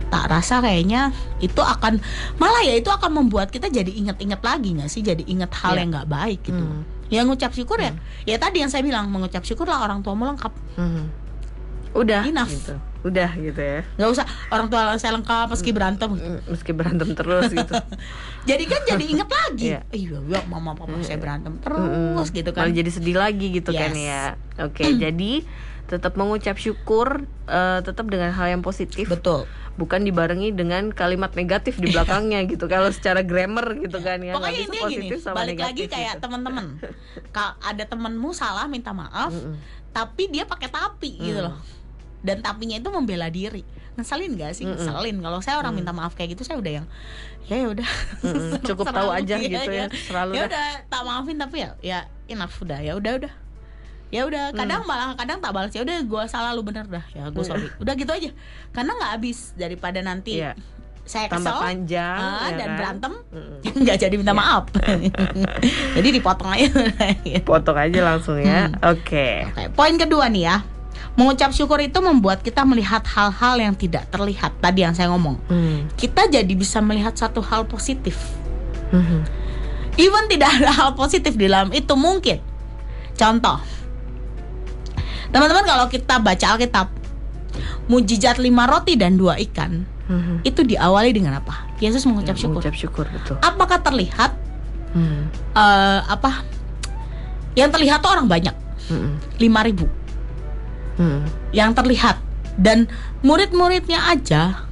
tak 0.07 0.27
rasa 0.27 0.59
kayaknya 0.59 1.09
itu 1.39 1.57
akan 1.57 1.97
malah 2.35 2.61
ya 2.61 2.75
itu 2.75 2.87
akan 2.87 3.17
membuat 3.17 3.47
kita 3.47 3.65
jadi 3.67 3.87
inget-inget 3.89 4.39
lagi 4.39 4.75
nggak 4.75 4.87
sih 4.87 4.99
jadi 4.99 5.23
inget 5.23 5.49
hal 5.53 5.73
Iya. 5.73 5.79
yang 5.79 5.89
nggak 5.91 6.09
baik 6.11 6.39
gitu 6.43 6.59
Hmm. 6.59 6.83
Ya 7.07 7.21
ngucap 7.21 7.51
syukur 7.51 7.77
ya 7.77 7.91
ya 8.23 8.35
tadi 8.35 8.59
yang 8.59 8.67
saya 8.67 8.81
bilang 8.81 9.07
mengucap 9.07 9.41
syukurlah 9.41 9.79
orang 9.79 10.01
tuamu 10.01 10.25
lengkap 10.25 10.51
Hmm. 10.73 11.07
Udah 11.93 12.21
Enough. 12.21 12.51
gitu. 12.51 12.75
Udah 12.99 13.31
gitu 13.31 13.57
ya. 13.57 13.81
nggak 13.95 14.09
usah 14.11 14.25
orang 14.47 14.67
tua 14.67 14.93
saya 14.95 15.15
lengkap 15.15 15.47
meski 15.47 15.71
berantem 15.71 16.11
Hmm, 16.11 16.43
Meski 16.45 16.71
berantem 16.71 17.09
terus 17.11 17.47
gitu. 17.47 17.73
jadi 18.49 18.63
kan 18.63 18.81
jadi 18.85 19.03
inget 19.07 19.29
lagi 19.29 19.65
Iya. 19.67 19.81
iya 19.89 20.17
ya, 20.27 20.39
mama 20.45 20.73
papa 20.73 20.93
saya 20.99 21.15
berantem 21.15 21.57
terus 21.57 22.27
gitu 22.29 22.51
kan 22.51 22.67
Malah 22.67 22.75
jadi 22.75 22.89
sedih 22.91 23.15
lagi 23.15 23.47
gitu 23.51 23.71
kan 23.71 23.89
Yes. 23.89 24.03
ya. 24.03 24.23
Oke, 24.61 24.83
jadi 25.03 25.47
tetap 25.87 26.13
mengucap 26.13 26.55
syukur 26.55 27.23
eh, 27.45 27.79
tetap 27.79 28.05
dengan 28.05 28.29
hal 28.29 28.51
yang 28.51 28.61
positif 28.61 29.07
betul 29.07 29.47
bukan 29.77 30.01
dibarengi 30.01 30.49
dengan 30.51 30.89
kalimat 30.89 31.29
negatif 31.37 31.77
di 31.77 31.93
belakangnya 31.93 32.41
gitu 32.49 32.65
kalau 32.65 32.89
secara 32.89 33.21
grammar 33.21 33.77
gitu 33.77 34.01
kan 34.01 34.17
ya 34.19 34.33
pokoknya 34.33 34.57
ini 34.57 34.65
gini 34.65 34.81
positif 34.81 35.17
sama 35.21 35.45
balik 35.45 35.61
lagi 35.61 35.85
kayak 35.85 36.17
gitu. 36.17 36.25
teman-teman 36.25 36.65
kalau 37.29 37.53
ada 37.61 37.83
temenmu 37.85 38.29
salah 38.33 38.65
minta 38.65 38.89
maaf 38.91 39.29
Mm-mm. 39.29 39.53
tapi 39.93 40.27
dia 40.27 40.49
pakai 40.49 40.67
tapi 40.67 41.21
gitu 41.21 41.37
Mm. 41.37 41.47
loh 41.47 41.57
dan 42.25 42.41
tapinya 42.41 42.75
itu 42.75 42.89
membela 42.89 43.29
diri 43.29 43.61
ngeselin 43.93 44.33
gak 44.33 44.57
sih 44.57 44.65
Mm-mm. 44.65 44.81
ngeselin 44.81 45.17
kalau 45.21 45.39
saya 45.39 45.61
orang 45.61 45.77
Mm. 45.77 45.79
minta 45.85 45.93
maaf 45.93 46.17
kayak 46.17 46.33
gitu 46.33 46.41
saya 46.41 46.57
udah 46.57 46.73
yang 46.81 46.85
ya 47.45 47.55
ya 47.61 47.67
udah 47.69 47.89
Mm-mm, 48.25 48.51
cukup 48.65 48.85
tahu 48.97 49.09
aja 49.13 49.35
gitu 49.37 49.53
iya. 49.69 49.85
ya 49.85 49.93
selalu 49.93 50.31
ya 50.33 50.41
dah. 50.41 50.47
udah 50.49 50.67
tak 50.89 51.01
maafin 51.05 51.37
tapi 51.37 51.57
ya 51.61 51.69
ya 51.79 51.99
enough 52.25 52.57
udah 52.59 52.81
ya 52.81 52.97
udah 52.97 53.13
udah 53.21 53.33
ya 54.07 54.23
udah 54.23 54.51
kadang 54.51 54.81
malah 54.83 55.11
kadang 55.13 55.37
tak 55.37 55.51
balas 55.51 55.69
ya 55.69 55.83
udah 55.83 55.99
gue 55.99 56.23
salah 56.25 56.51
lu 56.51 56.61
bener 56.61 56.85
dah 56.85 57.03
ya 57.11 57.27
gue 57.27 57.37
Mm. 57.37 57.49
sorry 57.49 57.67
udah 57.77 57.93
gitu 57.93 58.07
aja 58.09 58.29
karena 58.71 58.91
nggak 58.93 59.11
habis 59.13 59.37
daripada 59.53 59.99
nanti 59.99 60.39
Iya. 60.39 60.55
saya 61.03 61.27
tambah 61.27 61.47
kesel 61.49 61.59
panjang 61.61 62.15
ah, 62.17 62.47
ya 62.47 62.55
dan 62.55 62.67
kan? 62.67 62.77
berantem 62.77 63.13
Mm-mm. 63.29 63.57
nggak 63.83 63.97
jadi 63.97 64.15
minta 64.15 64.31
Iya. 64.31 64.39
maaf 64.39 64.63
jadi 65.97 66.07
dipotong 66.09 66.49
aja 66.49 66.67
potong 67.47 67.77
aja 67.77 67.99
langsung 68.05 68.37
ya 68.37 68.67
Hmm. 68.69 68.79
oke 68.87 69.27
Oke, 69.49 69.63
poin 69.71 69.95
kedua 69.95 70.27
nih 70.27 70.45
ya. 70.45 70.57
Mengucap 71.13 71.49
syukur 71.49 71.81
itu 71.81 71.97
membuat 71.97 72.39
kita 72.39 72.61
melihat 72.61 73.01
hal-hal 73.03 73.57
yang 73.57 73.73
tidak 73.73 74.05
terlihat. 74.07 74.53
Tadi 74.61 74.85
yang 74.85 74.93
saya 74.93 75.09
ngomong. 75.09 75.41
Hmm. 75.47 75.89
Kita 75.91 76.29
jadi 76.29 76.49
bisa 76.53 76.77
melihat 76.77 77.09
satu 77.11 77.41
hal 77.41 77.65
positif. 77.65 78.13
Mhm. 78.91 79.25
Even 79.97 80.25
tidak 80.27 80.53
ada 80.53 80.69
hal 80.69 80.89
positif 80.93 81.33
di 81.33 81.49
dalam 81.49 81.73
itu 81.73 81.89
mungkin. 81.93 82.37
Contoh. 83.15 83.57
Teman-teman 85.27 85.65
kalau 85.65 85.85
kita 85.87 86.15
baca 86.17 86.45
Alkitab, 86.55 86.87
mujizat 87.87 88.37
lima 88.37 88.67
roti 88.67 88.95
dan 88.95 89.15
dua 89.15 89.39
ikan 89.49 89.83
Mhm. 90.07 90.47
itu 90.47 90.63
diawali 90.63 91.11
dengan 91.11 91.39
apa? 91.39 91.67
Yesus 91.77 92.07
mengucap 92.07 92.39
syukur. 92.39 92.63
mengucap 92.63 92.75
syukur 92.75 93.05
betul 93.11 93.35
Apakah 93.43 93.83
terlihat 93.83 94.31
Hmm. 94.95 95.27
eh, 95.51 95.99
apa? 96.03 96.47
Yang 97.53 97.69
terlihat 97.75 97.99
tuh 97.99 98.11
orang 98.15 98.27
banyak, 98.29 98.55
Mhm. 98.87 99.11
lima 99.39 99.61
ribu. 99.63 99.85
Mhm. 100.97 101.53
yang 101.53 101.77
terlihat 101.77 102.17
dan 102.57 102.89
murid-muridnya 103.21 104.09
aja 104.09 104.65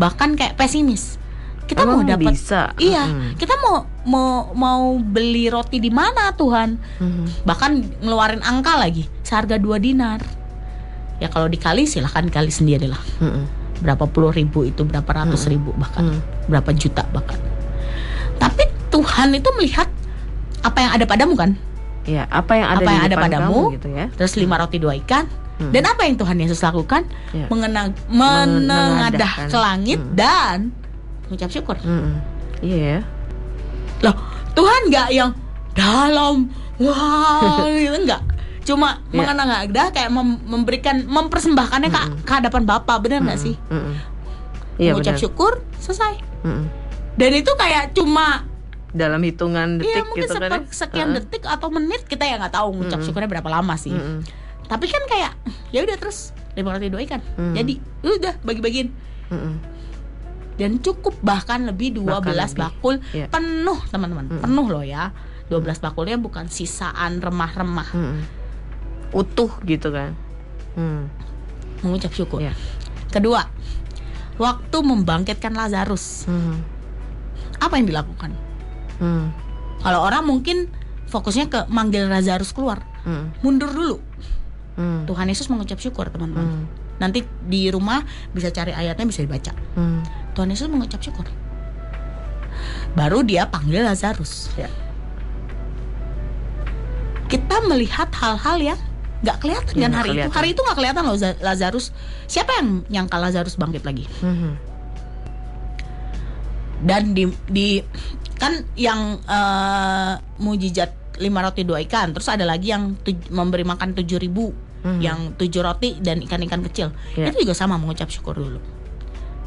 bahkan 0.00 0.32
kayak 0.32 0.56
pesimis 0.56 1.20
kita 1.68 1.84
mau 1.84 2.00
Emang 2.00 2.08
dapat 2.08 2.32
bisa 2.32 2.72
iya 2.80 3.04
Mhm. 3.04 3.36
kita 3.36 3.54
mau 3.60 3.84
mau 4.02 4.28
mau 4.56 4.82
beli 4.96 5.46
roti 5.46 5.76
di 5.76 5.92
mana 5.92 6.32
Tuhan 6.32 6.80
Mhm. 6.98 7.44
bahkan 7.44 7.70
ngeluarin 8.00 8.40
angka 8.40 8.74
lagi 8.74 9.04
seharga 9.20 9.60
dua 9.60 9.76
dinar 9.76 10.24
ya 11.18 11.28
kalau 11.28 11.46
dikali 11.46 11.84
silahkan 11.84 12.24
kali 12.26 12.48
sendirilah 12.48 12.98
Mhm. 13.20 13.42
berapa 13.78 14.08
puluh 14.08 14.32
ribu 14.32 14.64
itu 14.64 14.82
berapa 14.82 15.06
ratus 15.06 15.46
ribu 15.46 15.76
bahkan 15.76 16.08
Mhm. 16.08 16.20
berapa 16.48 16.70
juta 16.72 17.04
bahkan 17.10 17.36
tapi 18.38 18.64
Tuhan 18.88 19.28
itu 19.30 19.48
melihat 19.54 19.86
apa 20.58 20.78
yang 20.80 20.92
ada 20.96 21.04
padamu 21.04 21.36
kan 21.36 21.52
ya 22.02 22.24
apa 22.26 22.56
yang 22.56 22.68
ada 22.70 22.80
Apa 22.80 22.88
di 22.88 22.94
yang 22.96 23.04
ada 23.04 23.16
padamu? 23.20 23.44
kamu 23.60 23.74
gitu 23.76 23.88
ya 23.92 24.06
terus 24.16 24.32
lima 24.34 24.56
roti 24.56 24.80
dua 24.80 24.96
ikan 24.98 25.28
Hmm. 25.58 25.74
dan 25.74 25.84
apa 25.84 26.06
yang 26.06 26.14
Tuhan 26.14 26.38
Yesus 26.38 26.62
lakukan 26.62 27.02
Ya. 27.34 27.50
mengenang 27.50 27.90
menengadah 28.08 29.50
ke 29.50 29.58
langit 29.58 29.98
Hmm. 29.98 30.14
dan 30.14 30.56
mengucap 31.28 31.48
syukur 31.48 31.76
iya 32.60 32.78
ya 32.78 32.98
loh 34.00 34.16
Tuhan 34.52 34.80
nggak 34.88 35.08
yang 35.10 35.30
dalam 35.72 36.48
wah 36.76 37.62
gitu 37.74 37.94
enggak 37.94 38.22
cuma 38.64 39.00
Ya. 39.08 39.16
mengenang 39.16 39.48
kayak 39.88 40.10
mem- 40.10 40.44
memberikan 40.44 41.00
mempersembahkannya 41.02 41.88
ke, 41.88 42.00
ke 42.20 42.32
hadapan 42.34 42.62
Bapa 42.64 42.96
benar 42.98 43.22
nggak 43.22 43.40
sih 43.40 43.56
Mhm. 43.66 43.92
iya 44.76 44.92
mengucap 44.92 45.14
benar 45.14 45.22
syukur 45.22 45.52
selesai 45.78 46.20
Mhm. 46.42 46.64
dan 47.16 47.30
itu 47.32 47.52
kayak 47.54 47.92
cuma 47.92 48.44
dalam 48.88 49.20
hitungan 49.20 49.76
Iya 49.76 50.00
detik 50.00 50.04
mungkin 50.06 50.22
gitu 50.22 50.34
kan 50.34 50.50
ya? 50.50 50.60
sekian 50.70 51.08
Heeh. 51.10 51.16
detik 51.18 51.44
atau 51.44 51.68
menit 51.68 52.04
kita 52.04 52.24
ya 52.24 52.36
nggak 52.36 52.54
tahu 52.54 52.72
mengucap 52.72 52.98
Mm-mm. 52.98 53.06
syukurnya 53.06 53.28
berapa 53.30 53.48
lama 53.50 53.74
sih 53.74 53.92
Mhm. 53.92 54.20
tapi 54.64 54.84
kan 54.84 55.00
kayak 55.06 55.32
ya 55.70 55.80
udah 55.80 55.96
terus 55.96 56.32
lima 56.52 56.72
roti 56.72 56.88
dua 56.88 57.00
ikan 57.02 57.20
Hmm. 57.36 57.54
jadi 57.54 57.74
udah 58.02 58.34
bagi-bagiin 58.42 58.88
Mhm. 59.28 59.52
Dan 60.58 60.76
cukup 60.78 61.14
bahkan 61.20 61.64
lebih 61.64 61.94
12 61.94 62.26
lebih. 62.26 62.58
bakul 62.58 62.94
Iya. 63.10 63.30
penuh 63.30 63.78
teman-teman 63.86 64.26
Mm-mm. 64.26 64.42
penuh 64.42 64.66
loh 64.66 64.82
ya 64.82 65.14
12 65.46 65.62
bakulnya 65.80 66.18
bukan 66.18 66.46
sisaan 66.46 67.18
remah-remah 67.18 67.88
Mhm. 67.88 68.18
utuh 69.10 69.48
gitu 69.62 69.88
kan 69.88 70.12
Hmm. 70.74 71.08
mengucap 71.80 72.10
syukur 72.10 72.38
Iya. 72.38 72.52
kedua 73.08 73.46
waktu 74.36 74.76
membangkitkan 74.76 75.50
Lazarus 75.52 76.26
Mhm. 76.26 76.54
apa 77.58 77.74
yang 77.74 77.86
dilakukan 77.86 78.34
Mhm. 78.98 79.26
kalau 79.80 80.02
orang 80.02 80.22
mungkin 80.22 80.68
fokusnya 81.06 81.46
ke 81.46 81.60
manggil 81.68 82.04
Lazarus 82.04 82.50
keluar 82.50 82.82
Mhm. 83.02 83.40
mundur 83.40 83.70
dulu 83.70 83.98
Mhm. 84.74 85.06
Tuhan 85.06 85.26
Yesus 85.26 85.48
mengucap 85.48 85.78
syukur 85.78 86.06
teman-teman 86.06 86.44
Mhm. 86.44 86.64
Nanti 86.98 87.18
di 87.40 87.66
rumah 87.68 88.02
bisa 88.28 88.48
cari 88.48 88.70
ayatnya 88.70 89.04
bisa 89.04 89.22
dibaca 89.22 89.54
Mhm. 89.74 90.00
Tuhan 90.32 90.48
Yesus 90.48 90.66
mengucap 90.66 90.98
syukur 90.98 91.26
baru 92.90 93.22
dia 93.22 93.46
panggil 93.46 93.80
Lazarus 93.80 94.50
Ya. 94.54 94.66
kita 97.28 97.60
melihat 97.62 98.08
hal-hal 98.10 98.58
yang 98.58 98.80
nggak 99.18 99.36
kelihatan 99.38 99.66
kan 99.68 99.78
nggak 99.80 99.92
hari 99.92 100.08
itu 100.08 100.14
kelihatan. 100.16 100.32
hari 100.32 100.48
itu 100.48 100.60
nggak 100.60 100.76
kelihatan 100.76 101.02
loh 101.04 101.16
Za- 101.16 101.38
Lazarus 101.40 101.86
siapa 102.24 102.50
yang 102.56 102.68
nyangka 102.88 103.16
Lazarus 103.16 103.54
bangkit 103.54 103.82
lagi 103.82 104.06
Mhm. 104.18 104.50
dan 106.80 107.10
di 107.10 107.26
di 107.46 107.68
kan 108.34 108.54
yang 108.74 109.18
eh, 109.20 110.12
mujizat 110.38 110.94
lima 111.18 111.42
roti 111.42 111.62
dua 111.62 111.82
ikan 111.82 112.14
terus 112.14 112.26
ada 112.26 112.46
lagi 112.46 112.70
yang 112.70 112.94
tuj- 112.96 113.26
memberi 113.28 113.62
makan 113.62 113.90
tujuh 113.92 114.16
ribu 114.16 114.54
Mhm. 114.88 115.00
yang 115.04 115.18
tujuh 115.36 115.60
roti 115.60 116.00
dan 116.00 116.24
ikan-ikan 116.24 116.64
kecil 116.64 116.88
Ya. 117.12 117.28
itu 117.28 117.44
juga 117.44 117.52
sama 117.52 117.76
mengucap 117.76 118.08
syukur 118.08 118.32
dulu 118.32 118.56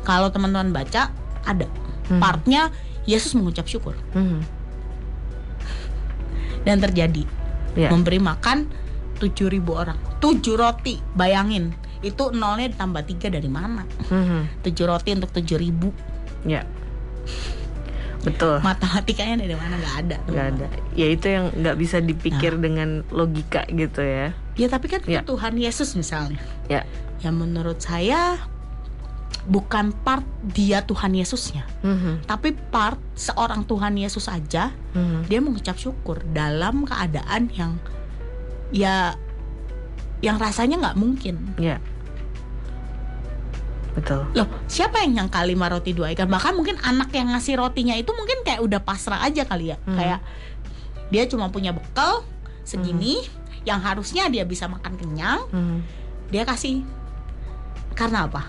kalau 0.06 0.30
teman-teman 0.30 0.70
baca 0.70 1.10
ada 1.42 1.66
Mhm. 2.10 2.22
partnya 2.22 2.70
Yesus 3.04 3.34
mengucap 3.34 3.66
syukur 3.66 3.98
Mhm. 4.14 4.40
dan 6.62 6.78
terjadi 6.78 7.26
Ya. 7.74 7.90
memberi 7.90 8.22
makan 8.22 8.70
7000 9.18 9.74
orang 9.74 9.98
tujuh 10.22 10.58
roti 10.58 11.02
bayangin 11.18 11.74
itu 12.02 12.34
nolnya 12.34 12.74
ditambah 12.74 13.06
tiga 13.08 13.30
dari 13.30 13.50
mana 13.50 13.86
Mhm. 14.10 14.62
tujuh 14.66 14.86
roti 14.86 15.10
untuk 15.14 15.34
7000 15.34 15.90
Ya. 16.42 16.66
Betul. 18.22 18.62
matematikanya 18.62 19.36
dari 19.40 19.54
mana 19.54 19.76
nggak 19.76 19.96
ada 20.00 20.18
Nggak 20.26 20.48
ada. 20.52 20.66
Ya 20.94 21.08
itu 21.08 21.26
yang 21.26 21.50
nggak 21.52 21.76
bisa 21.76 21.98
dipikir 22.00 22.54
dengan 22.56 23.02
logika 23.10 23.66
gitu 23.68 24.00
ya. 24.00 24.30
ya 24.54 24.68
tapi 24.68 24.86
kan 24.88 25.02
Ya. 25.04 25.22
Tuhan 25.22 25.56
Yesus 25.56 25.96
misalnya 25.96 26.38
Ya. 26.68 26.86
yang 27.20 27.34
menurut 27.36 27.78
saya 27.78 28.38
bukan 29.42 29.90
part 29.98 30.22
dia 30.44 30.82
Tuhan 30.82 31.12
Yesusnya 31.12 31.66
Mhm. 31.82 32.30
tapi 32.30 32.54
part 32.54 33.02
seorang 33.16 33.66
Tuhan 33.66 33.98
Yesus 33.98 34.28
aja 34.28 34.70
Mhm. 34.94 35.26
dia 35.26 35.40
mengucap 35.40 35.76
syukur 35.76 36.22
dalam 36.28 36.86
keadaan 36.86 37.50
yang 37.50 37.82
ya 38.70 39.18
yang 40.20 40.38
rasanya 40.38 40.78
nggak 40.80 40.98
mungkin 41.00 41.58
Ya. 41.58 41.82
Betul. 43.92 44.24
loh 44.32 44.48
siapa 44.66 45.04
yang 45.04 45.20
nyangka 45.20 45.44
lima 45.44 45.68
roti 45.68 45.92
dua 45.92 46.16
ikan 46.16 46.32
bahkan 46.32 46.56
mungkin 46.56 46.80
anak 46.80 47.12
yang 47.12 47.28
ngasih 47.30 47.60
rotinya 47.60 47.92
itu 47.94 48.08
mungkin 48.12 48.40
kayak 48.42 48.64
udah 48.64 48.80
pasrah 48.80 49.20
aja 49.20 49.44
kali 49.44 49.76
ya 49.76 49.78
Hmm. 49.84 50.00
kayak 50.00 50.20
dia 51.12 51.28
cuma 51.28 51.52
punya 51.52 51.76
bekal 51.76 52.24
segini 52.64 53.20
yang 53.68 53.84
harusnya 53.84 54.32
dia 54.32 54.48
bisa 54.48 54.66
makan 54.66 54.96
kenyang 54.96 55.44
Mhm. 55.52 55.78
dia 56.32 56.48
kasih 56.48 56.88
karena 57.94 58.26
apa 58.26 58.48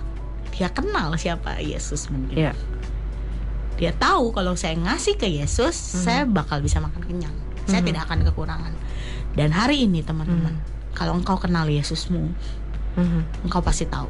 dia 0.54 0.70
kenal 0.70 1.10
siapa 1.16 1.58
Yesus 1.58 2.06
mungkin 2.06 2.38
Ya. 2.38 2.52
dia 3.76 3.90
tahu 3.92 4.30
kalau 4.30 4.54
saya 4.54 4.78
ngasih 4.78 5.18
ke 5.18 5.26
Yesus 5.26 5.74
Hmm. 5.74 6.02
saya 6.02 6.22
bakal 6.22 6.62
bisa 6.62 6.78
makan 6.78 7.02
kenyang 7.02 7.34
saya 7.66 7.82
Mhm. 7.82 7.88
tidak 7.90 8.02
akan 8.06 8.18
kekurangan 8.24 8.74
dan 9.34 9.50
hari 9.50 9.84
ini 9.84 10.06
teman-teman 10.06 10.54
Hmm. 10.54 10.94
kalau 10.94 11.18
engkau 11.18 11.34
kenal 11.34 11.66
Yesusmu 11.66 12.30
Mhm. 12.94 13.42
engkau 13.42 13.58
pasti 13.58 13.84
tahu 13.84 14.06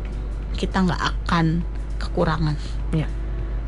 kita 0.56 0.84
nggak 0.84 1.02
akan 1.02 1.64
kekurangan. 2.00 2.56
Ya. 2.92 3.08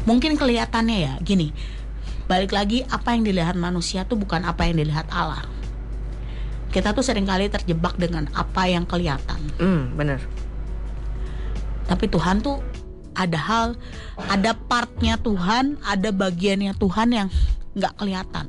mungkin 0.04 0.36
kelihatannya 0.36 0.98
ya 1.00 1.12
gini. 1.24 1.56
Balik 2.28 2.52
lagi 2.52 2.84
apa 2.88 3.16
yang 3.16 3.24
dilihat 3.24 3.56
manusia 3.56 4.04
tuh 4.04 4.20
bukan 4.20 4.44
apa 4.44 4.68
yang 4.68 4.80
dilihat 4.80 5.08
Allah. 5.08 5.48
Kita 6.72 6.92
tuh 6.92 7.00
sering 7.00 7.24
kali 7.24 7.48
terjebak 7.48 7.96
dengan 7.96 8.28
apa 8.36 8.68
yang 8.68 8.84
kelihatan. 8.84 9.40
Hmm, 9.60 9.96
bener. 9.96 10.20
tapi 11.84 12.08
Tuhan 12.08 12.40
tuh 12.40 12.64
ada 13.12 13.36
hal 13.36 13.68
ada 14.32 14.56
partnya 14.56 15.20
Tuhan 15.20 15.76
ada 15.84 16.08
bagiannya 16.10 16.72
Tuhan 16.80 17.08
yang 17.12 17.28
nggak 17.76 17.94
kelihatan. 18.00 18.48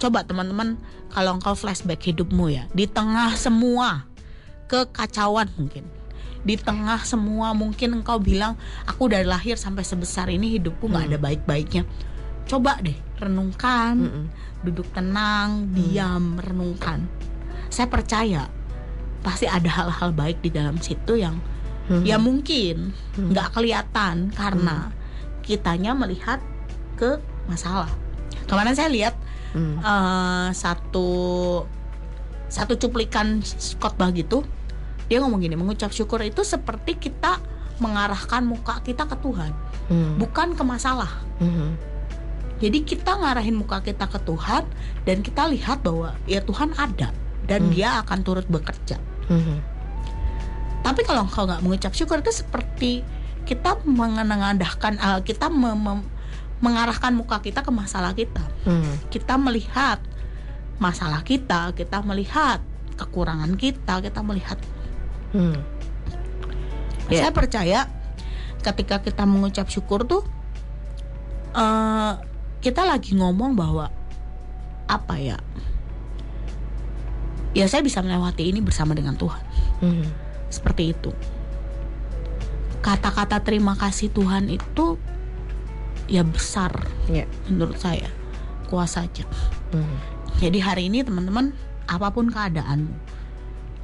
Coba 0.00 0.24
teman-teman 0.24 0.80
kalau 1.12 1.36
engkau 1.36 1.52
flashback 1.52 2.00
hidupmu 2.04 2.48
ya 2.48 2.64
di 2.72 2.86
tengah 2.86 3.34
semua 3.34 4.06
kekacauan 4.70 5.50
mungkin 5.58 5.84
di 6.40 6.56
tengah 6.56 7.04
semua 7.04 7.52
mungkin 7.52 8.00
engkau 8.00 8.16
bilang 8.16 8.56
aku 8.88 9.12
dari 9.12 9.28
lahir 9.28 9.60
sampai 9.60 9.84
sebesar 9.84 10.32
ini 10.32 10.56
hidupku 10.56 10.88
nggak 10.88 11.04
Hmm. 11.04 11.12
ada 11.12 11.18
baik-baiknya 11.20 11.82
coba 12.48 12.80
deh 12.80 12.96
renungkan 13.20 13.94
Mhm. 14.00 14.24
duduk 14.64 14.88
tenang 14.90 15.68
diam 15.70 16.40
renungkan 16.40 17.04
saya 17.68 17.86
percaya 17.86 18.48
pasti 19.20 19.44
ada 19.44 19.68
hal-hal 19.68 20.10
baik 20.10 20.40
di 20.40 20.48
dalam 20.48 20.80
situ 20.80 21.20
yang 21.20 21.36
Hmm. 21.90 22.06
Ya 22.06 22.22
mungkin 22.22 22.94
Hmm. 23.18 23.34
nggak 23.34 23.50
kelihatan 23.50 24.30
karena 24.30 24.94
kitanya 25.42 25.90
melihat 25.90 26.38
ke 26.94 27.18
masalah. 27.50 27.90
Kemarin 28.46 28.78
saya 28.78 28.86
lihat 28.86 29.18
Hmm. 29.50 29.74
eh, 29.82 30.48
satu 30.54 31.10
satu 32.46 32.78
cuplikan 32.78 33.42
khotbah 33.82 34.14
gitu. 34.14 34.46
Dia 35.10 35.18
ngomong 35.18 35.42
gini, 35.42 35.58
mengucap 35.58 35.90
syukur 35.90 36.22
itu 36.22 36.46
seperti 36.46 36.94
kita 36.94 37.42
mengarahkan 37.82 38.46
muka 38.46 38.78
kita 38.80 39.10
ke 39.10 39.16
Tuhan, 39.18 39.50
Hmm. 39.90 40.14
bukan 40.22 40.54
ke 40.54 40.62
masalah. 40.62 41.10
Hmm. 41.42 41.74
Jadi 42.60 42.84
kita 42.84 43.16
ngarahin 43.16 43.56
muka 43.56 43.80
kita 43.80 44.04
ke 44.06 44.20
Tuhan 44.22 44.68
dan 45.02 45.24
kita 45.24 45.48
lihat 45.48 45.80
bahwa 45.80 46.12
ya 46.28 46.38
Tuhan 46.38 46.76
ada 46.78 47.10
dan 47.48 47.60
Hmm. 47.66 47.72
Dia 47.74 48.04
akan 48.04 48.18
turut 48.22 48.46
bekerja. 48.46 49.00
Hmm. 49.26 49.58
Tapi 50.84 51.00
kalau 51.02 51.26
engkau 51.26 51.48
nggak 51.48 51.64
mengucap 51.64 51.90
syukur 51.90 52.20
itu 52.20 52.30
seperti 52.30 53.02
kita 53.48 53.80
mengenandahkan 53.82 54.94
eh, 54.94 55.20
kita 55.24 55.48
me- 55.50 55.74
me- 55.74 56.06
mengarahkan 56.60 57.16
muka 57.16 57.40
kita 57.40 57.64
ke 57.64 57.72
masalah 57.72 58.12
kita. 58.12 58.44
Hmm. 58.68 58.94
Kita 59.08 59.40
melihat 59.40 59.98
masalah 60.76 61.24
kita, 61.24 61.72
kita 61.72 62.04
melihat 62.04 62.60
kekurangan 63.00 63.56
kita, 63.56 64.04
kita 64.04 64.20
melihat. 64.20 64.60
Hmm. 65.30 65.58
Ya. 67.10 67.26
Saya 67.26 67.32
percaya 67.34 67.78
ketika 68.60 69.00
kita 69.02 69.24
mengucap 69.26 69.66
syukur 69.70 70.06
tuh 70.06 70.22
eh, 71.54 72.12
kita 72.60 72.82
lagi 72.84 73.16
ngomong 73.16 73.56
bahwa 73.56 73.90
apa 74.86 75.14
ya? 75.18 75.38
Ya 77.50 77.66
saya 77.66 77.82
bisa 77.82 77.98
melewati 77.98 78.46
ini 78.46 78.62
bersama 78.62 78.94
dengan 78.94 79.18
Tuhan. 79.18 79.42
Hmm. 79.80 80.04
seperti 80.50 80.92
itu. 80.92 81.14
Kata-kata 82.82 83.38
terima 83.40 83.78
kasih 83.78 84.10
Tuhan 84.10 84.50
itu 84.50 84.98
ya 86.10 86.26
besar 86.26 86.74
Ya. 87.06 87.24
menurut 87.46 87.78
saya 87.78 88.10
kuasanya. 88.66 89.24
Hmm. 89.70 89.96
Jadi 90.42 90.58
hari 90.58 90.90
ini 90.90 91.06
teman-teman 91.06 91.54
apa 91.86 92.10
pun 92.10 92.34
keadaanmu, 92.34 92.90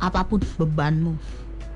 apa 0.00 0.24
pun 0.28 0.40
bebanmu, 0.60 1.14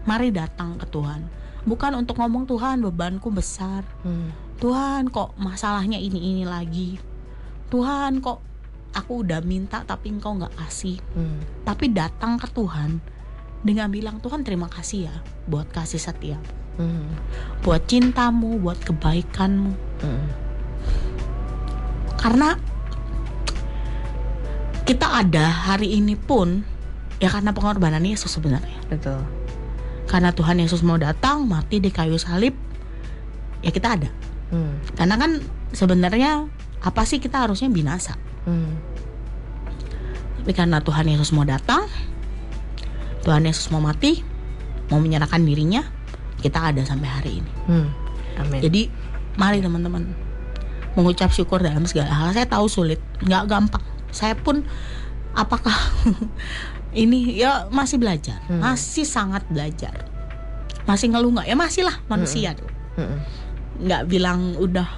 mari 0.04 0.32
datang 0.32 0.76
ke 0.76 0.86
Tuhan. 0.88 1.24
Bukan 1.64 1.92
untuk 2.00 2.16
ngomong 2.16 2.48
Tuhan 2.48 2.80
bebanku 2.80 3.28
besar. 3.28 3.84
Hmm. 4.00 4.32
Tuhan 4.60 5.08
kok 5.08 5.36
masalahnya 5.40 5.96
ini 5.96 6.20
ini 6.20 6.44
lagi. 6.44 6.96
Tuhan 7.68 8.20
kok 8.24 8.40
aku 8.96 9.22
udah 9.22 9.40
minta 9.44 9.84
tapi 9.84 10.12
engkau 10.12 10.36
nggak 10.36 10.56
kasih. 10.56 10.96
Hmm. 11.16 11.40
Tapi 11.64 11.92
datang 11.92 12.40
ke 12.40 12.48
Tuhan 12.48 13.00
dengan 13.60 13.92
bilang 13.92 14.24
Tuhan 14.24 14.40
terima 14.40 14.72
kasih 14.72 15.12
ya 15.12 15.16
buat 15.44 15.68
kasih 15.68 16.00
setia, 16.00 16.40
Hmm. 16.80 17.12
buat 17.60 17.84
cintamu, 17.84 18.56
buat 18.56 18.80
kebaikanmu. 18.80 19.72
Hmm. 20.00 20.26
Karena 22.16 22.56
kita 24.88 25.24
ada 25.24 25.44
hari 25.72 26.00
ini 26.00 26.16
pun 26.16 26.64
ya 27.20 27.28
karena 27.28 27.52
pengorbanan 27.52 28.02
Yesus 28.02 28.32
sebenarnya. 28.32 28.80
Betul. 28.88 29.20
Karena 30.08 30.34
Tuhan 30.34 30.58
Yesus 30.58 30.82
mau 30.82 30.98
datang 30.98 31.46
mati 31.46 31.78
di 31.78 31.92
kayu 31.92 32.18
salib, 32.18 32.56
ya 33.62 33.70
kita 33.70 33.94
ada. 33.94 34.10
Hmm. 34.50 34.80
Karena 34.98 35.14
kan 35.14 35.30
sebenarnya 35.70 36.50
apa 36.82 37.02
sih 37.06 37.22
kita 37.22 37.46
harusnya 37.46 37.70
binasa. 37.70 38.18
Hmm. 38.48 38.74
Tapi 40.40 40.52
karena 40.56 40.80
Tuhan 40.80 41.06
Yesus 41.06 41.30
mau 41.36 41.44
datang, 41.44 41.86
Tuhan 43.22 43.44
Yesus 43.44 43.68
mau 43.70 43.84
mati, 43.84 44.24
mau 44.88 44.98
menyerahkan 44.98 45.44
dirinya, 45.44 45.84
kita 46.40 46.72
ada 46.72 46.82
sampai 46.82 47.08
hari 47.08 47.30
ini. 47.44 47.52
Hmm. 47.68 47.88
Amin. 48.40 48.64
Jadi 48.64 48.88
mari 49.36 49.60
teman-teman 49.60 50.10
mengucap 50.98 51.30
syukur 51.30 51.62
dalam 51.62 51.84
segala 51.86 52.10
hal. 52.10 52.34
Saya 52.34 52.48
tahu 52.48 52.66
sulit, 52.66 52.98
nggak 53.22 53.44
gampang. 53.46 53.84
Saya 54.10 54.34
pun 54.34 54.66
apakah 55.36 55.76
ini 56.92 57.36
ya 57.36 57.68
masih 57.68 57.96
belajar, 57.96 58.42
Hmm. 58.46 58.60
masih 58.60 59.04
sangat 59.04 59.46
belajar, 59.46 60.06
masih 60.84 61.08
ngeluh 61.08 61.30
nggak? 61.32 61.46
Ya 61.46 61.54
masih 61.54 61.82
lah 61.84 61.96
manusia 62.06 62.52
tuh. 62.52 62.66
Hmm. 62.94 63.22
Nggak 63.78 64.02
bilang 64.06 64.54
udah 64.56 64.88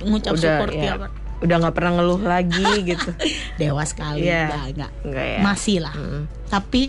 ngucap 0.00 0.32
Udah, 0.32 0.40
syukur 0.40 0.70
ya. 0.70 0.82
tiap 0.94 1.00
Udah 1.36 1.56
nggak 1.58 1.74
pernah 1.74 1.92
ngeluh 1.98 2.20
lagi 2.20 2.64
gitu. 2.88 3.10
dewa 3.54 3.82
sekali, 3.84 4.24
Iya. 4.24 4.70
nggak 4.70 4.90
nggak 5.04 5.26
ya. 5.28 5.38
masih 5.40 5.76
lah. 5.78 5.92
Hmm. 5.92 6.24
Tapi 6.46 6.88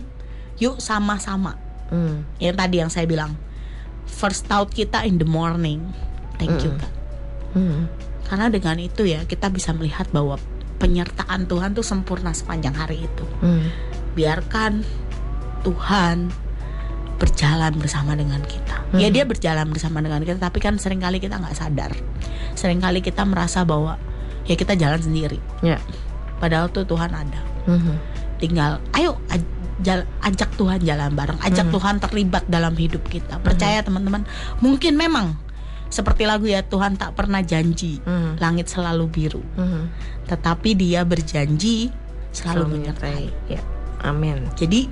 yuk 0.58 0.80
sama-sama. 0.80 1.58
Hmm. 1.88 2.24
Yang 2.38 2.56
tadi 2.56 2.76
yang 2.78 2.89
saya 2.89 3.06
bilang 3.06 3.36
first 4.06 4.46
thought 4.46 4.70
kita 4.70 5.04
in 5.04 5.18
the 5.18 5.28
morning. 5.28 5.82
Thank 6.36 6.62
you 6.62 6.72
Mm. 6.72 6.80
Kak. 6.80 6.93
Hmm. 7.52 7.80
Karena 8.24 8.48
dengan 8.48 8.78
itu 8.78 9.04
ya 9.04 9.24
kita 9.24 9.48
bisa 9.48 9.72
melihat 9.72 10.08
bahwa 10.10 10.36
penyertaan 10.78 11.46
Tuhan 11.46 11.72
tuh 11.72 11.82
sempurna 11.82 12.32
sepanjang 12.32 12.74
hari 12.74 13.02
itu. 13.02 13.26
Hmm. 13.39 13.72
Biarkan 14.16 14.82
Tuhan 15.61 16.32
berjalan 17.16 17.74
bersama 17.80 18.11
dengan 18.16 18.43
kita. 18.43 18.84
Ya 18.95 19.11
dia 19.11 19.28
berjalan 19.28 19.68
bersama 19.72 19.99
dengan 19.99 20.24
kita, 20.24 20.39
tapi 20.39 20.59
kan 20.59 20.80
sering 20.80 21.03
kali 21.03 21.20
kita 21.20 21.36
nggak 21.36 21.55
sadar. 21.55 21.91
Seringkali 22.55 23.03
kita 23.03 23.28
merasa 23.28 23.68
bahwa 23.68 23.99
ya 24.47 24.55
kita 24.55 24.76
jalan 24.76 24.99
sendiri. 24.99 25.39
Ya. 25.59 25.80
Padahal 26.39 26.72
tuh 26.72 26.88
Tuhan 26.88 27.11
ada. 27.11 27.41
Hmm. 27.68 27.99
Tinggal 28.39 28.80
ayo 28.95 29.20
ajak 30.24 30.55
Tuhan 30.55 30.80
jalan 30.84 31.11
bareng, 31.16 31.39
ajak 31.43 31.68
Tuhan 31.72 31.99
terlibat 31.99 32.47
dalam 32.47 32.76
hidup 32.76 33.03
kita. 33.11 33.39
Percaya 33.43 33.84
teman-teman, 33.84 34.24
mungkin 34.63 34.95
memang 34.95 35.36
seperti 35.91 36.24
lagu 36.28 36.47
ya 36.47 36.63
Tuhan 36.63 36.95
tak 36.99 37.16
pernah 37.16 37.39
janji 37.43 37.99
Hmm. 38.03 38.36
langit 38.39 38.68
selalu 38.72 39.05
biru. 39.11 39.43
Hmm. 39.55 39.91
tetapi 40.26 40.74
dia 40.74 41.05
berjanji 41.05 41.93
selalu 42.34 42.80
menyertai. 42.80 43.30
Ya. 43.45 43.61
Amin. 44.02 44.43
Jadi 44.56 44.88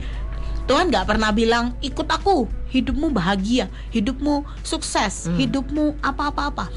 Tuhan 0.64 0.88
nggak 0.88 1.08
pernah 1.08 1.36
bilang 1.36 1.76
ikut 1.84 2.08
aku, 2.08 2.48
hidupmu 2.72 3.12
bahagia, 3.12 3.68
hidupmu 3.92 4.48
sukses, 4.64 5.28
Hmm. 5.28 5.36
hidupmu 5.36 6.00
apa-apa-apa. 6.00 6.72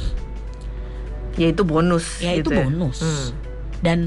Ya 1.36 1.52
itu 1.52 1.62
bonus. 1.62 2.18
Ya 2.18 2.34
itu 2.34 2.50
gitu 2.50 2.56
bonus. 2.56 2.98
Hmm. 3.04 3.28
Dan 3.84 3.98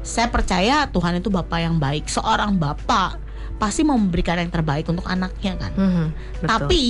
saya 0.00 0.30
percaya 0.30 0.86
Tuhan 0.86 1.18
itu 1.18 1.28
Bapak 1.28 1.58
yang 1.58 1.76
baik. 1.76 2.06
Seorang 2.06 2.56
Bapak 2.56 3.18
pasti 3.58 3.82
mau 3.82 3.98
memberikan 3.98 4.38
yang 4.38 4.48
terbaik 4.48 4.86
untuk 4.86 5.04
anaknya 5.04 5.58
kan. 5.58 5.72
Hmm. 5.74 6.06
Betul. 6.40 6.48
Tapi 6.48 6.82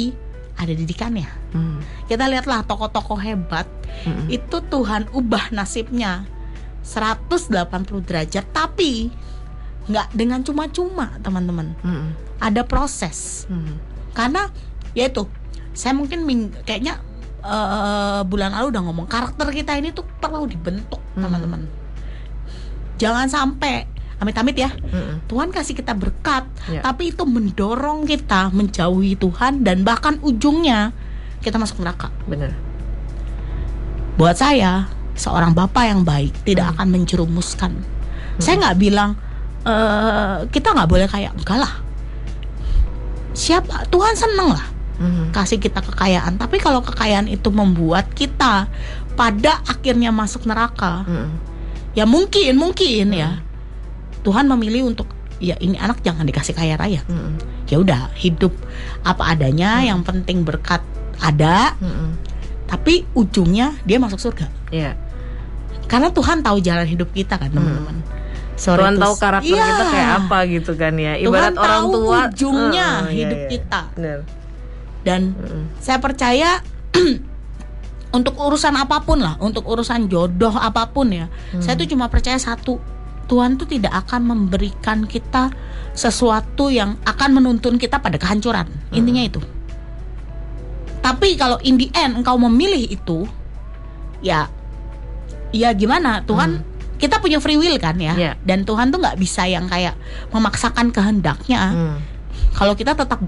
ada 0.57 0.73
didikannya. 0.73 1.29
Hmm. 1.51 1.81
Kita 2.07 2.29
lihatlah 2.29 2.63
tokoh-tokoh 2.63 3.19
hebat 3.19 3.67
Hmm. 4.05 4.29
itu 4.29 4.61
Tuhan 4.61 5.09
ubah 5.11 5.51
nasibnya 5.51 6.29
180 6.85 8.05
derajat 8.05 8.45
tapi 8.53 9.09
nggak 9.87 10.07
dengan 10.13 10.43
cuma-cuma 10.43 11.15
teman-teman 11.21 11.75
Hmm. 11.81 12.11
ada 12.39 12.63
proses 12.63 13.47
Hmm. 13.47 13.79
karena 14.13 14.51
ya 14.93 15.07
itu 15.07 15.25
saya 15.73 15.93
mungkin 15.93 16.23
ming- 16.23 16.55
kayaknya 16.63 16.99
eh, 17.41 18.21
bulan 18.23 18.51
lalu 18.51 18.75
udah 18.75 18.83
ngomong 18.83 19.07
karakter 19.07 19.47
kita 19.49 19.75
ini 19.75 19.91
tuh 19.91 20.03
perlu 20.19 20.45
dibentuk 20.45 20.99
Hmm. 21.15 21.23
teman-teman 21.23 21.63
jangan 22.97 23.29
sampai 23.29 23.87
amit-amit 24.17 24.57
ya 24.57 24.73
Hmm. 24.73 25.23
Tuhan 25.25 25.53
kasih 25.53 25.73
kita 25.73 25.93
berkat 25.93 26.43
Ya. 26.67 26.81
tapi 26.81 27.13
itu 27.13 27.23
mendorong 27.23 28.03
kita 28.03 28.51
menjauhi 28.51 29.15
Tuhan 29.15 29.63
dan 29.63 29.85
bahkan 29.85 30.19
ujungnya 30.21 30.91
kita 31.39 31.55
masuk 31.55 31.79
neraka 31.79 32.11
Bener. 32.27 32.51
buat 34.17 34.35
saya 34.35 34.89
seorang 35.15 35.53
bapak 35.53 35.85
yang 35.87 36.03
baik 36.03 36.33
tidak 36.43 36.67
Hmm. 36.67 36.75
akan 36.75 36.89
menjerumuskan 36.91 37.73
saya 38.37 38.59
nggak 38.59 38.79
bilang 38.81 39.15
eh, 39.67 40.37
kita 40.49 40.73
nggak 40.73 40.89
boleh 40.89 41.07
kayak 41.07 41.35
enggak 41.35 41.59
lah. 41.61 41.75
Siapa? 43.37 43.85
Tuhan 43.93 44.17
seneng 44.17 44.55
lah 44.55 44.67
Hmm. 44.97 45.29
kasih 45.29 45.61
kita 45.61 45.85
kekayaan. 45.85 46.41
Tapi 46.41 46.57
kalau 46.57 46.81
kekayaan 46.81 47.29
itu 47.29 47.53
membuat 47.53 48.09
kita 48.17 48.65
pada 49.13 49.61
akhirnya 49.69 50.09
masuk 50.09 50.49
neraka 50.49 51.05
Hmm. 51.05 51.37
ya 51.93 52.09
mungkin 52.09 52.57
mungkin 52.57 53.13
ya. 53.13 53.45
Tuhan 54.25 54.49
memilih 54.49 54.89
untuk 54.89 55.13
ya 55.37 55.53
ini 55.61 55.77
anak 55.77 56.01
jangan 56.01 56.25
dikasih 56.25 56.57
kaya 56.57 56.81
raya. 56.81 57.05
Hmm. 57.05 57.37
ya 57.69 57.77
udah 57.77 58.09
hidup 58.17 58.55
apa 59.05 59.37
adanya 59.37 59.85
yang 59.85 60.01
penting 60.01 60.41
berkat 60.47 60.81
ada. 61.21 61.77
Hmm. 61.77 62.17
tapi 62.67 63.05
ujungnya 63.13 63.77
dia 63.85 64.01
masuk 64.01 64.19
surga. 64.19 64.49
Ya. 64.73 64.97
karena 65.87 66.11
Tuhan 66.11 66.43
tahu 66.43 66.59
jalan 66.59 66.83
hidup 66.83 67.15
kita 67.15 67.39
kan 67.39 67.47
teman-teman 67.47 68.03
Sorry 68.57 68.81
Tuhan 68.81 68.97
tahu 68.97 69.15
karakter 69.17 69.53
Iya. 69.53 69.65
kita 69.65 69.85
kayak 69.87 70.11
apa 70.19 70.39
gitu 70.49 70.73
kan 70.75 70.95
ya. 70.97 71.13
Tuhan 71.15 71.29
Ibarat 71.29 71.55
orang 71.55 71.71
tahu 71.79 71.93
tua 71.93 72.19
ujungnya 72.27 72.89
iya, 73.07 73.13
hidup 73.13 73.39
iya. 73.39 73.49
kita. 73.49 73.81
Bener. 73.95 74.21
dan 75.03 75.21
Mm-mm. 75.33 75.63
saya 75.79 76.03
percaya 76.03 76.59
untuk 78.17 78.35
urusan 78.35 78.75
apa 78.75 78.99
pun 79.01 79.23
lah 79.23 79.39
untuk 79.39 79.63
urusan 79.63 80.09
jodoh 80.09 80.51
apa 80.51 80.91
pun 80.91 81.15
ya 81.15 81.31
Hmm. 81.53 81.63
saya 81.63 81.77
tuh 81.77 81.87
cuma 81.87 82.09
percaya 82.09 82.35
satu 82.35 82.83
Tuhan 83.27 83.55
tuh 83.55 83.67
tidak 83.67 83.95
akan 84.03 84.27
memberikan 84.27 85.07
kita 85.07 85.55
sesuatu 85.93 86.71
yang 86.71 86.99
akan 87.03 87.31
menuntun 87.35 87.79
kita 87.79 87.99
pada 87.99 88.19
kehancuran 88.19 88.67
Hmm. 88.67 88.99
intinya 88.99 89.23
itu 89.23 89.39
Tapi 90.99 91.39
kalau 91.39 91.63
in 91.63 91.79
the 91.79 91.87
end 91.95 92.19
engkau 92.19 92.35
memilih 92.35 92.83
itu, 92.91 93.31
ya, 94.19 94.51
ya 95.55 95.71
gimana 95.71 96.19
Tuhan? 96.21 96.67
Kita 96.97 97.21
punya 97.21 97.37
free 97.39 97.61
will 97.61 97.77
kan 97.77 97.97
ya, 98.01 98.17
Iya. 98.17 98.33
dan 98.41 98.65
Tuhan 98.65 98.89
tuh 98.89 98.99
nggak 99.01 99.21
bisa 99.21 99.45
yang 99.45 99.69
kayak 99.69 99.97
memaksakan 100.33 100.89
kehendaknya. 100.91 101.73
Hmm. 101.73 101.97
Kalau 102.57 102.73
kita 102.73 102.97
tetap 102.97 103.21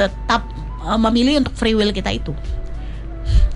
tetap 0.00 0.48
uh, 0.80 0.96
memilih 0.96 1.44
untuk 1.44 1.52
free 1.52 1.76
will 1.76 1.92
kita 1.92 2.08
itu. 2.08 2.32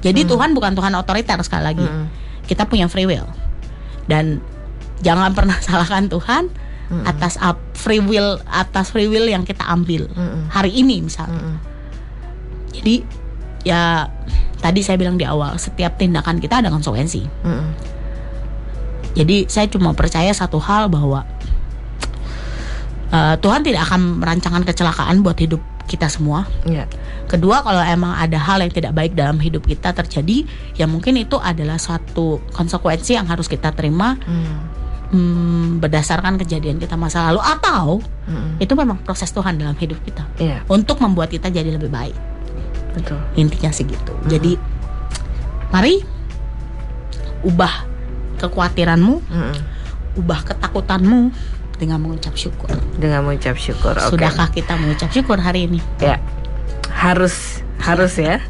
Jadi 0.04 0.22
Tuhan 0.28 0.54
bukan 0.54 0.76
Tuhan 0.76 0.92
otoriter 0.94 1.40
sekali 1.42 1.64
lagi. 1.66 1.82
Mm-mm. 1.82 2.06
Kita 2.46 2.68
punya 2.68 2.86
free 2.86 3.08
will. 3.08 3.26
Dan 4.06 4.38
jangan 5.02 5.34
pernah 5.34 5.58
salahkan 5.66 6.06
Tuhan 6.06 6.52
Mm-mm. 6.86 7.02
atas 7.02 7.40
free 7.74 7.98
will 7.98 8.38
atas 8.46 8.94
free 8.94 9.10
will 9.10 9.26
yang 9.26 9.42
kita 9.42 9.66
ambil 9.66 10.06
Mm-mm. 10.14 10.46
hari 10.52 10.70
ini 10.70 11.02
misalnya. 11.02 11.40
Mm-mm. 11.42 11.56
Jadi 12.76 12.94
ya 13.66 14.06
tadi 14.62 14.80
saya 14.86 14.94
bilang 15.00 15.18
di 15.18 15.26
awal 15.26 15.58
setiap 15.58 15.98
tindakan 15.98 16.38
kita 16.38 16.62
ada 16.62 16.70
konsekuensi. 16.70 17.26
Mm-mm. 17.42 17.95
Jadi 19.16 19.48
saya 19.48 19.64
cuma 19.66 19.96
percaya 19.96 20.28
satu 20.30 20.60
hal 20.60 20.92
bahwa 20.92 21.24
uh, 23.10 23.34
Tuhan 23.40 23.64
tidak 23.64 23.88
akan 23.88 24.20
merancangkan 24.20 24.62
kecelakaan 24.62 25.24
buat 25.24 25.40
hidup 25.40 25.60
kita 25.86 26.10
semua. 26.10 26.44
Ya. 26.66 26.90
Kedua, 27.30 27.62
kalau 27.62 27.78
emang 27.80 28.10
ada 28.12 28.38
hal 28.38 28.58
yang 28.58 28.74
tidak 28.74 28.90
baik 28.92 29.14
dalam 29.14 29.38
hidup 29.38 29.62
kita 29.64 29.94
terjadi, 29.94 30.42
ya 30.74 30.86
mungkin 30.86 31.14
itu 31.14 31.38
adalah 31.38 31.78
suatu 31.78 32.42
konsekuensi 32.50 33.14
yang 33.14 33.26
harus 33.26 33.46
kita 33.46 33.70
terima 33.70 34.18
Mm. 34.26 34.58
hmm, 35.14 35.66
berdasarkan 35.78 36.34
kejadian 36.36 36.82
kita 36.82 36.98
masa 36.98 37.30
lalu 37.30 37.38
atau 37.38 38.02
Mm-mm. 38.26 38.58
itu 38.58 38.74
memang 38.74 38.98
proses 38.98 39.30
Tuhan 39.30 39.54
dalam 39.54 39.78
hidup 39.78 40.02
kita 40.02 40.26
Iya, 40.34 40.66
untuk 40.66 40.98
membuat 40.98 41.30
kita 41.30 41.46
jadi 41.46 41.70
lebih 41.70 41.86
baik. 41.86 42.10
betul. 42.98 43.14
Intinya 43.38 43.70
sih 43.70 43.86
gitu. 43.86 44.10
Jadi 44.26 44.58
mari 45.70 46.02
ubah 47.42 47.86
kekhawatiranmu, 48.36 49.14
Mm-mm. 49.22 49.54
ubah 50.16 50.40
ketakutanmu 50.44 51.32
dengan 51.76 51.98
mengucap 51.98 52.32
syukur. 52.34 52.72
Dengan 52.94 53.20
mengucap 53.22 53.56
syukur. 53.56 53.92
Oke. 53.92 54.16
Sudahkah 54.16 54.48
kita 54.48 54.76
mengucap 54.76 55.10
syukur 55.10 55.36
hari 55.36 55.66
ini? 55.66 55.80
Ya. 55.98 56.20
Harus 56.88 57.60
harus 57.76 58.16
ya. 58.16 58.40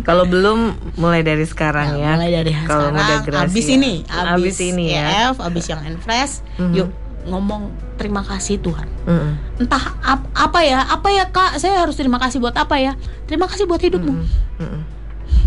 Kalau 0.00 0.24
belum 0.24 0.72
mulai 0.96 1.20
dari 1.20 1.44
sekarang 1.44 2.00
ya. 2.00 2.16
Mulai 2.16 2.32
dari 2.32 2.52
Kalau 2.64 2.88
sekarang, 2.88 3.44
abis 3.44 3.66
ya. 3.66 3.74
ini, 3.76 3.92
Abis 4.08 4.56
ini 4.58 4.84
ya. 4.90 5.04
EF, 5.28 5.36
abis 5.38 5.64
yang 5.68 5.80
Enfresh, 5.84 6.40
Mhm. 6.56 6.72
yuk 6.74 6.88
ngomong 7.20 7.68
terima 7.94 8.24
kasih 8.24 8.56
Tuhan. 8.56 8.88
Mm-mm. 9.04 9.60
Entah 9.60 9.84
ap- 10.00 10.32
apa 10.32 10.64
ya, 10.64 10.80
apa 10.82 11.12
ya 11.12 11.28
kak, 11.28 11.60
saya 11.60 11.84
harus 11.84 11.92
terima 11.92 12.16
kasih 12.16 12.40
buat 12.40 12.56
apa 12.56 12.80
ya? 12.80 12.96
Terima 13.28 13.44
kasih 13.44 13.68
buat 13.68 13.76
hidupmu. 13.78 14.16
Mm-mm. 14.16 14.56
Mm-mm. 14.58 14.82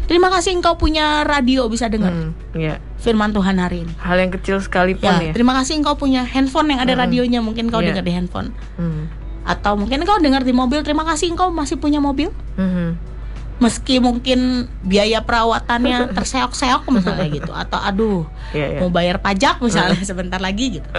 Terima 0.04 0.28
kasih 0.28 0.51
engkau 0.54 0.76
punya 0.76 1.24
radio 1.24 1.66
bisa 1.66 1.88
dengar 1.88 2.12
Mm, 2.12 2.32
ya. 2.54 2.76
firman 2.97 3.32
Tuhan 3.32 3.56
hari 3.56 3.88
ini. 3.88 3.93
Hal 3.97 4.18
yang 4.18 4.32
kecil 4.32 4.60
sekalipun 4.60 5.08
Ya, 5.08 5.20
ya. 5.22 5.32
terima 5.32 5.54
kasih 5.54 5.80
engkau 5.80 5.95
punya 5.95 6.24
handphone 6.24 6.70
yang 6.70 6.80
ada 6.80 6.91
Mm-mm. 6.91 7.04
radionya, 7.04 7.39
mungkin 7.39 7.68
kau 7.68 7.80
Iya. 7.80 7.91
dengar 7.91 8.04
di 8.04 8.12
handphone. 8.12 8.51
Mm. 8.76 9.04
Atau 9.43 9.76
mungkin 9.76 9.99
engkau 9.99 10.20
dengar 10.20 10.41
di 10.41 10.51
mobil, 10.51 10.80
terima 10.82 11.04
kasih 11.04 11.32
engkau 11.32 11.49
masih 11.49 11.76
punya 11.76 11.99
mobil. 11.99 12.32
Mhm. 12.56 13.12
Meski 13.54 13.97
mungkin 13.97 14.66
biaya 14.82 15.22
perawatannya 15.22 16.10
terseok-seok 16.18 16.84
misalnya 16.89 17.28
gitu 17.28 17.51
atau 17.51 17.78
aduh 17.78 18.26
Ya, 18.51 18.70
ya. 18.70 18.80
mau 18.82 18.89
bayar 18.89 19.18
pajak 19.18 19.58
misalnya 19.60 19.97
sebentar 19.99 20.38
lagi 20.38 20.78
gitu. 20.78 20.89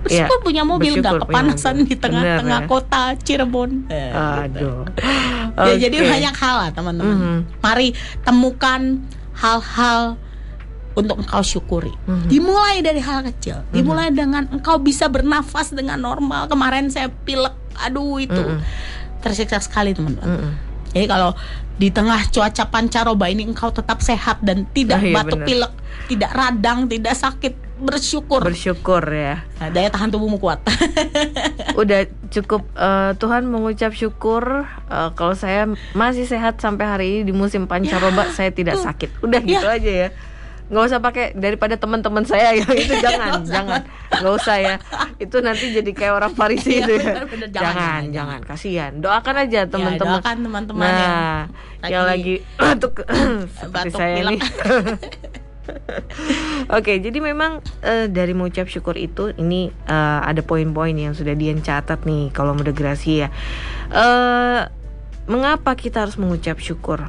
Bersyukur 0.00 0.38
Iya, 0.38 0.44
punya 0.44 0.62
mobil 0.62 0.96
nggak 0.96 1.28
kepanasan 1.28 1.76
mobil. 1.78 1.86
di 1.86 1.94
tengah-tengah 1.94 2.60
ya. 2.62 2.68
kota 2.68 3.02
Cirebon. 3.16 3.84
Aduh. 3.84 4.88
Ya, 5.60 5.74
jadi 5.78 5.96
banyak 6.00 6.34
hal 6.34 6.56
lah 6.56 6.70
teman-teman. 6.70 7.16
Mhm. 7.16 7.38
Mari 7.58 7.92
temukan 8.22 8.80
hal-hal 9.34 10.16
untuk 10.90 11.20
engkau 11.20 11.40
syukuri. 11.40 11.92
Mhm. 12.02 12.28
Dimulai 12.28 12.80
dari 12.80 12.98
hal 12.98 13.24
kecil. 13.26 13.60
Dimulai 13.68 14.08
dengan 14.08 14.48
engkau 14.48 14.76
bisa 14.76 15.04
bernafas 15.06 15.70
dengan 15.70 15.96
normal. 15.96 16.44
Kemarin 16.46 16.88
saya 16.88 17.12
pilek, 17.12 17.52
aduh 17.78 18.16
itu 18.16 18.40
Mhm. 18.40 18.60
tersiksa 19.20 19.60
sekali 19.60 19.92
teman-teman. 19.92 20.56
Jadi 20.90 21.06
kalau 21.06 21.36
di 21.80 21.88
tengah 21.88 22.28
cuaca 22.28 22.68
pancaroba 22.68 23.24
ini 23.26 23.42
engkau 23.42 23.72
tetap 23.72 23.98
sehat 23.98 24.36
dan 24.40 24.68
tidak 24.68 25.00
Ah, 25.00 25.02
iya, 25.02 25.16
batuk 25.16 25.40
benar. 25.40 25.48
pilek, 25.48 25.72
tidak 26.06 26.30
radang, 26.30 26.78
tidak 26.84 27.14
sakit, 27.14 27.54
bersyukur. 27.80 28.44
Bersyukur 28.44 29.00
ya. 29.00 29.48
Nah, 29.56 29.72
daya 29.72 29.88
tahan 29.88 30.12
tubuhmu 30.12 30.36
kuat. 30.36 30.60
Udah 31.80 32.04
cukup 32.28 32.68
eh, 32.70 33.16
Tuhan 33.16 33.46
mengucap 33.46 33.90
syukur 33.90 34.68
eh, 34.68 35.10
kalau 35.14 35.32
saya 35.32 35.64
masih 35.92 36.24
sehat 36.24 36.58
sampai 36.58 36.84
hari 36.84 37.06
ini 37.10 37.20
di 37.24 37.32
musim 37.32 37.64
pancaroba 37.64 38.28
saya 38.30 38.52
tidak 38.52 38.76
tuh. 38.76 38.84
sakit. 38.84 39.10
Udah 39.22 39.40
gitu 39.40 39.64
Ya. 39.64 39.76
aja 39.76 39.92
ya. 40.04 40.08
Nggak 40.70 40.84
usah 40.86 40.98
pakai 41.02 41.34
daripada 41.34 41.74
teman-teman 41.74 42.22
saya 42.22 42.54
yang 42.62 42.70
itu 42.72 42.94
jangan 43.02 43.42
jangan. 43.42 43.82
Nggak 44.10 44.34
usah 44.38 44.56
ya. 44.62 44.76
Itu 45.18 45.42
nanti 45.42 45.74
jadi 45.74 45.90
kayak 45.90 46.14
orang 46.14 46.32
Farisi 46.38 46.78
Iya, 46.78 46.86
itu 46.86 46.92
ya. 46.94 47.14
Jangan, 47.50 47.50
jangan 47.50 48.02
jangan, 48.14 48.40
kasihan. 48.46 48.90
Doakan 49.02 49.36
aja 49.42 49.60
teman-teman. 49.66 50.22
doakan 50.22 50.36
teman-teman 50.46 50.86
nah 50.86 50.96
yang 51.82 51.90
yang 51.90 52.04
lagi 52.06 52.34
batuk 52.60 53.02
seperti 53.58 53.90
saya 53.90 54.16
nih 54.30 54.40
Oke, 56.70 56.98
jadi 56.98 57.18
memang 57.22 57.62
eh, 57.82 58.10
dari 58.10 58.34
mengucap 58.34 58.66
syukur 58.66 58.98
itu 58.98 59.30
ini 59.38 59.70
eh, 59.70 60.20
ada 60.22 60.42
poin-poin 60.42 60.94
yang 60.94 61.14
sudah 61.14 61.38
Dian 61.38 61.62
catat 61.62 62.02
nih 62.02 62.34
kalau 62.34 62.58
moderasi 62.58 63.26
ya. 63.26 63.28
Eh, 63.90 64.60
mengapa 65.30 65.78
kita 65.78 66.02
harus 66.06 66.18
mengucap 66.18 66.58
syukur? 66.58 67.06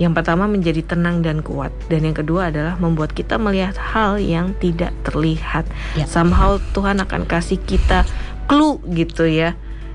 Yang 0.00 0.12
pertama 0.22 0.44
menjadi 0.50 0.82
tenang 0.82 1.22
dan 1.22 1.40
kuat 1.40 1.70
dan 1.86 2.02
yang 2.02 2.16
kedua 2.16 2.50
adalah 2.50 2.74
membuat 2.78 3.14
kita 3.14 3.38
melihat 3.38 3.78
hal 3.78 4.18
yang 4.18 4.52
tidak 4.58 4.90
terlihat. 5.06 5.66
Ya. 5.94 6.06
Somehow 6.08 6.58
Tuhan 6.74 6.98
akan 7.02 7.26
kasih 7.28 7.60
kita 7.62 8.02
clue 8.50 8.82
gitu 8.90 9.26
ya. 9.26 9.54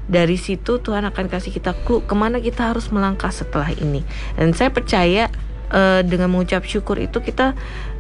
Dari 0.09 0.41
situ 0.41 0.81
Tuhan 0.81 1.05
akan 1.05 1.29
kasih 1.29 1.53
kita 1.53 1.77
clue 1.85 2.01
ke 2.01 2.15
mana 2.17 2.41
kita 2.41 2.73
harus 2.73 2.89
melangkah 2.89 3.29
setelah 3.29 3.69
ini. 3.77 4.01
Dan 4.33 4.57
saya 4.57 4.73
percaya 4.73 5.29
eh, 5.69 6.01
dengan 6.01 6.33
mengucap 6.33 6.65
syukur 6.65 6.97
itu 6.97 7.21
kita 7.21 7.53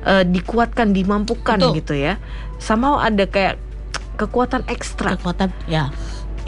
eh, 0.07 0.25
dikuatkan, 0.25 0.95
dimampukan 0.95 1.61
Betul. 1.61 1.77
gitu 1.83 1.93
ya. 1.93 2.17
Somehow 2.57 2.97
ada 2.97 3.29
kayak 3.29 3.61
kekuatan 4.19 4.67
ekstra 4.67 5.15
kekuatan 5.15 5.55
ya 5.71 5.87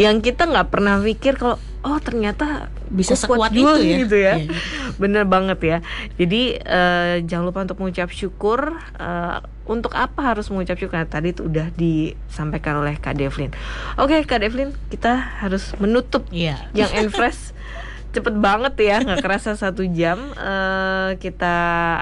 yang 0.01 0.17
kita 0.25 0.49
nggak 0.49 0.73
pernah 0.73 0.97
pikir 0.97 1.37
kalau 1.37 1.61
oh 1.85 1.97
ternyata 2.01 2.73
bisa 2.89 3.13
sekuat 3.13 3.53
itu 3.53 3.69
ya. 3.85 3.97
gitu 4.01 4.17
ya. 4.17 4.33
Iya. 4.41 4.49
Bener 5.01 5.23
banget 5.29 5.59
ya. 5.61 5.77
Jadi 6.17 6.57
eh, 6.57 7.21
jangan 7.25 7.45
lupa 7.53 7.61
untuk 7.61 7.77
mengucap 7.77 8.09
syukur. 8.09 8.81
Eh, 8.97 9.37
untuk 9.69 9.93
apa 9.93 10.33
harus 10.33 10.49
mengucap 10.49 10.81
syukur? 10.81 10.97
Nah, 10.97 11.05
tadi 11.05 11.37
itu 11.37 11.45
udah 11.45 11.69
disampaikan 11.77 12.81
oleh 12.81 12.97
Kak 12.97 13.13
Devlin. 13.13 13.53
Oke 14.01 14.25
Kak 14.25 14.41
Devlin, 14.41 14.73
kita 14.89 15.13
harus 15.45 15.77
menutup 15.77 16.25
Iya. 16.33 16.57
yang 16.73 16.89
Enfresh 16.97 17.53
cepet 18.15 18.35
banget 18.41 18.75
ya, 18.81 18.99
nggak 19.05 19.21
kerasa 19.23 19.53
satu 19.53 19.85
jam. 19.85 20.17
Eh, 20.33 21.09
kita 21.21 21.53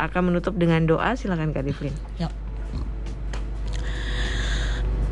akan 0.09 0.31
menutup 0.33 0.55
dengan 0.55 0.87
doa. 0.87 1.19
Silakan 1.19 1.51
Kak 1.51 1.67
Devlin. 1.67 1.93
Yuk. 2.17 2.31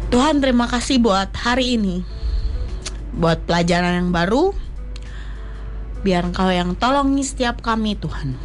Tuhan 0.07 0.39
terima 0.39 0.71
kasih 0.71 1.03
buat 1.03 1.35
hari 1.35 1.75
ini 1.75 1.99
Buat 3.18 3.49
pelajaran 3.49 4.05
yang 4.05 4.11
baru. 4.13 4.53
Biar 6.05 6.30
engkau 6.30 6.53
yang 6.53 6.78
tolongi 6.78 7.26
setiap 7.26 7.65
kami 7.65 7.97
Tuhan. 7.97 8.38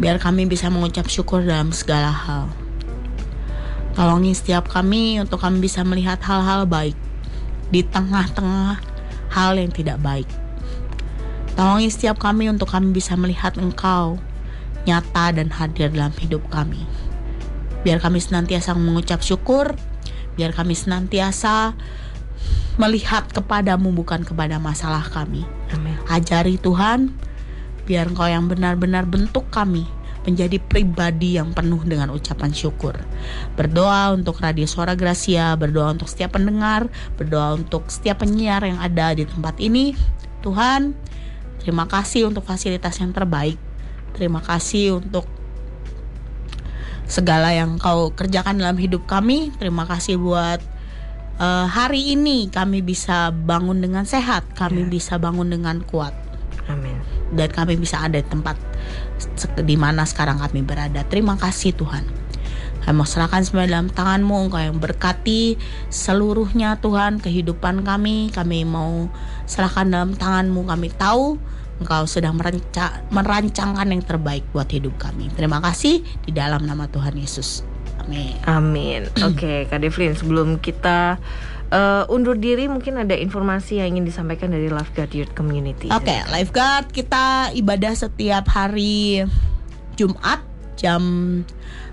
Biar 0.00 0.20
kami 0.20 0.44
bisa 0.44 0.68
mengucap 0.68 1.08
syukur 1.08 1.40
dalam 1.40 1.72
segala 1.72 2.12
hal. 2.12 2.52
Tolongi 3.96 4.36
setiap 4.36 4.68
kami 4.68 5.20
untuk 5.20 5.40
kami 5.42 5.60
bisa 5.60 5.82
melihat 5.82 6.22
hal-hal 6.22 6.62
baik 6.62 6.94
Di 7.74 7.82
tengah-tengah 7.82 8.78
hal 9.34 9.52
yang 9.58 9.68
tidak 9.74 9.98
baik. 10.00 10.28
Tolongi 11.58 11.90
setiap 11.90 12.16
kami 12.16 12.48
untuk 12.48 12.70
kami 12.70 12.94
bisa 12.94 13.18
melihat 13.18 13.58
engkau 13.58 14.16
Nyata 14.88 15.36
dan 15.36 15.52
hadir 15.52 15.92
dalam 15.92 16.14
hidup 16.16 16.40
kami. 16.48 16.80
Biar 17.84 18.00
kami 18.00 18.22
senantiasa 18.22 18.72
mengucap 18.72 19.20
syukur 19.20 19.76
Biar 20.38 20.56
kami 20.56 20.72
senantiasa 20.72 21.74
melihat 22.78 23.26
kepadamu 23.30 23.90
bukan 23.90 24.22
kepada 24.22 24.60
masalah 24.62 25.02
kami 25.10 25.42
Amin. 25.74 25.96
Ajari 26.06 26.60
Tuhan 26.60 27.10
Biar 27.88 28.06
engkau 28.06 28.28
yang 28.30 28.46
benar-benar 28.46 29.08
bentuk 29.08 29.50
kami 29.50 29.88
Menjadi 30.22 30.60
pribadi 30.60 31.40
yang 31.40 31.56
penuh 31.56 31.80
dengan 31.82 32.12
ucapan 32.12 32.52
syukur 32.52 32.94
Berdoa 33.56 34.12
untuk 34.14 34.38
Radio 34.38 34.68
Suara 34.68 34.94
Gracia 34.94 35.56
Berdoa 35.56 35.96
untuk 35.96 36.06
setiap 36.06 36.36
pendengar 36.36 36.86
Berdoa 37.16 37.56
untuk 37.56 37.88
setiap 37.88 38.22
penyiar 38.22 38.62
yang 38.62 38.78
ada 38.78 39.16
di 39.16 39.24
tempat 39.26 39.56
ini 39.58 39.96
Tuhan 40.44 40.94
Terima 41.60 41.88
kasih 41.88 42.28
untuk 42.28 42.44
fasilitas 42.44 43.00
yang 43.00 43.10
terbaik 43.10 43.56
Terima 44.14 44.44
kasih 44.44 45.00
untuk 45.00 45.24
segala 47.10 47.50
yang 47.50 47.74
kau 47.82 48.14
kerjakan 48.14 48.62
dalam 48.62 48.78
hidup 48.78 49.02
kami. 49.10 49.50
Terima 49.58 49.82
kasih 49.82 50.14
buat 50.16 50.62
eh, 51.40 51.66
hari 51.66 52.12
ini 52.14 52.52
kami 52.52 52.84
bisa 52.84 53.32
bangun 53.32 53.80
dengan 53.80 54.04
sehat, 54.04 54.44
kami 54.54 54.84
Ya. 54.84 54.88
bisa 54.92 55.14
bangun 55.16 55.48
dengan 55.48 55.80
kuat. 55.82 56.12
Amin. 56.68 57.00
dan 57.30 57.46
kami 57.50 57.78
bisa 57.78 57.98
ada 58.02 58.18
di 58.18 58.26
tempat 58.26 58.58
di 59.62 59.78
mana 59.78 60.02
sekarang 60.02 60.42
kami 60.42 60.66
berada. 60.66 61.06
Terima 61.06 61.38
kasih 61.38 61.74
Tuhan. 61.74 62.02
Kami 62.82 62.94
mau 62.96 63.06
serahkan 63.06 63.44
semua 63.44 63.68
dalam 63.68 63.86
tanganmu 63.92 64.48
Engkau 64.48 64.58
yang 64.58 64.80
berkati 64.80 65.54
seluruhnya 65.92 66.80
Tuhan 66.80 67.20
kehidupan 67.20 67.84
kami 67.84 68.32
Kami 68.32 68.64
mau 68.64 69.12
serahkan 69.44 69.84
dalam 69.84 70.16
tanganmu 70.16 70.64
Kami 70.64 70.88
tahu 70.96 71.36
Engkau 71.84 72.08
sedang 72.08 72.40
meranca, 72.40 73.04
merancangkan 73.12 73.84
yang 73.84 74.00
terbaik 74.00 74.48
buat 74.56 74.72
hidup 74.72 74.96
kami 74.96 75.28
Terima 75.36 75.60
kasih 75.60 76.00
di 76.24 76.32
dalam 76.32 76.64
nama 76.64 76.88
Tuhan 76.88 77.20
Yesus 77.20 77.60
Amin 78.00 78.36
Amin 78.48 79.00
Oke 79.28 79.36
okay, 79.36 79.58
Kak 79.68 79.84
Devlin 79.84 80.16
sebelum 80.16 80.58
kita 80.60 81.20
uh, 81.72 82.04
undur 82.12 82.36
diri 82.36 82.66
mungkin 82.66 82.96
ada 82.96 83.12
informasi 83.16 83.82
yang 83.82 83.96
ingin 83.96 84.08
disampaikan 84.08 84.52
dari 84.52 84.72
Lifeguard 84.72 85.12
Youth 85.12 85.32
Community 85.36 85.92
Oke 85.92 86.08
okay, 86.08 86.20
Lifeguard 86.32 86.88
kita 86.90 87.52
ibadah 87.52 87.92
setiap 87.92 88.48
hari 88.50 89.24
Jumat 90.00 90.40
jam 90.80 91.02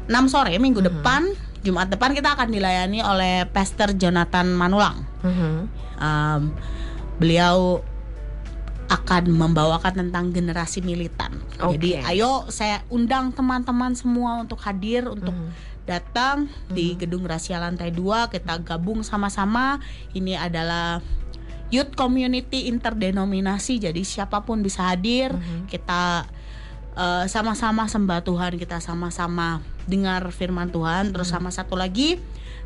6 0.07 0.31
sore 0.31 0.55
minggu 0.55 0.79
mm 0.79 0.87
-hmm. 0.87 0.97
depan 1.03 1.21
Jumat 1.67 1.91
depan 1.91 2.15
kita 2.15 2.39
akan 2.39 2.47
dilayani 2.47 3.03
oleh 3.03 3.43
Pastor 3.51 3.91
Jonathan 3.99 4.55
Manulang. 4.55 5.03
Mm 5.19 5.33
-hmm. 5.35 5.55
um, 5.99 6.41
beliau 7.19 7.83
akan 8.87 9.23
membawakan 9.31 10.07
tentang 10.07 10.31
generasi 10.31 10.79
militan. 10.79 11.35
Okay. 11.59 11.75
Jadi 11.75 11.89
ayo 12.15 12.47
saya 12.47 12.83
undang 12.87 13.35
teman-teman 13.35 13.91
semua 13.93 14.39
untuk 14.39 14.63
hadir 14.63 15.11
untuk 15.11 15.35
mm 15.35 15.43
-hmm. 15.51 15.83
datang 15.83 16.47
mm 16.47 16.51
-hmm. 16.51 16.75
di 16.75 16.85
gedung 16.95 17.27
Rahasia 17.27 17.59
lantai 17.59 17.91
2 17.91 18.31
kita 18.31 18.63
gabung 18.63 19.03
sama-sama. 19.03 19.83
Ini 20.15 20.39
adalah 20.39 21.03
youth 21.67 21.99
community 21.99 22.71
interdenominasi 22.71 23.83
jadi 23.83 24.01
siapa 24.07 24.47
pun 24.47 24.63
bisa 24.63 24.87
hadir. 24.87 25.35
Mm 25.35 25.43
-hmm. 25.43 25.61
Kita 25.67 26.03
uh, 26.97 27.25
sama-sama 27.29 27.85
sembah 27.85 28.25
Tuhan 28.25 28.57
kita 28.57 28.81
sama-sama 28.81 29.61
dengar 29.87 30.25
firman 30.33 30.67
Tuhan 30.73 31.15
terus 31.15 31.31
hmm. 31.31 31.35
sama 31.39 31.49
satu 31.53 31.79
lagi 31.79 32.19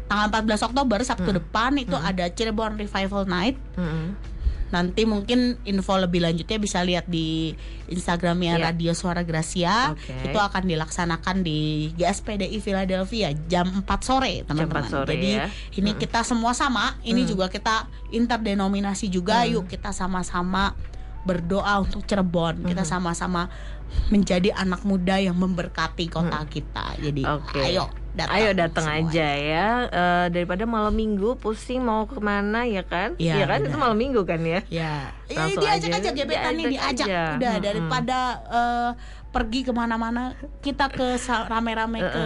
tanggal 0.10 0.42
14 0.42 0.68
Oktober 0.74 1.00
Sabtu 1.06 1.30
hmm. 1.30 1.38
depan 1.38 1.72
itu 1.78 1.94
hmm. 1.94 2.10
ada 2.10 2.26
Cirebon 2.32 2.80
Revival 2.80 3.30
Night 3.30 3.60
hmm. 3.78 4.31
Nanti 4.72 5.04
mungkin 5.04 5.60
info 5.68 6.00
lebih 6.00 6.24
lanjutnya 6.24 6.58
bisa 6.58 6.80
lihat 6.82 7.06
di 7.12 7.52
Instagramnya 7.92 8.58
yeah. 8.58 8.66
Radio 8.72 8.92
Suara 8.96 9.22
Gracia. 9.28 9.92
Okay. 9.96 10.32
Itu 10.32 10.40
akan 10.40 10.64
dilaksanakan 10.68 11.44
di 11.44 11.92
GSPDI 12.00 12.58
Philadelphia 12.64 13.36
jam 13.52 13.68
4 13.68 13.86
sore, 14.02 14.48
teman-teman. 14.48 15.06
Jadi 15.06 15.32
ya. 15.38 15.52
ini 15.76 15.92
hmm. 15.94 16.00
kita 16.00 16.24
semua 16.24 16.56
sama, 16.56 16.96
ini 17.04 17.24
hmm. 17.24 17.30
juga 17.30 17.46
kita 17.52 17.92
interdenominasi 18.16 19.12
juga. 19.12 19.44
Hmm. 19.44 19.60
Yuk 19.60 19.66
kita 19.68 19.92
sama-sama 19.92 20.74
berdoa 21.22 21.84
untuk 21.86 22.02
Cirebon. 22.08 22.66
Kita 22.66 22.82
mm-hmm. 22.82 22.90
sama-sama 22.90 23.46
menjadi 24.10 24.56
anak 24.56 24.82
muda 24.88 25.20
yang 25.22 25.38
memberkati 25.38 26.10
kota 26.10 26.42
hmm. 26.42 26.50
kita. 26.50 26.86
Jadi 26.98 27.22
okay. 27.28 27.76
ayo 27.76 28.01
datang. 28.16 28.36
Ayo 28.36 28.50
datang 28.54 28.86
aja 28.88 29.28
ya. 29.36 29.68
Uh, 29.88 30.26
daripada 30.32 30.64
malam 30.68 30.94
minggu 30.96 31.40
pusing 31.40 31.82
mau 31.84 32.04
ke 32.08 32.20
mana 32.20 32.68
ya 32.68 32.84
kan? 32.84 33.16
Iya 33.16 33.44
ya 33.44 33.46
kan 33.48 33.64
benar. 33.64 33.70
itu 33.72 33.78
malam 33.80 33.98
minggu 33.98 34.22
kan 34.28 34.42
ya? 34.44 34.60
Ya. 34.68 35.16
Langsung 35.32 35.64
diajak 35.64 35.92
aja, 35.96 36.10
aja 36.10 36.10
gebetan 36.12 36.54
nih 36.60 36.66
diajak. 36.76 37.08
Aja. 37.08 37.24
Udah 37.40 37.54
hmm. 37.56 37.64
daripada 37.64 38.20
uh, 38.52 38.90
pergi 39.32 39.64
ke 39.64 39.72
mana-mana 39.72 40.36
kita 40.60 40.92
ke 40.92 41.16
rame-rame 41.48 42.04
ke 42.04 42.26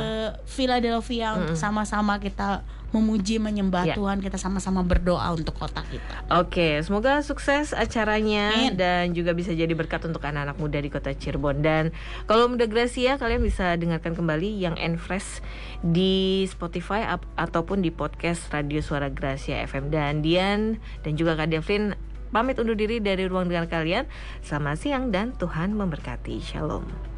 Philadelphia 0.50 1.38
untuk 1.38 1.54
sama-sama 1.54 2.18
kita 2.18 2.66
memuji 2.96 3.44
menyembah 3.44 3.92
yeah. 3.92 3.98
Tuhan 4.00 4.24
kita 4.24 4.40
sama-sama 4.40 4.80
berdoa 4.88 5.28
untuk 5.36 5.60
kota 5.60 5.84
kita. 5.92 6.24
Oke, 6.32 6.48
okay, 6.48 6.74
semoga 6.80 7.20
sukses 7.20 7.76
acaranya 7.76 8.56
Amin. 8.56 8.80
dan 8.80 9.12
juga 9.12 9.36
bisa 9.36 9.52
jadi 9.52 9.72
berkat 9.76 10.08
untuk 10.08 10.24
anak-anak 10.24 10.56
muda 10.56 10.80
di 10.80 10.88
kota 10.88 11.12
Cirebon 11.12 11.60
dan 11.60 11.92
kalau 12.24 12.48
muda 12.48 12.64
Gracia 12.72 13.20
kalian 13.20 13.44
bisa 13.44 13.76
dengarkan 13.76 14.16
kembali 14.16 14.56
yang 14.56 14.80
Enfresh 14.80 15.44
di 15.84 16.48
Spotify 16.48 17.04
ataupun 17.36 17.84
di 17.84 17.92
podcast 17.92 18.48
Radio 18.56 18.80
Suara 18.80 19.12
Gracia 19.12 19.60
FM 19.68 19.92
dan 19.92 20.24
Dian 20.24 20.80
dan 21.04 21.12
juga 21.20 21.36
Kak 21.36 21.52
Devlin 21.52 22.00
pamit 22.32 22.60
undur 22.60 22.76
diri 22.76 23.04
dari 23.04 23.28
ruang 23.28 23.52
dengar 23.52 23.68
kalian. 23.68 24.08
Selamat 24.44 24.76
siang 24.80 25.12
dan 25.12 25.36
Tuhan 25.36 25.76
memberkati. 25.76 26.40
Shalom. 26.44 27.15